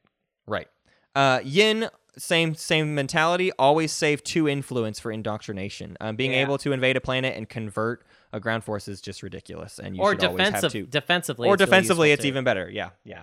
[0.46, 0.68] Right.
[1.14, 1.88] Uh, Yin,
[2.18, 3.50] same same mentality.
[3.58, 5.96] Always save two influence for indoctrination.
[5.98, 6.42] Um, being Yeah.
[6.42, 8.04] able to invade a planet and convert
[8.34, 9.78] a ground force is just ridiculous.
[9.78, 10.86] And you or should always have defensive, two.
[10.86, 12.28] defensively, or it's defensively, useful it's too.
[12.28, 12.68] even better.
[12.70, 13.22] Yeah, yeah.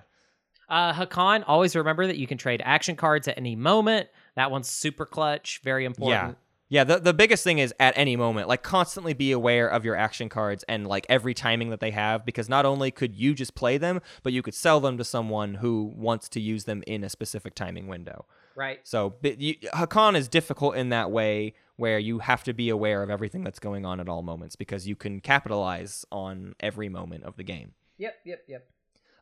[0.68, 4.10] Uh, Hacan, always remember that you can trade action cards at any moment.
[4.36, 6.32] That one's super clutch, very important.
[6.32, 6.36] Yeah,
[6.70, 9.96] Yeah, the, the biggest thing is at any moment, like constantly be aware of your
[9.96, 13.54] action cards and like every timing that they have, because not only could you just
[13.54, 17.04] play them, but you could sell them to someone who wants to use them in
[17.04, 18.26] a specific timing window.
[18.56, 18.80] Right.
[18.84, 23.10] So you, Hacan is difficult in that way where you have to be aware of
[23.10, 27.36] everything that's going on at all moments because you can capitalize on every moment of
[27.36, 27.74] the game.
[27.98, 28.16] Yep.
[28.26, 28.44] Yep.
[28.48, 28.68] Yep.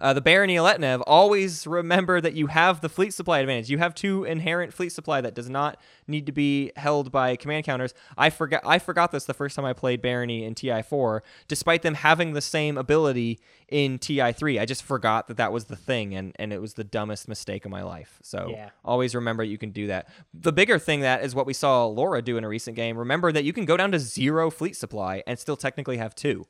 [0.01, 3.69] Uh, the Barony of Letnev, always remember that you have the fleet supply advantage.
[3.69, 7.65] You have two inherent fleet supply that does not need to be held by command
[7.65, 7.93] counters.
[8.17, 11.93] I forgot I forgot this the first time I played Barony in TI4, despite them
[11.93, 14.59] having the same ability in TI3.
[14.59, 17.63] I just forgot that that was the thing, and, and it was the dumbest mistake
[17.63, 18.17] of my life.
[18.23, 18.71] So Yeah.
[18.83, 20.09] always remember you can do that.
[20.33, 22.97] The bigger thing that is what we saw Laura do in a recent game.
[22.97, 26.47] Remember that you can go down to zero fleet supply and still technically have two.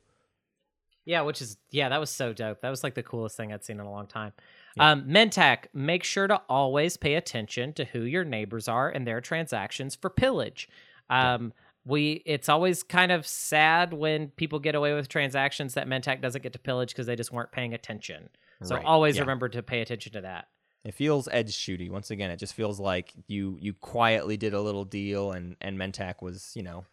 [1.04, 2.60] Yeah, which is yeah, that was so dope.
[2.60, 4.32] That was like the coolest thing I'd seen in a long time.
[4.78, 9.20] Um, Mentak, make sure to always pay attention to who your neighbors are and their
[9.20, 10.68] transactions for pillage.
[11.10, 11.52] Um,
[11.84, 16.42] we it's always kind of sad when people get away with transactions that Mentak doesn't
[16.42, 18.28] get to pillage because they just weren't paying attention.
[18.62, 19.22] So Right, always yeah.
[19.22, 20.46] remember to pay attention to that.
[20.84, 21.90] It feels edge shooty.
[21.90, 25.76] Once again, it just feels like you you quietly did a little deal, and and
[25.78, 26.84] Mentak was you know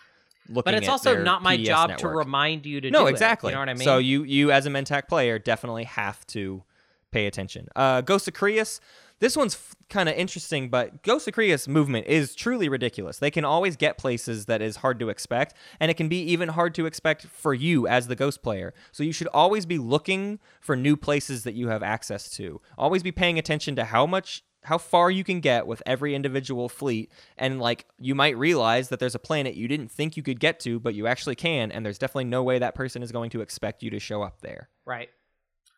[0.49, 0.71] looking.
[0.73, 3.11] But it's also not my PDS job to remind you to No, do it.
[3.11, 3.51] exactly.
[3.51, 3.85] You know what I mean?
[3.85, 6.63] So you you as a Mentak player definitely have to
[7.11, 7.67] pay attention.
[7.75, 8.79] Uh, Ghost of Creuss.
[9.19, 13.17] This one's f- kind of interesting, but Ghost of Creuss movement is truly ridiculous.
[13.19, 16.47] They can always get places that is hard to expect, and it can be even
[16.49, 18.73] hard to expect for you as the Ghost player.
[18.93, 22.61] So you should always be looking for new places that you have access to.
[22.77, 26.69] Always be paying attention to how much how far you can get with every individual
[26.69, 30.39] fleet and like you might realize that there's a planet you didn't think you could
[30.39, 33.29] get to but you actually can and there's definitely no way that person is going
[33.29, 35.09] to expect you to show up there Right.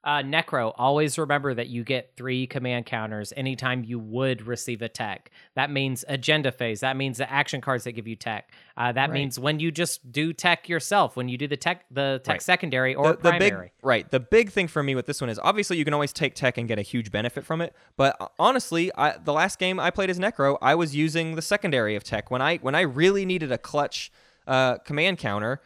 [0.04, 4.90] Uh, Nekro, always remember that you get three command counters anytime you would receive a
[4.90, 5.30] tech.
[5.56, 6.80] That means agenda phase.
[6.80, 8.52] That means the action cards that give you tech.
[8.76, 9.14] Uh, that Right.
[9.14, 12.42] means when you just do tech yourself, when you do the tech, the tech Right.
[12.42, 13.68] secondary or the, the primary.
[13.68, 16.14] big right the big thing for me with this one is obviously you can always
[16.14, 19.58] take tech and get a huge benefit from it but uh, honestly I, the last
[19.60, 22.76] game i played as Nekro i was using the secondary of tech when i when
[22.76, 24.12] i really needed a clutch
[24.48, 25.62] uh, command counter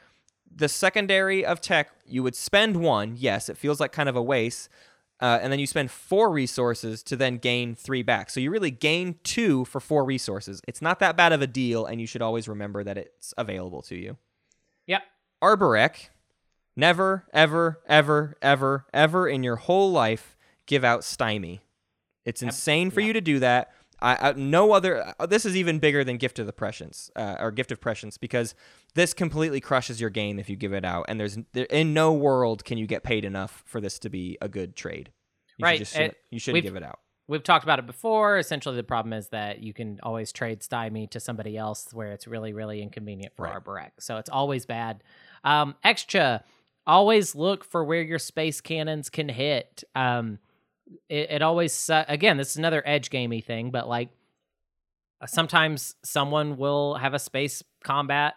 [0.56, 4.22] the secondary of tech you would spend one yes it feels like kind of a
[4.22, 4.69] waste
[5.22, 8.72] uh, and then you spend four resources to then gain three back so you really
[8.72, 12.22] gain two for four resources it's not that bad of a deal and you should
[12.22, 14.18] always remember that it's available to you
[14.88, 15.02] Yep.
[15.44, 16.10] Arborec,
[16.76, 21.61] never, ever, ever, ever, ever in your whole life give out stymie.
[22.23, 23.07] It's insane for yeah.
[23.07, 23.72] you to do that.
[24.02, 25.14] I, I no other.
[25.19, 28.18] uh, This is even bigger than Gift of the Prescience uh, or Gift of Prescience
[28.18, 28.56] because
[28.96, 31.06] this completely crushes your game if you give it out.
[31.08, 34.38] And there's there, in no world can you get paid enough for this to be
[34.42, 35.12] a good trade.
[35.58, 37.00] You Right, Should just, it- you should give it out.
[37.28, 38.38] We've talked about it before.
[38.38, 42.28] Essentially, the problem is that you can always trade stymie to somebody else where it's
[42.28, 43.56] really, really inconvenient for Right.
[43.56, 43.92] Arborec.
[44.00, 45.02] So it's always bad.
[45.44, 46.44] Um, Xxcha,
[46.86, 49.84] always look for where your space cannons can hit.
[49.96, 50.38] Um,
[51.10, 54.10] it, it always, su- again, this is another edge gamey thing, but like
[55.26, 58.36] sometimes someone will have a space combat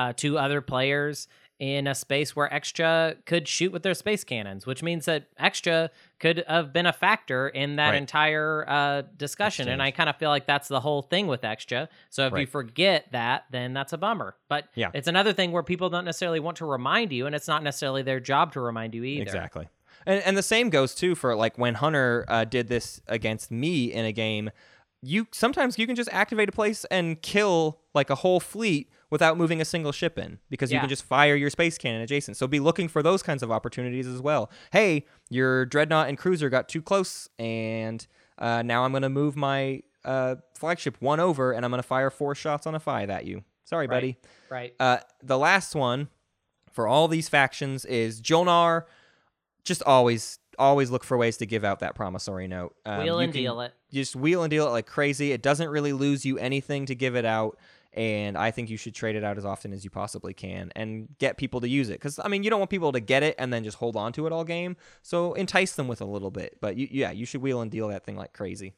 [0.00, 1.28] uh, to other players
[1.58, 5.90] in a space where Xxcha could shoot with their space cannons, which means that Xxcha
[6.18, 7.96] could have been a factor in that Right.
[7.98, 9.68] entire uh, discussion.
[9.68, 11.88] And I kind of feel like that's the whole thing with Xxcha.
[12.08, 14.36] So if you forget that, then that's a bummer.
[14.48, 14.90] But Yeah.
[14.94, 18.00] it's another thing where people don't necessarily want to remind you, and it's not necessarily
[18.02, 19.22] their job to remind you either.
[19.22, 19.68] Exactly.
[20.06, 23.92] And, and the same goes too for like when Hunter uh, did this against me
[23.92, 24.50] in a game.
[25.02, 29.36] You sometimes you can just activate a place and kill like a whole fleet without
[29.38, 32.36] moving a single ship in because you can just fire your space cannon adjacent.
[32.36, 34.50] So be looking for those kinds of opportunities as well.
[34.72, 38.06] Hey, your dreadnought and cruiser got too close, and
[38.38, 41.86] uh, now I'm going to move my uh, flagship one over, and I'm going to
[41.88, 43.42] fire four shots on a five at you.
[43.64, 43.96] Sorry, Right.
[43.96, 44.16] buddy.
[44.50, 44.74] Right.
[44.78, 46.08] Uh, the last one
[46.72, 48.86] for all these factions is Jol-Nar.
[49.64, 52.74] Just always, always look for ways to give out that promissory note.
[52.86, 53.72] Um, Wheel and can deal it.
[53.92, 55.32] Just wheel and deal it like crazy.
[55.32, 57.58] It doesn't really lose you anything to give it out,
[57.92, 61.08] and I think you should trade it out as often as you possibly can and
[61.18, 61.94] get people to use it.
[61.94, 64.12] Because I mean, you don't want people to get it and then just hold on
[64.12, 64.76] to it all game.
[65.02, 66.58] So entice them with a little bit.
[66.60, 68.74] But you, yeah, you should wheel and deal that thing like crazy.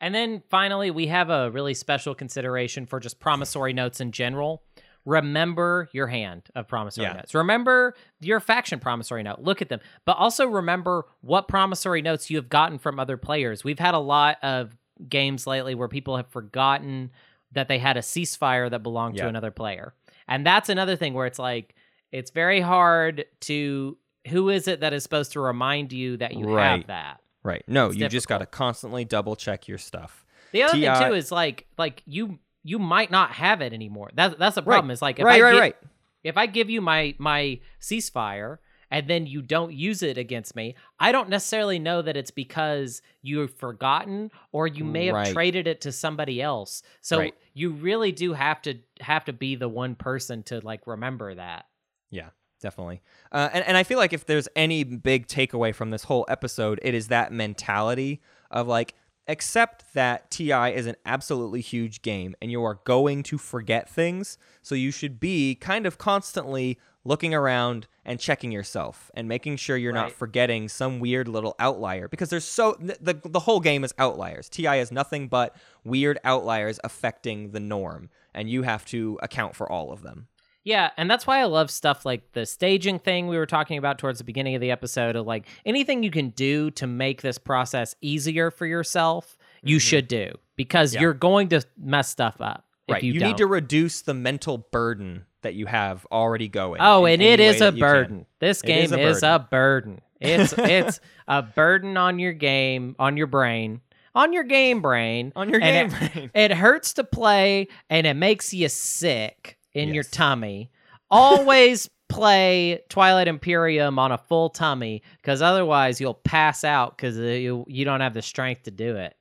[0.00, 4.62] And then finally, we have a really special consideration for just promissory notes in general.
[5.06, 7.14] Remember your hand of promissory Yeah.
[7.14, 7.34] notes.
[7.34, 9.38] Remember your faction promissory note.
[9.40, 9.80] Look at them.
[10.04, 13.64] But also remember what promissory notes you have gotten from other players.
[13.64, 14.76] We've had a lot of
[15.08, 17.10] games lately where people have forgotten
[17.52, 19.94] that they had a ceasefire that belonged to another player.
[20.28, 21.74] And that's another thing where it's like,
[22.12, 23.96] it's very hard to.
[24.28, 27.20] Who is it that is supposed to remind you that you have that?
[27.44, 27.62] Right.
[27.68, 30.24] No, It's you just got to constantly double check your stuff.
[30.50, 34.10] The other TI thing too is like like you you might not have it anymore.
[34.14, 34.90] That's that's the problem.
[34.90, 35.76] Is like if right, I right, gi- right.
[36.24, 38.58] if I give you my my ceasefire
[38.90, 43.02] and then you don't use it against me, I don't necessarily know that it's because
[43.22, 45.32] you've forgotten or you may have Right.
[45.32, 46.82] traded it to somebody else.
[47.00, 47.34] So Right.
[47.54, 51.66] you really do have to have to be the one person to like remember that.
[52.10, 52.30] Yeah,
[52.60, 53.02] definitely.
[53.32, 56.78] Uh, and, and I feel like if there's any big takeaway from this whole episode,
[56.82, 58.22] it is that mentality
[58.52, 58.94] of like,
[59.28, 64.38] accept that TI is an absolutely huge game and you are going to forget things.
[64.62, 69.76] So you should be kind of constantly looking around and checking yourself and making sure
[69.76, 73.84] you're not forgetting some weird little outlier because there's so the, the the whole game
[73.84, 74.48] is outliers.
[74.48, 79.70] TI is nothing but weird outliers affecting the norm and you have to account for
[79.70, 80.28] all of them.
[80.66, 83.98] Yeah, and that's why I love stuff like the staging thing we were talking about
[83.98, 87.38] towards the beginning of the episode of like anything you can do to make this
[87.38, 89.80] process easier for yourself, you mm-hmm.
[89.80, 91.02] should do because Yeah.
[91.02, 92.64] you're going to mess stuff up.
[92.88, 93.02] If right.
[93.04, 96.80] you, You, need to reduce the mental burden that you have already going.
[96.80, 97.78] Oh, and it is a you can.
[97.78, 98.26] burden.
[98.40, 100.00] This game is a is a burden.
[100.20, 100.98] It's it's
[101.28, 103.82] a burden on your game, on your brain,
[104.16, 105.32] on your game brain.
[105.36, 106.30] On your game it- brain.
[106.34, 110.70] It hurts to play and it makes you sick in your tummy.
[111.10, 117.22] Always play Twilight Imperium on a full tummy because otherwise you'll pass out because uh,
[117.22, 119.14] you you don't have the strength to do it.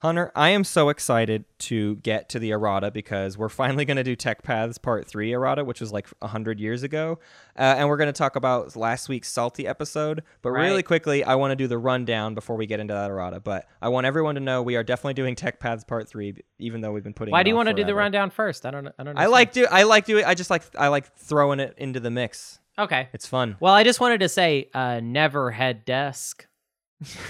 [0.00, 4.02] Hunter, I am so excited to get to the errata because we're finally going to
[4.02, 7.18] do Tech Paths Part 3 errata, which was like 100 years ago.
[7.54, 10.22] Uh, and we're going to talk about last week's Salty episode.
[10.40, 13.40] But really quickly, I want to do the rundown before we get into that errata.
[13.40, 16.80] But I want everyone to know we are definitely doing Tech Paths Part 3, even
[16.80, 18.64] though we've been putting Why do you want to do the rundown first?
[18.64, 19.18] I don't I don't.
[19.18, 22.10] I like do I like do I just like I like throwing it into the
[22.10, 22.58] mix.
[22.78, 23.10] Okay.
[23.12, 23.58] It's fun.
[23.60, 26.46] Well, I just wanted to say, uh, never head desk.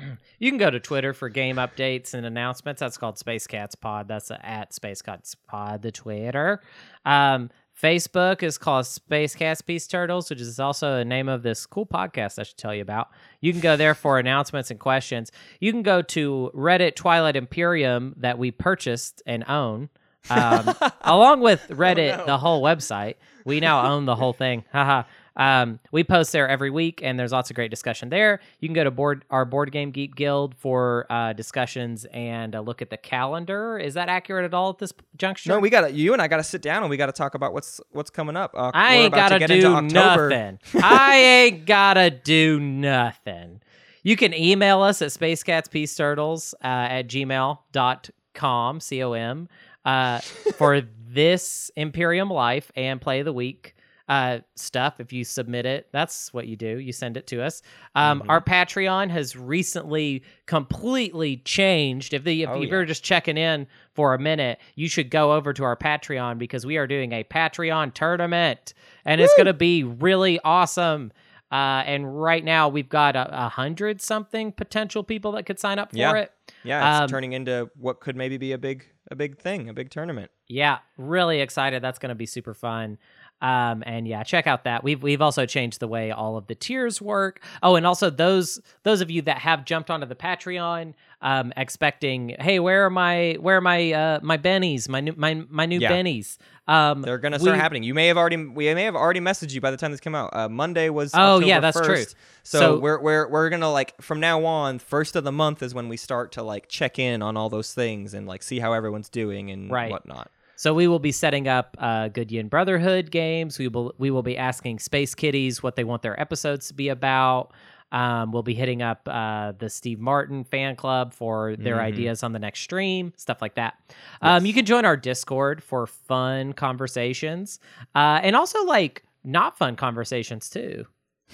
[0.38, 2.80] you can go to Twitter for game updates and announcements.
[2.80, 4.08] That's called Space Cats Pod.
[4.08, 6.60] That's uh, at Space Cats Pod, the Twitter.
[7.04, 7.50] Um,
[7.80, 11.86] Facebook is called Space Cats Peace Turtles, which is also the name of this cool
[11.86, 13.08] podcast I should tell you about.
[13.40, 15.30] You can go there for announcements and questions.
[15.60, 19.90] You can go to Reddit Twilight Imperium that we purchased and own.
[20.28, 22.26] Um, along with Reddit, no.
[22.26, 23.14] the whole website.
[23.44, 24.64] We now own the whole thing.
[24.72, 25.04] Haha.
[25.38, 28.40] Um, we post there every week, and there's lots of great discussion there.
[28.58, 32.60] You can go to board our board game geek guild for uh, discussions and a
[32.60, 33.78] look at the calendar.
[33.78, 35.50] Is that accurate at all at this juncture?
[35.50, 37.12] No, we got to you and I got to sit down and we got to
[37.12, 38.52] talk about what's what's coming up.
[38.56, 40.28] Uh, I we're ain't to gotta get into do October.
[40.28, 40.58] nothing.
[40.82, 43.60] I ain't gotta do nothing.
[44.02, 49.48] You can email us at spacecatspeaceturtles uh, at gmail.com, C-O-M,
[49.84, 50.18] uh,
[50.56, 53.74] for this Imperium Life and Play of the Week
[54.08, 55.00] uh, stuff.
[55.00, 56.78] If you submit it, that's what you do.
[56.78, 57.60] You send it to us.
[57.94, 58.26] Um, Mhm.
[58.30, 62.14] Our Patreon has recently completely changed.
[62.14, 62.86] If, the, if Oh, you're yeah.
[62.86, 66.76] just checking in for a minute, you should go over to our Patreon because we
[66.78, 68.74] are doing a Patreon tournament
[69.04, 71.12] and it's going to be really awesome.
[71.50, 75.78] Uh, and right now we've got a, a hundred something potential people that could sign
[75.78, 76.14] up for Yeah.
[76.16, 76.32] it.
[76.64, 79.72] Yeah, it's Um, turning into what could maybe be a big a big thing, a
[79.72, 80.30] big tournament.
[80.48, 81.80] Yeah, really excited.
[81.82, 82.98] That's going to be super fun.
[83.40, 84.82] Um, and yeah, check out that.
[84.82, 87.40] We've we've also changed the way all of the tiers work.
[87.62, 92.34] Oh, and also those those of you that have jumped onto the Patreon, um, expecting,
[92.40, 95.78] hey, where are my where are my uh my bennies, my new my my new
[95.78, 95.92] Yeah.
[95.92, 96.36] bennies?
[96.66, 97.82] Um, They're gonna start we- happening.
[97.84, 100.14] You may have already we may have already messaged you by the time this came
[100.16, 100.30] out.
[100.34, 102.20] Uh, Monday was Oh, yeah, October that's true.
[102.42, 105.74] So, So- we're we're we're gonna like from now on, first of the month is
[105.74, 108.72] when we start to like check in on all those things and like see how
[108.72, 109.90] everyone's doing and Right.
[109.90, 110.30] whatnot.
[110.58, 113.60] So we will be setting up uh, Good Yin Brotherhood games.
[113.60, 116.88] We will we will be asking Space Kitties what they want their episodes to be
[116.88, 117.52] about.
[117.92, 121.82] Um, we'll be hitting up uh, the Steve Martin fan club for their Mhm.
[121.82, 123.74] ideas on the next stream, stuff like that.
[124.20, 127.60] Um, you can join our Discord for fun conversations,
[127.94, 130.86] uh, and also like not fun conversations too.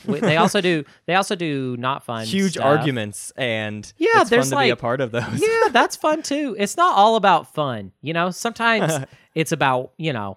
[0.05, 2.65] They also do they also do not fun Huge stuff.
[2.65, 5.41] arguments and Yeah, it's there's fun to be a part of those.
[5.41, 6.57] yeah, that's fun too.
[6.59, 8.31] It's not all about fun, you know.
[8.31, 8.93] Sometimes
[9.35, 10.37] it's about you know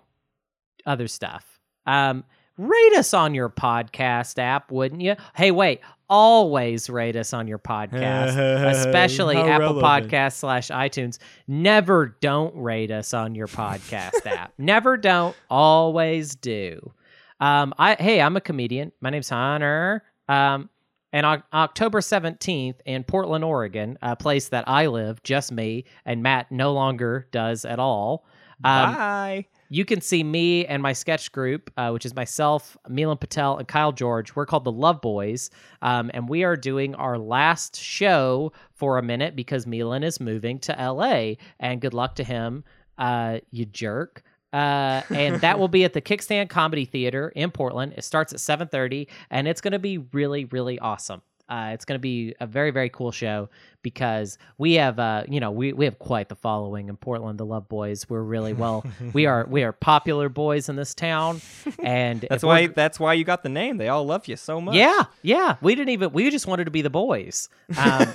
[0.85, 1.43] other stuff.
[1.85, 2.23] Um,
[2.57, 5.15] rate us on your podcast app, wouldn't you?
[5.35, 5.81] Hey, wait.
[6.09, 8.37] Always rate us on your podcast,
[8.71, 10.09] especially How Apple relevant.
[10.09, 11.17] Podcast slash iTunes.
[11.49, 14.53] Never don't rate us on your podcast app.
[14.57, 15.35] Never don't.
[15.49, 16.93] Always do.
[17.39, 18.91] Um, I hey, I'm a comedian.
[19.01, 20.03] My name's Hunter.
[20.27, 20.69] Um,
[21.13, 26.21] and on October 17th in Portland, Oregon, a place that I live, just me, and
[26.21, 28.25] Matt no longer does at all.
[28.63, 29.45] Um, Bye.
[29.69, 33.67] you can see me and my sketch group, uh, which is myself, Milan Patel, and
[33.67, 34.35] Kyle George.
[34.35, 35.49] We're called the Love Boys,
[35.81, 40.59] um, and we are doing our last show for a minute because Milan is moving
[40.59, 41.35] to LA.
[41.59, 42.63] And good luck to him,
[42.97, 44.23] uh, you jerk.
[44.57, 47.93] Uh, and that will be at the Kickstand Comedy Theater in Portland.
[47.95, 51.21] It starts at 7:30, and it's going to be really, really awesome.
[51.47, 53.49] Uh, it's going to be a very, very cool show
[53.83, 57.39] because we have, uh, you know, we, we have quite the following in Portland.
[57.39, 58.09] The Love Boys.
[58.09, 58.83] We're really well.
[59.13, 61.39] we are we are popular boys in this town,
[61.83, 62.65] and That's why.
[62.65, 63.77] That's why you got the name.
[63.77, 64.73] They all love you so much.
[64.73, 65.57] Yeah, yeah.
[65.61, 66.13] We didn't even.
[66.13, 67.47] We just wanted to be the boys,
[67.77, 68.11] um,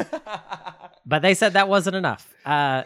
[1.06, 2.28] but they said that wasn't enough.
[2.44, 2.82] Uh,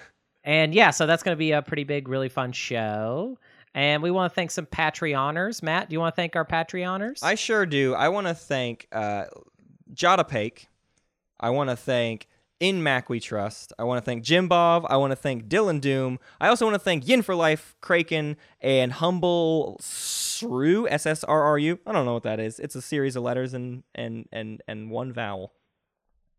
[0.46, 3.36] and yeah, so that's going to be a pretty big, really fun show.
[3.76, 5.62] And we want to thank some Patreoners.
[5.62, 7.22] Matt, do you want to thank our Patreoners?
[7.22, 7.94] I sure do.
[7.94, 9.26] I want to thank uh,
[9.92, 10.66] Jotapake.
[11.38, 12.26] I want to thank
[12.58, 13.74] In Mac We Trust.
[13.78, 14.86] I want to thank Jim Bob.
[14.88, 16.18] I want to thank Dylan Doom.
[16.40, 21.42] I also want to thank Yin for Life, Kraken, and Humble Sru, S S R
[21.42, 21.78] R U.
[21.86, 22.58] I don't know what that is.
[22.58, 25.52] It's a series of letters and and and and one vowel.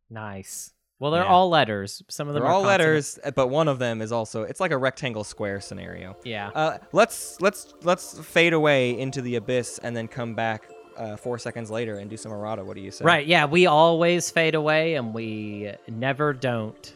[0.09, 0.73] nice.
[0.99, 1.29] Well, they're Yeah.
[1.29, 2.01] all letters.
[2.09, 4.71] Some of them They're are all letters, but one of them is also it's like
[4.71, 6.15] a rectangle square scenario.
[6.23, 6.49] Yeah.
[6.55, 10.63] Uh, let's let's let's fade away into the abyss and then come back
[10.97, 12.63] uh, four seconds later and do some errata.
[12.63, 13.05] What do you say?
[13.05, 13.27] Right.
[13.27, 13.45] Yeah.
[13.45, 16.93] We always fade away, and we never don't.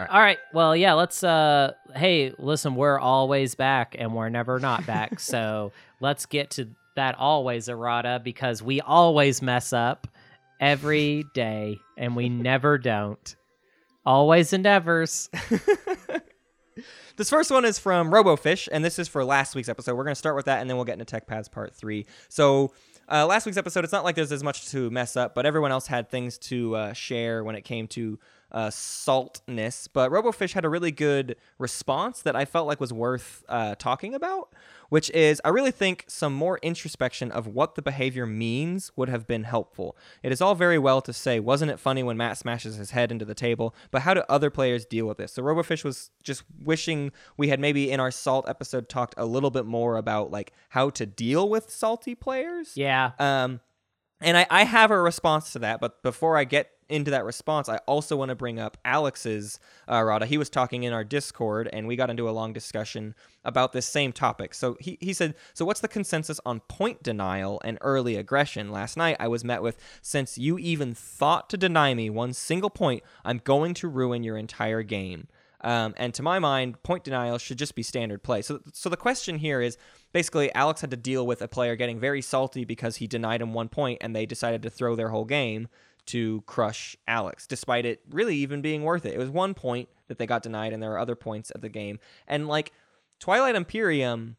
[0.00, 0.38] All right.
[0.52, 5.20] Well, yeah, let's uh hey, listen, we're always back and we're never not back.
[5.20, 10.06] so, let's get to that always errata because we always mess up
[10.60, 13.36] every day and we never don't.
[14.06, 15.28] Always endeavors.
[17.18, 19.96] This first one is from RoboFish, and this is for last week's episode.
[19.96, 22.06] We're going to start with that, and then we'll get into Tech Paths Part 3.
[22.28, 22.72] So,
[23.10, 25.72] uh, last week's episode, it's not like there's as much to mess up, but everyone
[25.72, 28.20] else had things to uh, share when it came to
[28.50, 29.88] uh, saltness.
[29.88, 34.14] But RoboFish had a really good response that I felt like was worth uh, talking
[34.14, 34.54] about,
[34.88, 39.26] which is I really think some more introspection of what the behavior means would have
[39.26, 39.96] been helpful.
[40.22, 43.12] It is all very well to say, wasn't it funny when Matt smashes his head
[43.12, 45.32] into the table, but how do other players deal with this?
[45.32, 49.50] So RoboFish was just wishing we had maybe in our salt episode talked a little
[49.50, 52.72] bit more about like how to deal with salty players.
[52.74, 53.12] Yeah.
[53.18, 53.60] Um,
[54.20, 57.68] and I, I have a response to that, but before I get into that response,
[57.68, 59.60] I also want to bring up Alex's
[59.90, 60.26] uh, Rada.
[60.26, 63.86] He was talking in our Discord, and we got into a long discussion about this
[63.86, 64.54] same topic.
[64.54, 68.70] So he, he said, So what's the consensus on point denial and early aggression?
[68.70, 72.70] Last night I was met with, Since you even thought to deny me one single
[72.70, 75.28] point, I'm going to ruin your entire game.
[75.60, 78.42] Um, and to my mind, point denial should just be standard play.
[78.42, 79.76] So, so the question here is
[80.12, 83.52] basically Alex had to deal with a player getting very salty because he denied him
[83.52, 85.68] one point, and they decided to throw their whole game
[86.08, 89.14] to crush Alex, despite it really even being worth it.
[89.14, 91.68] It was one point that they got denied, and there are other points of the
[91.68, 91.98] game.
[92.26, 92.72] And like
[93.20, 94.36] Twilight Imperium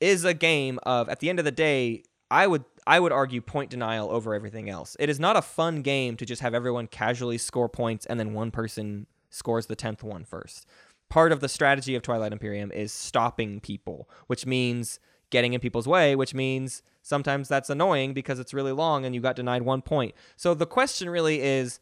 [0.00, 3.40] is a game of at the end of the day, I would I would argue
[3.40, 4.96] point denial over everything else.
[4.98, 8.32] It is not a fun game to just have everyone casually score points and then
[8.32, 10.66] one person scores the 10th one first.
[11.10, 15.86] Part of the strategy of Twilight Imperium is stopping people, which means getting in people's
[15.86, 19.80] way, which means sometimes that's annoying because it's really long and you got denied one
[19.80, 20.14] point.
[20.36, 21.80] So the question really is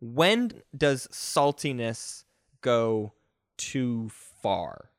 [0.00, 2.24] when does saltiness
[2.60, 3.14] go
[3.56, 4.10] too
[4.42, 4.90] far?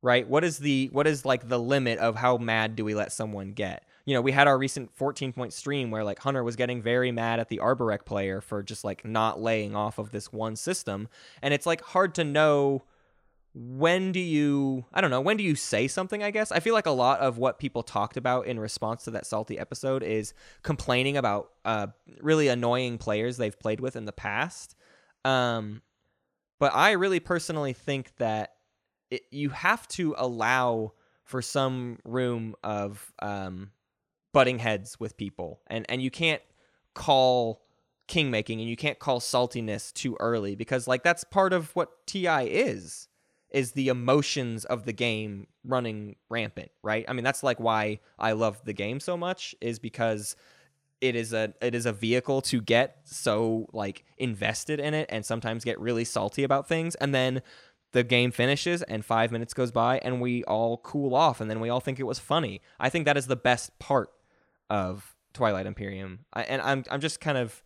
[0.00, 0.26] Right?
[0.26, 3.52] What is the what is like the limit of how mad do we let someone
[3.52, 3.84] get?
[4.06, 7.12] You know, we had our recent 14 point stream where like Hunter was getting very
[7.12, 11.08] mad at the Arborec player for just like not laying off of this one system.
[11.42, 12.84] And it's like hard to know
[13.60, 16.52] when do you I don't know, when do you say something, I guess?
[16.52, 19.58] I feel like a lot of what people talked about in response to that salty
[19.58, 20.32] episode is
[20.62, 21.88] complaining about uh
[22.20, 24.76] really annoying players they've played with in the past.
[25.24, 25.82] Um
[26.60, 28.54] but I really personally think that
[29.10, 30.92] it, you have to allow
[31.24, 33.72] for some room of um
[34.32, 36.42] butting heads with people and and you can't
[36.94, 37.62] call
[38.06, 42.06] king making and you can't call saltiness too early because like that's part of what
[42.06, 43.08] TI is
[43.50, 47.04] is the emotions of the game running rampant, right?
[47.08, 50.36] I mean, that's like why I love the game so much is because
[51.00, 55.24] it is a it is a vehicle to get so like invested in it and
[55.24, 57.40] sometimes get really salty about things and then
[57.92, 61.60] the game finishes and 5 minutes goes by and we all cool off and then
[61.60, 62.60] we all think it was funny.
[62.78, 64.10] I think that is the best part
[64.68, 66.20] of Twilight Imperium.
[66.32, 67.62] I, and I'm I'm just kind of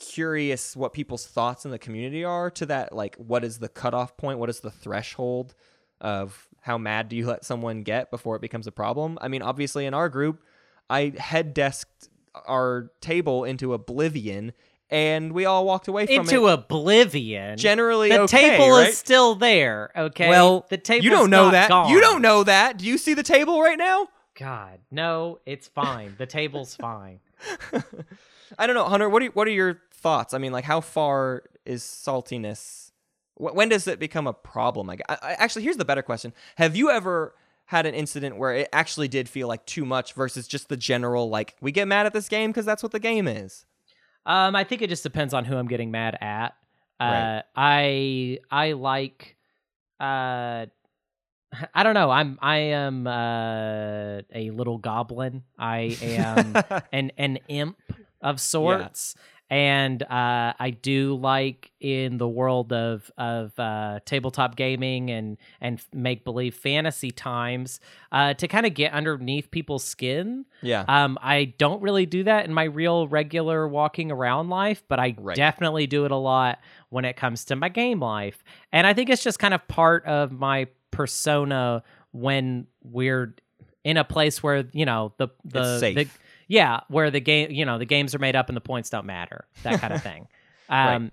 [0.00, 4.16] curious what people's thoughts in the community are to that like what is the cutoff
[4.16, 5.54] point what is the threshold
[6.00, 9.42] of how mad do you let someone get before it becomes a problem i mean
[9.42, 10.42] obviously in our group
[10.88, 12.08] i head desked
[12.46, 14.52] our table into oblivion
[14.88, 17.58] and we all walked away from Into it oblivion.
[17.58, 18.88] generally the okay, table right?
[18.88, 19.92] is still there.
[19.96, 20.28] Okay.
[20.28, 21.04] well, the table.
[21.04, 21.68] you don't know that.
[21.68, 21.90] Gone.
[21.90, 22.78] You don't know that.
[22.78, 24.08] Do you see the table right now?
[24.36, 26.16] God, no, it's fine.
[26.18, 27.20] The table's fine.
[28.58, 29.08] I don't know, Hunter.
[29.08, 30.34] What are what are your thoughts?
[30.34, 32.92] I mean, like, how far is saltiness?
[33.36, 34.90] wh- When does it become a problem?
[34.90, 37.34] I, I, I- actually, here's the better question: Have you ever
[37.66, 41.28] had an incident where it actually did feel like too much versus just the general
[41.30, 43.64] like we get mad at this game because that's what the game is?
[44.26, 46.54] Um, I think it just depends on who I'm getting mad at.
[46.98, 47.42] Uh, Right.
[47.56, 49.36] I I like.
[49.98, 50.66] Uh,
[51.74, 52.10] I don't know.
[52.10, 55.44] I'm I am uh, a little goblin.
[55.58, 56.56] I am
[56.92, 57.78] an an imp
[58.20, 59.14] of sorts.
[59.52, 65.82] And uh, I do like in the world of of uh, tabletop gaming and and
[65.92, 67.80] make believe fantasy times
[68.12, 70.44] uh, to kind of get underneath people's skin.
[70.62, 75.00] yeah, Um, I don't really do that in my real regular walking around life, but
[75.00, 75.36] I Right.
[75.36, 76.60] definitely do it a lot
[76.90, 78.44] when it comes to my game life.
[78.72, 81.82] And I think it's just kind of part of my persona
[82.12, 83.34] when we're
[83.82, 85.94] in a place where, you know, the the, It's safe.
[85.96, 86.06] the
[86.50, 89.06] yeah, where the game, you know, the games are made up and the points don't
[89.06, 89.46] matter.
[89.62, 90.26] That kind of thing.
[90.68, 91.12] Um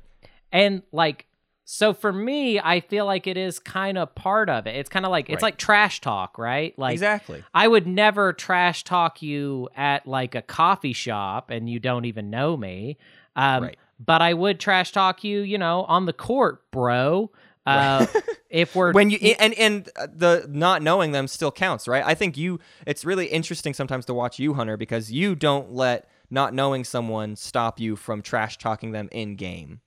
[0.51, 1.25] and like
[1.69, 4.75] so for me, I feel like it is kind of part of it.
[4.77, 5.49] It's kind of like it's Right.
[5.49, 6.73] like trash talk, right?
[6.79, 7.43] Like exactly.
[7.53, 12.29] I would never trash talk you at like a coffee shop and you don't even
[12.29, 12.97] know me.
[13.35, 13.77] Um, Right.
[13.99, 17.31] But I would trash talk you, you know, on the court, bro.
[17.67, 18.05] Uh,
[18.49, 22.03] if we're when you and and uh, the not knowing them still counts, right?
[22.05, 22.59] I think you.
[22.85, 27.35] It's really interesting sometimes to watch you, Hunter, because you don't let not knowing someone
[27.35, 29.81] stop you from trash talking them in game.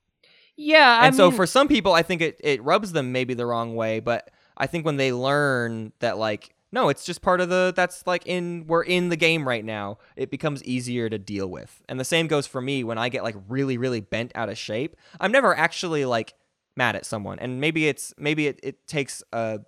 [0.56, 3.34] yeah, I and so mean, for some people, I think it it rubs them maybe
[3.34, 7.40] the wrong way, but I think when they learn that like no, it's just part
[7.40, 9.98] of the that's like in we're in the game right now.
[10.16, 11.82] It becomes easier to deal with.
[11.88, 14.56] And the same goes for me when I get like really really bent out of
[14.56, 14.96] shape.
[15.18, 16.34] I'm never actually like
[16.80, 17.38] mad at someone.
[17.38, 19.60] And maybe it's maybe it, it takes a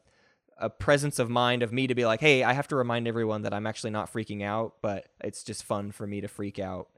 [0.59, 3.43] a presence of mind of me to be like, "Hey, I have to remind everyone
[3.43, 6.89] that I'm actually not freaking out, but it's just fun for me to freak out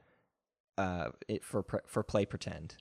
[0.77, 2.75] uh it for for play pretend."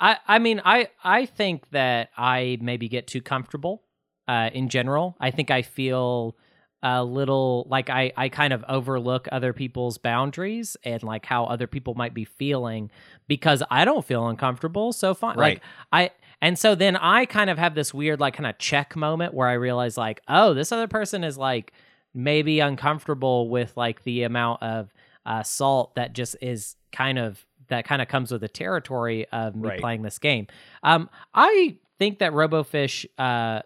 [0.00, 3.82] I, I mean, I, I think that I maybe get too comfortable
[4.28, 5.16] uh, in general.
[5.18, 6.36] I think I feel
[6.82, 11.66] a little like I, I kind of overlook other people's boundaries and like how other
[11.66, 12.92] people might be feeling
[13.26, 14.92] because I don't feel uncomfortable.
[14.92, 15.36] So fine.
[15.36, 15.60] Right.
[15.60, 15.62] Like
[15.92, 16.10] I,
[16.40, 19.48] and so then I kind of have this weird like kind of check moment where
[19.48, 21.72] I realize like, oh, this other person is like
[22.14, 24.92] maybe uncomfortable with like the amount of
[25.26, 29.54] uh, salt that just is kind of that kind of comes with the territory of
[29.54, 29.80] me Right.
[29.80, 30.46] playing this game.
[30.82, 33.60] Um, I think that RoboFish uh,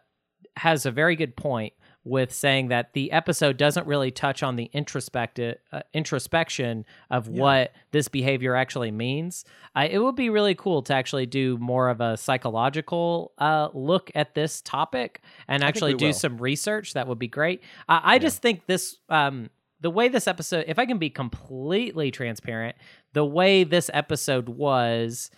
[0.57, 1.73] has a very good point
[2.05, 7.73] with saying that the episode doesn't really touch on the introspective uh, introspection of what
[7.93, 9.45] this behavior actually means.
[9.77, 14.11] Uh, it would be really cool to actually do more of a psychological uh, look
[14.15, 16.13] at this topic and actually do will.
[16.13, 16.95] some research.
[16.95, 17.63] That would be great.
[17.89, 18.99] I just think this.
[19.09, 19.51] Um,
[19.81, 22.77] the way this episode, if I can be completely transparent,
[23.15, 25.29] the way this episode was,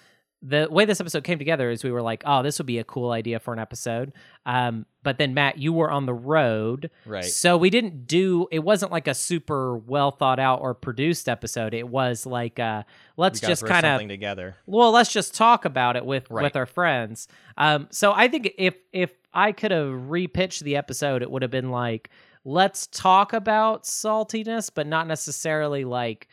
[0.47, 2.85] the way this episode came together is we were like, oh, this would be a
[2.85, 4.13] cool idea for an episode.
[4.45, 7.25] Um, but then Matt, you were on the road, Right.
[7.25, 8.47] so we didn't do.
[8.53, 11.73] It wasn't like a super well thought out or produced episode.
[11.73, 12.83] It was like, uh,
[13.17, 14.57] let's just kind of together.
[14.67, 16.43] well let's just talk about it with Right.
[16.43, 21.23] with our friends um so i think if if i could have repitched the episode
[21.23, 22.11] it would have been like
[22.45, 26.27] let's talk about saltiness but not necessarily like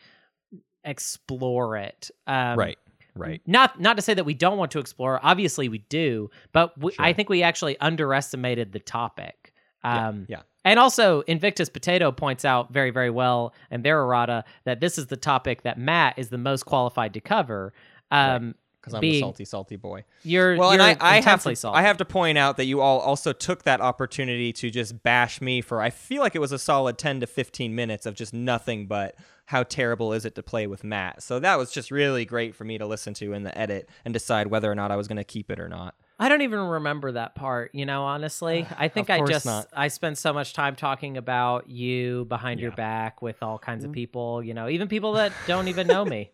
[0.84, 2.78] explore it um right.
[3.16, 3.42] Right.
[3.46, 6.94] not not to say that we don't want to explore obviously we do but we,
[6.98, 10.42] i think we actually underestimated the topic um yeah.
[10.64, 15.08] and also invictus potato points out very very well in their errata that this is
[15.08, 17.74] the topic that matt is the most qualified to cover
[18.12, 20.06] um Because I'm the salty, salty boy.
[20.24, 21.78] you're Well, you're and I, I have to, salty.
[21.78, 25.40] I have to point out that you all also took that opportunity to just bash
[25.40, 25.82] me for.
[25.82, 29.16] I feel like it was a solid 10 to 15 minutes of just nothing but
[29.46, 31.22] how terrible is it to play with Matt.
[31.22, 34.14] So that was just really great for me to listen to in the edit and
[34.14, 35.94] decide whether or not I was going to keep it or not.
[36.18, 38.66] I don't even remember that part, you know, honestly.
[38.78, 39.68] I think I just not.
[39.74, 43.90] I spent so much time talking about you behind your back with all kinds of
[43.90, 43.96] mm-hmm.
[43.96, 46.32] people, you know, even people that don't even know me.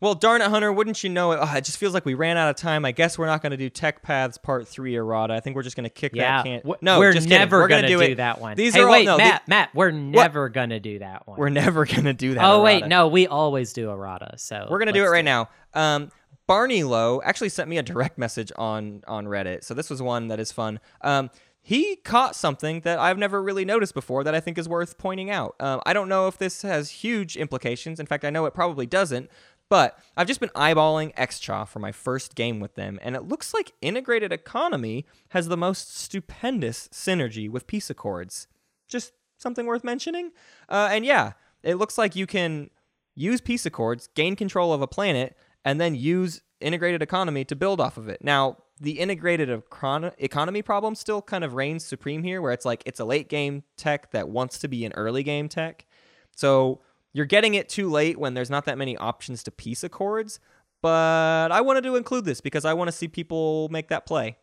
[0.00, 1.40] Well, darn it, Hunter, wouldn't you know it?
[1.42, 2.84] Oh, it just feels like we ran out of time.
[2.84, 5.34] I guess we're not going to do Tech Paths Part 3 errata.
[5.34, 6.36] I think we're just going to kick Yeah.
[6.36, 6.56] that can.
[6.58, 8.14] w- No, we're just never gonna, do, do, it.
[8.16, 8.56] that one.
[8.56, 11.38] These hey, are all- wait, no, the- Matt, Matt, we're never gonna do that one.
[11.38, 12.44] We're never going to do that.
[12.44, 14.34] oh wait, no, we always do errata.
[14.38, 15.48] So We're gonna do it right now.
[15.74, 16.12] Um,
[16.46, 20.28] Barney Lowe actually sent me a direct message on on Reddit, so this was one
[20.28, 20.78] that is fun.
[21.02, 21.28] Um,
[21.60, 25.28] he caught something that I've never really noticed before that I think is worth pointing
[25.30, 25.54] out.
[25.60, 28.00] Um, I don't know if this has huge implications.
[28.00, 29.28] In fact, I know it probably doesn't.
[29.70, 33.52] But I've just been eyeballing Xxcha for my first game with them, and it looks
[33.52, 38.46] like Integrated Economy has the most stupendous synergy with Peace Accords.
[38.88, 40.30] Just something worth mentioning.
[40.68, 41.32] Uh, and yeah,
[41.62, 42.70] it looks like you can
[43.14, 47.80] use Peace Accords, gain control of a planet, and then use Integrated Economy to build
[47.80, 48.22] off of it.
[48.22, 52.82] Now, the integrated econ- economy problem still kind of reigns supreme here, where it's like
[52.86, 55.84] it's a late game tech that wants to be an early game tech.
[56.36, 56.80] So
[57.18, 60.38] you're getting it too late when there's not that many options to peace accords.
[60.80, 64.36] But I wanted to include this because I want to see people make that play.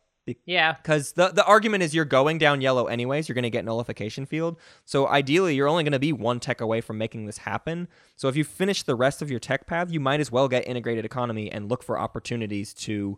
[0.46, 0.74] Yeah.
[0.74, 4.26] Because the, the argument is you're going down yellow anyways, you're going to get nullification
[4.26, 4.58] field.
[4.84, 7.88] So ideally, you're only going to be one tech away from making this happen.
[8.18, 10.68] So if you finish the rest of your tech path, you might as well get
[10.68, 13.18] integrated economy and look for opportunities to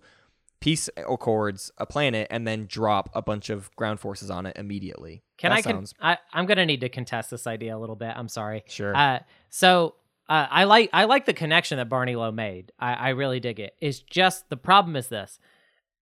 [0.60, 5.24] peace accords a planet and then drop a bunch of ground forces on it immediately.
[5.38, 6.18] Can That I, con- sounds I?
[6.34, 8.12] I'm gonna need to contest this idea a little bit.
[8.16, 8.64] I'm sorry.
[8.68, 8.96] sure.
[8.96, 9.20] Uh,
[9.50, 9.96] so
[10.30, 12.72] uh, I like I like the connection that Barney Lowe made.
[12.80, 13.76] I, I really dig it.
[13.80, 15.40] It's just the problem is this: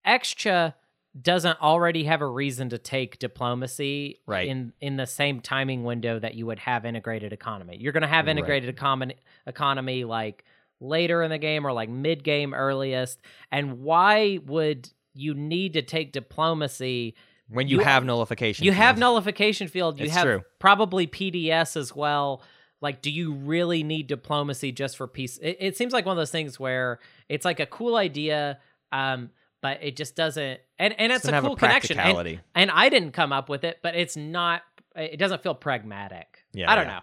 [0.06, 0.74] Xxcha
[1.22, 4.48] doesn't already have a reason to take diplomacy Right.
[4.48, 7.78] in in the same timing window that you would have integrated economy.
[7.80, 8.32] You're going to have Right.
[8.32, 9.16] integrated economy
[9.46, 10.44] economy like
[10.80, 13.20] later in the game or like mid game earliest.
[13.52, 17.16] And why would you need to take diplomacy?
[17.50, 18.66] when you, you- have nullification.
[18.66, 20.00] You have nullification field.
[20.00, 20.42] You It's have true.
[20.60, 22.42] probably PDS as well.
[22.84, 25.40] Like, do you really need diplomacy just for peace?
[25.42, 27.00] It, it seems like one of those things where
[27.30, 28.60] it's like a cool idea,
[28.92, 29.30] um,
[29.62, 30.60] but it just doesn't.
[30.78, 31.98] And and it's a have a cool connection.
[31.98, 34.64] And, and I didn't come up with it, but it's not.
[34.98, 36.44] It doesn't feel pragmatic.
[36.52, 37.00] Yeah, I don't yeah.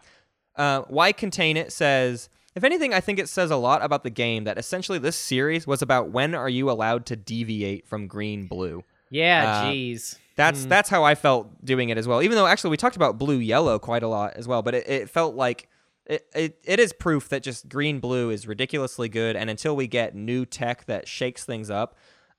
[0.57, 0.62] know.
[0.62, 4.11] Uh, Why Contain It says, if anything, I think it says a lot about the
[4.11, 8.47] game that essentially this series was about when are you allowed to deviate from green
[8.47, 8.85] blue.
[9.11, 10.19] Yeah, Uh, jeez.
[10.41, 10.69] That's Mm.
[10.71, 12.23] that's how I felt doing it as well.
[12.23, 14.89] Even though actually we talked about blue yellow quite a lot as well, but it,
[14.89, 15.69] it felt like
[16.07, 19.37] it, it it is proof that just green blue is ridiculously good.
[19.37, 21.95] And until we get new tech that shakes things up,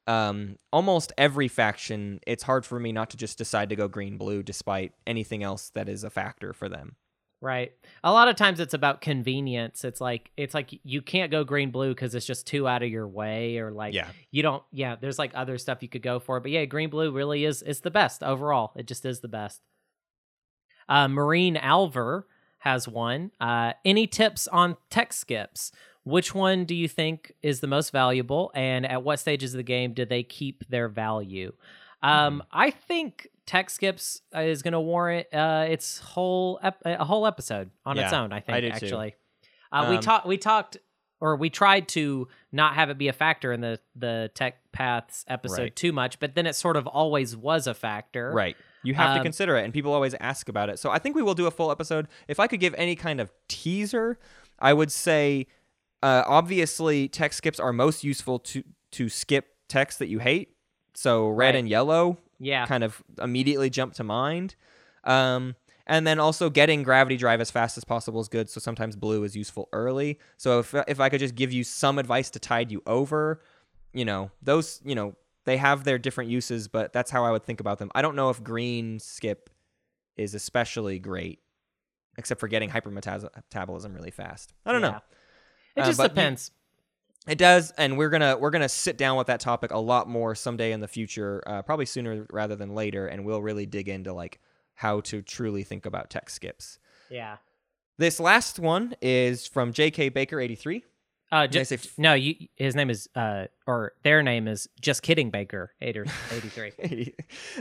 [0.07, 4.18] um, almost every faction, it's hard for me not to just decide to go green
[4.18, 6.95] blue despite anything else that is a factor for them.
[7.43, 7.72] Right.
[8.03, 9.84] A lot of times it's about convenience.
[9.84, 12.89] It's like it's like you can't go green blue because it's just too out of
[12.89, 14.09] your way, or like Yeah.
[14.30, 14.61] you don't.
[14.72, 17.63] Yeah, there's like other stuff you could go for, but yeah, green blue really is
[17.63, 18.73] is the best overall.
[18.76, 19.59] It just is the best.
[20.88, 22.23] Uh, Marine Alver
[22.59, 23.31] has one.
[23.41, 25.72] Uh, any tips on tech skips?
[26.03, 29.63] Which one do you think is the most valuable, and at what stages of the
[29.63, 31.53] game do they keep their value?
[32.03, 37.28] Um, I think tech skips is going to warrant uh, its whole ep- a whole
[37.28, 38.32] episode on its own.
[38.34, 39.15] I think I actually,
[39.72, 40.78] uh, we Um, talked we talked
[41.19, 45.23] or we tried to not have it be a factor in the the tech paths
[45.28, 45.76] episode Right.
[45.76, 48.32] too much, but then it sort of always was a factor.
[48.32, 48.56] Right.
[48.84, 50.80] You have to Um, consider it, and people always ask about it.
[50.80, 52.07] So I think we will do a full episode.
[52.28, 54.18] If I could give any kind of teaser,
[54.57, 55.45] I would say,
[56.02, 60.56] uh, obviously, tech skips are most useful to to skip text that you hate.
[60.93, 61.55] So red Right.
[61.55, 62.65] and yellow Yeah.
[62.65, 64.55] kind of immediately jump to mind.
[65.03, 65.55] Um,
[65.88, 68.49] and then also getting gravity drive as fast as possible is good.
[68.49, 70.19] So sometimes blue is useful early.
[70.38, 73.41] So if if I could just give you some advice to tide you over,
[73.93, 75.15] you know, those, you know,
[75.45, 77.89] they have their different uses, but that's how I would think about them.
[77.95, 79.49] I don't know if green skip
[80.15, 81.39] is especially great,
[82.18, 84.53] except for getting hypermetabolism really fast.
[84.65, 84.91] I don't Yeah.
[84.91, 85.01] know.
[85.77, 86.51] It Uh, just but you- depends.
[87.27, 90.34] It does, and we're gonna we're gonna sit down with that topic a lot more
[90.34, 94.11] someday in the future, uh, probably sooner rather than later, and we'll really dig into
[94.11, 94.39] like
[94.73, 96.80] how to truly think about tech skips.
[97.10, 97.38] yeah.
[97.98, 100.10] This last one is from J.K.
[100.10, 100.84] Baker eighty three.
[101.31, 102.34] Uh, Did just, f- no, you.
[102.56, 106.72] His name is uh, or their name is just kidding Baker eight or eighty three.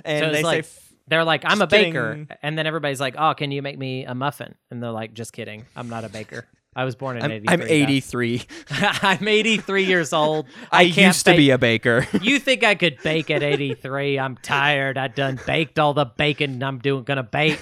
[0.04, 2.28] and So they like- say f- They're like, I'm a baker, kidding.
[2.42, 4.54] and then everybody's like, Oh, can you make me a muffin?
[4.70, 6.46] And they're like, Just kidding, I'm not a baker.
[6.74, 7.48] I was born in I'm, 83.
[7.48, 8.42] I'm eighty three.
[8.70, 10.46] I'm 83 years old.
[10.72, 12.06] I, can't used to bake- be a baker.
[12.22, 14.18] You think I could bake at 83?
[14.18, 14.96] I'm tired.
[14.96, 17.58] I done baked all the bacon I'm doing gonna bake.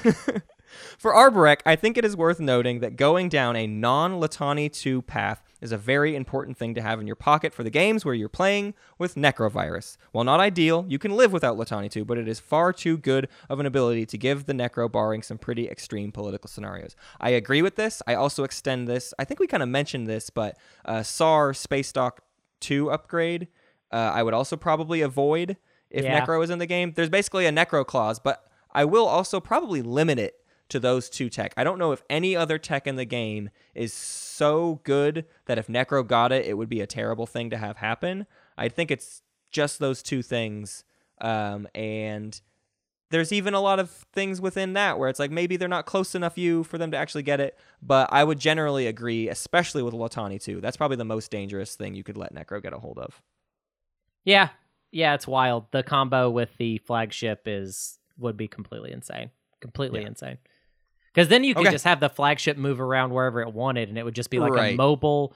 [0.98, 5.02] For Arborec, I think it is worth noting that going down a non Letani 2
[5.02, 8.14] path is a very important thing to have in your pocket for the games where
[8.14, 9.98] you're playing with Nekro Virus.
[10.12, 13.28] While not ideal, you can live without Letani 2, but it is far too good
[13.48, 16.94] of an ability to give the Nekro barring some pretty extreme political scenarios.
[17.20, 18.02] I agree with this.
[18.06, 19.12] I also extend this.
[19.18, 22.22] I think we kind of mentioned this, but uh, Saar Space Dock
[22.60, 23.48] 2 upgrade,
[23.92, 25.56] uh, I would also probably avoid
[25.90, 26.24] if Yeah.
[26.24, 26.92] Nekro is in the game.
[26.94, 30.34] There's basically a Nekro clause, but I will also probably limit it
[30.68, 31.54] to those two tech.
[31.56, 35.66] I don't know if any other tech in the game is so good that if
[35.66, 38.26] Nekro got it, it would be a terrible thing to have happen.
[38.56, 40.84] I think it's just those two things.
[41.20, 42.40] Um, and
[43.10, 46.14] there's even a lot of things within that where it's like maybe they're not close
[46.14, 47.58] enough you for them to actually get it.
[47.80, 50.60] But I would generally agree, especially with Letani too.
[50.60, 53.22] That's probably the most dangerous thing you could let Nekro get a hold of.
[54.24, 54.50] Yeah,
[54.90, 55.66] yeah, it's wild.
[55.70, 59.30] The combo with the flagship is would be completely insane,
[59.60, 60.08] completely Yeah.
[60.08, 60.38] insane.
[61.18, 61.72] Because then you could Okay.
[61.72, 64.52] just have the flagship move around wherever it wanted, and it would just be like
[64.56, 65.34] a mobile,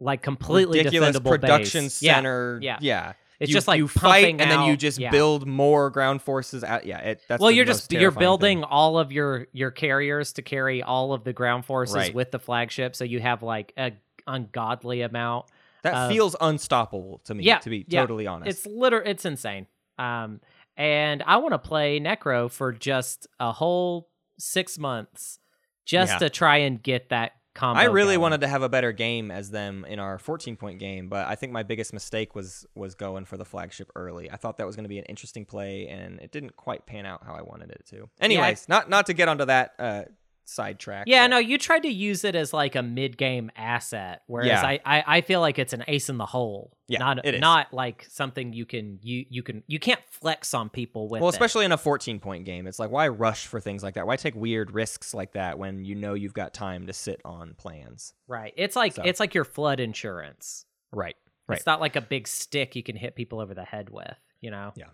[0.00, 2.00] like completely Ridiculous defendable production base.
[2.02, 2.58] Yeah, center.
[2.62, 2.78] yeah.
[2.80, 3.12] yeah.
[3.38, 5.10] It's You- just like you fight and then you just yeah.
[5.10, 6.64] build more ground forces.
[6.64, 8.64] At, yeah, it, that's well, the you're just you're building thing.
[8.64, 12.14] all of your your carriers to carry all of the ground forces Right.
[12.14, 13.92] with the flagship, so you have like a
[14.26, 15.44] ungodly amount.
[15.82, 17.44] That uh, feels unstoppable to me.
[17.44, 18.00] Yeah, to be yeah.
[18.00, 18.48] totally honest.
[18.48, 19.66] It's liter it's insane.
[19.98, 20.40] Um,
[20.78, 24.08] and I want to play Nekro for just a whole
[24.38, 25.38] six months,
[25.84, 26.18] just Yeah.
[26.18, 27.80] to try and get that combo.
[27.80, 28.20] I really going.
[28.20, 31.34] wanted to have a better game as them in our 14 point game, but I
[31.34, 34.30] think my biggest mistake was was going for the flagship early.
[34.30, 37.04] I thought that was going to be an interesting play, and it didn't quite pan
[37.06, 38.08] out how I wanted it to.
[38.20, 40.02] Anyways, not not to get onto that uh,
[40.48, 41.04] sidetrack.
[41.06, 44.62] Yeah, but- no, you tried to use it as like a mid-game asset, whereas Yeah.
[44.66, 46.72] I, I, I feel like it's an ace in the hole.
[46.88, 47.40] Yeah, not it is.
[47.40, 51.20] not like something you can you you can you can't flex on people with.
[51.20, 51.34] Well, it.
[51.34, 54.06] especially in a 14 point game, it's like why rush for things like that?
[54.06, 57.54] Why take weird risks like that when you know you've got time to sit on
[57.58, 58.14] plans?
[58.26, 58.54] right.
[58.56, 59.02] It's like So.
[59.04, 60.64] it's like your flood insurance.
[60.92, 61.16] Right.
[61.46, 61.56] Right.
[61.58, 64.14] It's not like a big stick you can hit people over the head with.
[64.40, 64.72] You know.
[64.76, 64.86] Yeah.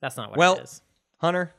[0.00, 0.82] That's not what Well, it is.
[1.18, 1.52] Hunter,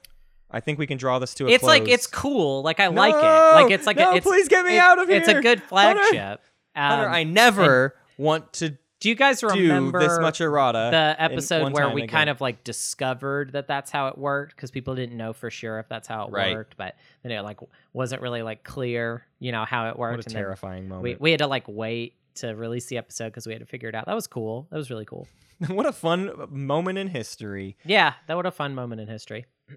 [0.53, 2.61] I think we can draw this to a It's like it's cool.
[2.61, 2.93] Like I No!
[3.01, 3.55] like it.
[3.63, 5.61] Like it's like No, a, it's, please get me it- out of It's a good
[5.63, 6.41] flagship.
[6.75, 10.87] Hunter, Um, I never want to do you guys remember this much errata.
[10.91, 14.95] the episode where we kind of like discovered that that's how it worked because people
[14.95, 16.55] didn't know for sure if that's how it Right.
[16.55, 17.59] worked, but then it like
[17.91, 20.19] wasn't really like clear, you know, how it worked.
[20.19, 21.19] What a and terrifying we moment.
[21.21, 23.93] we had to like wait to release the episode because we had to figure it
[23.95, 24.05] out.
[24.05, 24.67] That was cool.
[24.71, 25.27] That was really cool.
[25.67, 27.75] what a fun moment in history.
[27.83, 29.45] Yeah, that was a fun moment in history.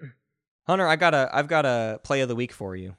[0.67, 2.97] Hunter, I got a I've got a play of the week for you.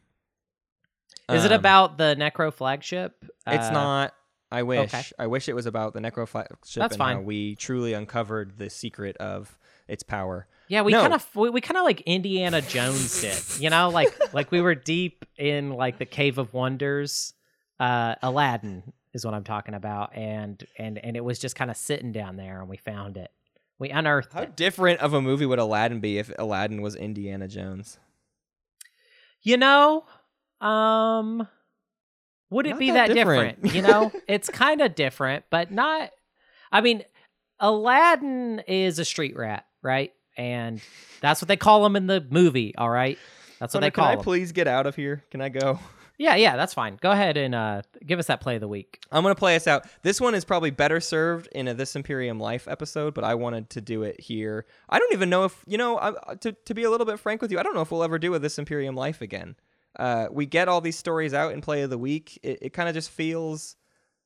[1.29, 3.25] Is it Um, about the Nekro flagship?
[3.45, 4.13] It's Uh, not.
[4.49, 4.93] I wish.
[4.93, 5.03] okay.
[5.19, 7.25] I wish it was about the Nekro flagship That's and how fine.
[7.25, 9.57] we truly uncovered the secret of
[9.89, 10.47] its power.
[10.69, 11.01] Yeah, we No.
[11.01, 14.61] kind of we, we kind of like Indiana Jones did, you know, like like we
[14.61, 17.33] were deep in like the Cave of Wonders.
[17.79, 21.75] Uh, Aladdin is what I'm talking about, and and and it was just kind of
[21.77, 23.31] sitting down there, and we found it.
[23.79, 24.55] We unearthed How it.
[24.55, 27.99] different of a movie would Aladdin be if Aladdin was Indiana Jones?
[29.43, 30.03] You know,
[30.61, 31.47] um,
[32.49, 33.61] would it Not be that that, different.
[33.61, 33.75] different?
[33.75, 36.09] you know, it's kind of different, but not.
[36.71, 37.03] I mean,
[37.59, 40.11] Aladdin is a street rat, right?
[40.37, 40.81] And
[41.21, 42.75] that's what they call him in the movie.
[42.77, 43.17] All right,
[43.59, 44.23] that's what Hunter, they call can I him.
[44.23, 45.23] please get out of here?
[45.31, 45.79] Can I go?
[46.19, 46.97] Yeah, yeah, that's fine.
[46.99, 48.99] Go ahead and uh, give us that play of the week.
[49.11, 49.85] I'm gonna play us out.
[50.01, 53.69] This one is probably better served in a This Imperium Life episode, but I wanted
[53.71, 54.65] to do it here.
[54.89, 55.99] I don't even know if you know.
[55.99, 58.03] I, to to be a little bit frank with you, I don't know if we'll
[58.03, 59.55] ever do a This Imperium Life again.
[59.97, 62.39] Uh, we get all these stories out in Play of the Week.
[62.41, 63.75] It, it kind of just feels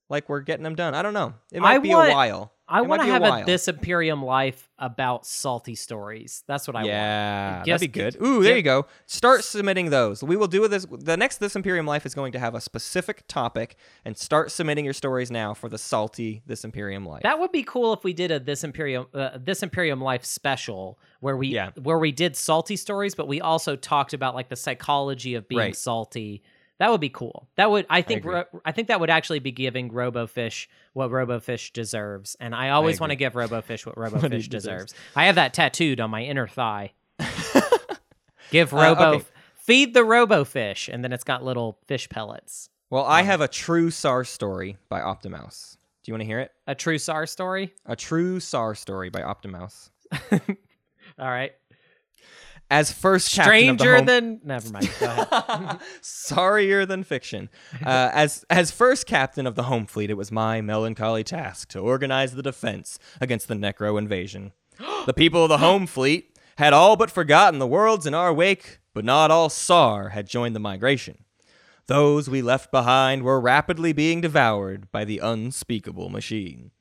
[0.09, 0.93] like we're getting them done.
[0.95, 1.34] I don't know.
[1.51, 2.53] It might I be want- a while.
[2.72, 6.43] I want to have a, a, this Imperium life about salty stories.
[6.48, 6.88] That's what I want.
[6.88, 8.18] yeah, that'd be good.
[8.22, 8.57] Ooh, there yeah.
[8.57, 8.88] you go.
[9.06, 10.23] Start submitting those.
[10.23, 10.85] We will do this.
[10.89, 13.76] The next This Imperium Life is going to have a specific topic,
[14.06, 17.23] and start submitting your stories now for the salty This Imperium Life.
[17.23, 20.99] That would be cool if we did a this Imperium uh, this Imperium life special
[21.19, 21.72] where we Yeah.
[21.81, 25.60] where we did salty stories, but we also talked about like the psychology of being
[25.60, 25.76] Right.
[25.76, 26.41] salty.
[26.82, 27.48] That would be cool.
[27.58, 28.34] That would I think agree.
[28.34, 32.99] ro- I think that would actually be giving RoboFish what RoboFish deserves, and I always
[32.99, 34.48] want to give RoboFish what RoboFish deserves.
[34.49, 34.94] deserves.
[35.16, 36.94] I have that tattooed on my inner thigh.
[38.49, 39.26] Give Uh, Robo okay.
[39.56, 42.70] feed the RoboFish, and then it's got little fish pellets.
[42.90, 45.78] Well, I have a true Saar story by Optimouse.
[46.03, 46.52] Do you want to hear it?
[46.68, 47.74] A true Saar story.
[47.86, 49.91] A true Saar story by Optimouse.
[50.32, 51.53] All right.
[52.72, 54.89] As first captain of the Stranger home- than never mind.
[56.02, 57.49] Sorrier than fiction.
[57.85, 61.80] Uh, as as first captain of the home fleet, it was my melancholy task to
[61.80, 64.52] organize the defense against the Nekro invasion.
[65.06, 68.80] the people of the home fleet had all but forgotten the worlds in our wake,
[68.93, 71.26] but not all Saar had joined the migration.
[71.88, 76.72] Those we left behind were rapidly being devoured by the unspeakable machine.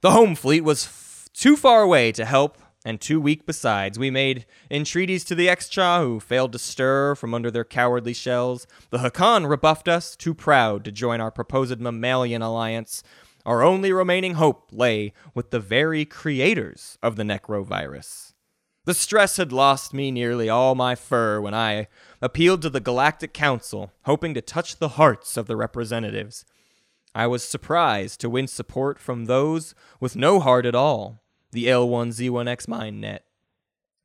[0.00, 3.98] The home fleet was f- too far away to help, and too weak besides.
[3.98, 8.66] We made entreaties to the Xxcha, who failed to stir from under their cowardly shells.
[8.90, 13.02] The Hacan rebuffed us, too proud to join our proposed mammalian alliance.
[13.44, 18.34] Our only remaining hope lay with the very creators of the Nekro Virus.
[18.84, 21.86] The stress had lost me nearly all my fur when I
[22.20, 26.44] appealed to the Galactic Council, hoping to touch the hearts of the representatives.
[27.14, 31.21] I was surprised to win support from those with no heart at all,
[31.52, 33.20] the L1Z1X Mindnet.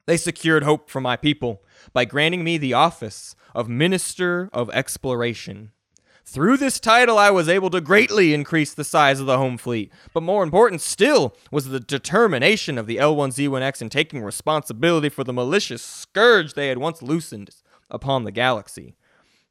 [0.06, 1.64] They secured hope for my people
[1.94, 5.72] by granting me the office of Minister of Exploration.
[6.26, 9.94] Through this title, I was able to greatly increase the size of the home fleet,
[10.14, 15.32] but more important still was the determination of the L1Z1X in taking responsibility for the
[15.32, 17.52] malicious scourge they had once loosened
[17.90, 18.98] upon the galaxy.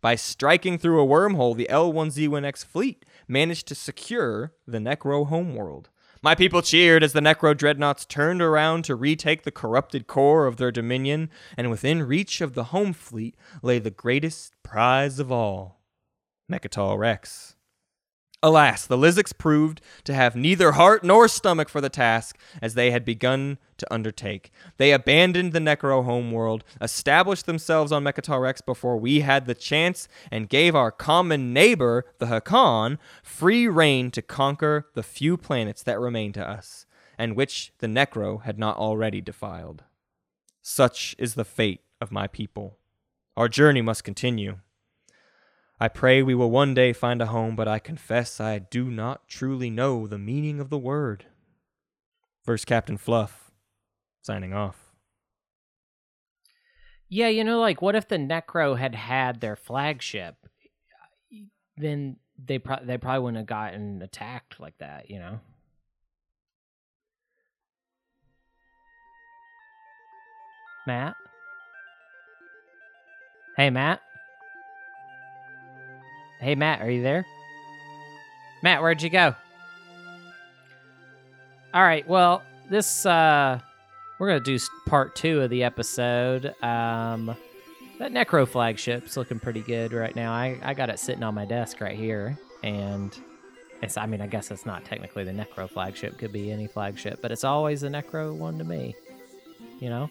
[0.02, 5.88] By striking through a wormhole, the L1Z1X fleet managed to secure the Nekro homeworld.
[6.22, 10.56] My people cheered as the Nekro dreadnoughts turned around to retake the corrupted core of
[10.56, 15.80] their dominion, and within reach of the home fleet lay the greatest prize of all
[16.50, 17.55] Mecatol Rex.
[18.42, 22.90] Alas, the L1Z1X proved to have neither heart nor stomach for the task as they
[22.90, 24.52] had begun to undertake.
[24.76, 30.06] They abandoned the Nekro homeworld, established themselves on Mecatol Rex before we had the chance,
[30.30, 35.98] and gave our common neighbor, the Hacan, free reign to conquer the few planets that
[35.98, 36.86] remained to us,
[37.18, 39.84] and which the Nekro had not already defiled.
[40.62, 42.78] Such is the fate of my people.
[43.36, 44.58] Our journey must continue.
[45.78, 49.28] I pray we will one day find a home, but I confess I do not
[49.28, 51.26] truly know the meaning of the word.
[52.42, 53.50] First Captain Fluff,
[54.22, 54.94] signing off.
[57.08, 60.36] Yeah, you know, like what if the Nekro had had their flagship?
[61.76, 65.40] Then they pro- they probably wouldn't have gotten attacked like that, you know.
[70.86, 71.16] Matt.
[73.56, 74.00] Hey, Matt.
[76.46, 77.26] Hey, Matt, are you there?
[78.62, 79.34] Matt, where'd you go?
[81.74, 83.58] All right, well, this uh
[84.20, 84.56] we're gonna do
[84.86, 86.54] part two of the episode.
[86.62, 87.34] Um,
[87.98, 90.32] that Nekro flagship's looking pretty good right now.
[90.32, 93.12] I I got it sitting on my desk right here, and
[93.82, 93.96] it's.
[93.96, 96.16] I mean, I guess it's not technically the Nekro flagship.
[96.16, 98.94] Could be any flagship, but it's always the Nekro one to me.
[99.80, 100.10] You know.